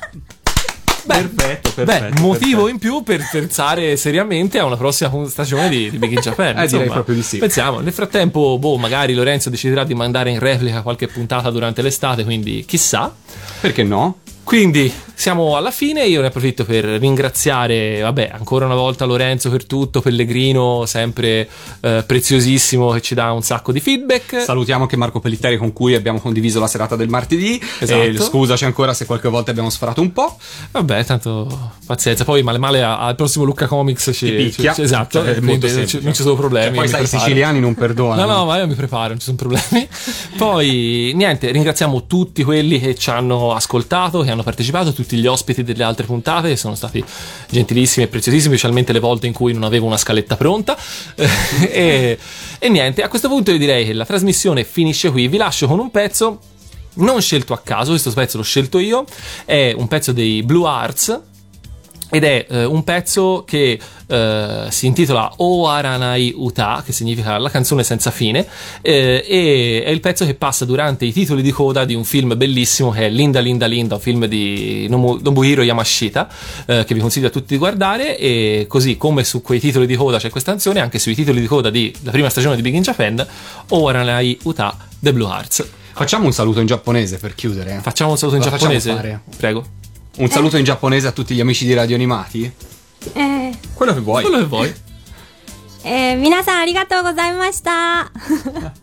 [1.07, 6.12] perfetto, Beh, motivo in più per pensare seriamente a una prossima stagione di, di Big
[6.12, 6.55] in Japan.
[6.66, 7.39] Eh, direi proprio di sì.
[7.39, 12.24] Pensiamo, nel frattempo, boh, magari Lorenzo deciderà di mandare in replica qualche puntata durante l'estate,
[12.24, 13.15] quindi chissà.
[13.61, 14.19] Perché no?
[14.43, 16.05] Quindi siamo alla fine.
[16.06, 21.48] Io ne approfitto per ringraziare, vabbè, ancora una volta Lorenzo per tutto, Pellegrino, sempre
[21.80, 24.43] eh, preziosissimo che ci dà un sacco di feedback.
[24.43, 27.59] Salutiamo anche Marco Pellitteri con cui abbiamo condiviso la serata del martedì.
[27.78, 28.01] Esatto.
[28.02, 30.36] E scusaci ancora se qualche volta abbiamo sferato un po'.
[30.72, 32.24] Vabbè, tanto pazienza.
[32.24, 34.74] Poi male male al prossimo Luca Comics ci, picchia.
[34.74, 36.66] ci- esatto, Cioè, non ci, sono problemi.
[36.66, 38.26] Cioè, poi sai, i siciliani non perdonano.
[38.26, 39.88] No, no, ma io mi preparo, non ci sono problemi.
[40.36, 45.62] Poi, niente, ringraziamo tutti quelli che ci hanno ascoltato, che hanno partecipato, tutti gli ospiti
[45.62, 47.05] delle altre puntate, che sono stati
[47.49, 50.77] gentilissimi e preziosissimi, specialmente le volte in cui non avevo una scaletta pronta.
[51.15, 52.19] e,
[52.59, 55.28] e niente, a questo punto io direi che la trasmissione finisce qui.
[55.28, 56.41] Vi lascio con un pezzo.
[56.95, 59.05] Non scelto a caso, questo pezzo l'ho scelto io,
[59.45, 61.20] è un pezzo dei Blue Arts,
[62.11, 67.51] ed è eh, un pezzo che eh, si intitola O Aranai Uta, che significa la
[67.51, 68.47] canzone senza fine,
[68.81, 72.37] eh, e è il pezzo che passa durante i titoli di coda di un film
[72.37, 76.28] bellissimo che è Linda Linda Linda, un film di Nobuhiro Yamashita,
[76.66, 79.97] eh, che vi consiglio a tutti di guardare, e così come su quei titoli di
[79.97, 82.83] coda c'è questa canzone, anche sui titoli di coda della prima stagione di Big in
[82.83, 83.27] Japan,
[83.70, 85.66] O Aranai Uta, The Blue Hearts.
[85.93, 87.81] Facciamo un saluto in giapponese per chiudere.
[87.83, 89.20] Facciamo un saluto in Lo giapponese?
[89.39, 89.65] Prego.
[90.16, 90.60] Un saluto eh.
[90.60, 92.51] in giapponese a tutti gli amici di Radio Animati?
[93.12, 93.52] Eh.
[93.74, 94.22] Quello che vuoi.
[94.22, 94.74] Quello che vuoi.
[95.82, 98.10] Eh, minasan arigatou gozaimashita.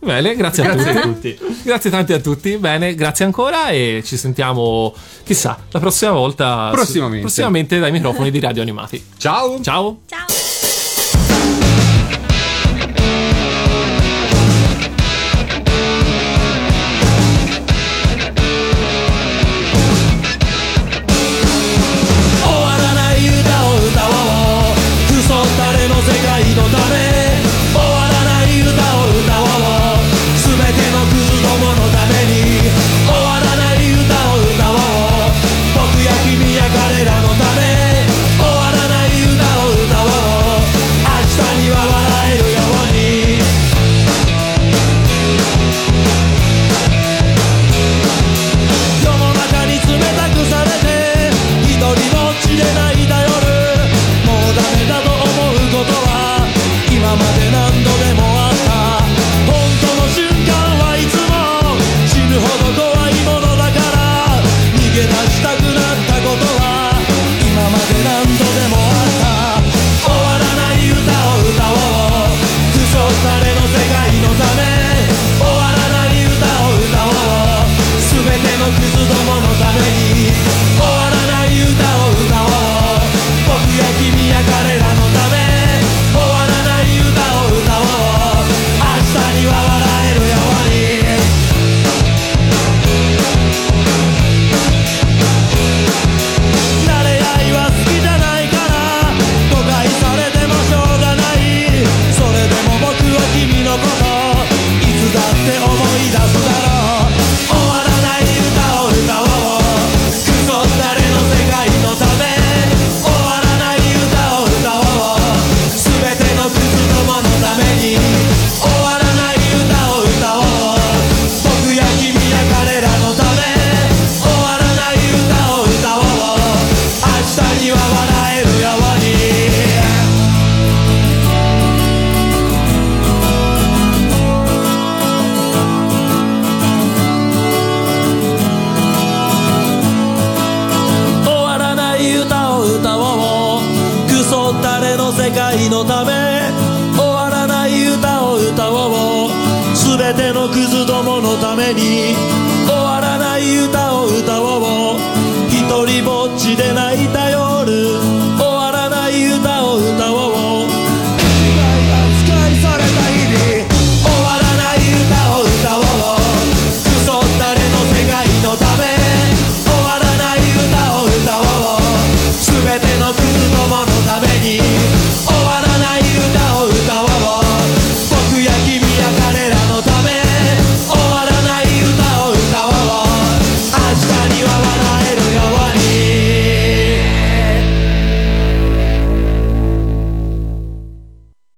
[0.00, 1.34] Bene, grazie, a, tutti.
[1.36, 1.60] tutti.
[1.62, 2.56] grazie tanti a tutti.
[2.56, 8.40] Bene, grazie ancora e ci sentiamo chissà la prossima volta prossimamente, prossimamente dai microfoni di
[8.40, 9.04] Radio Animati.
[9.18, 9.60] Ciao.
[9.60, 10.00] Ciao.
[10.06, 10.23] Ciao.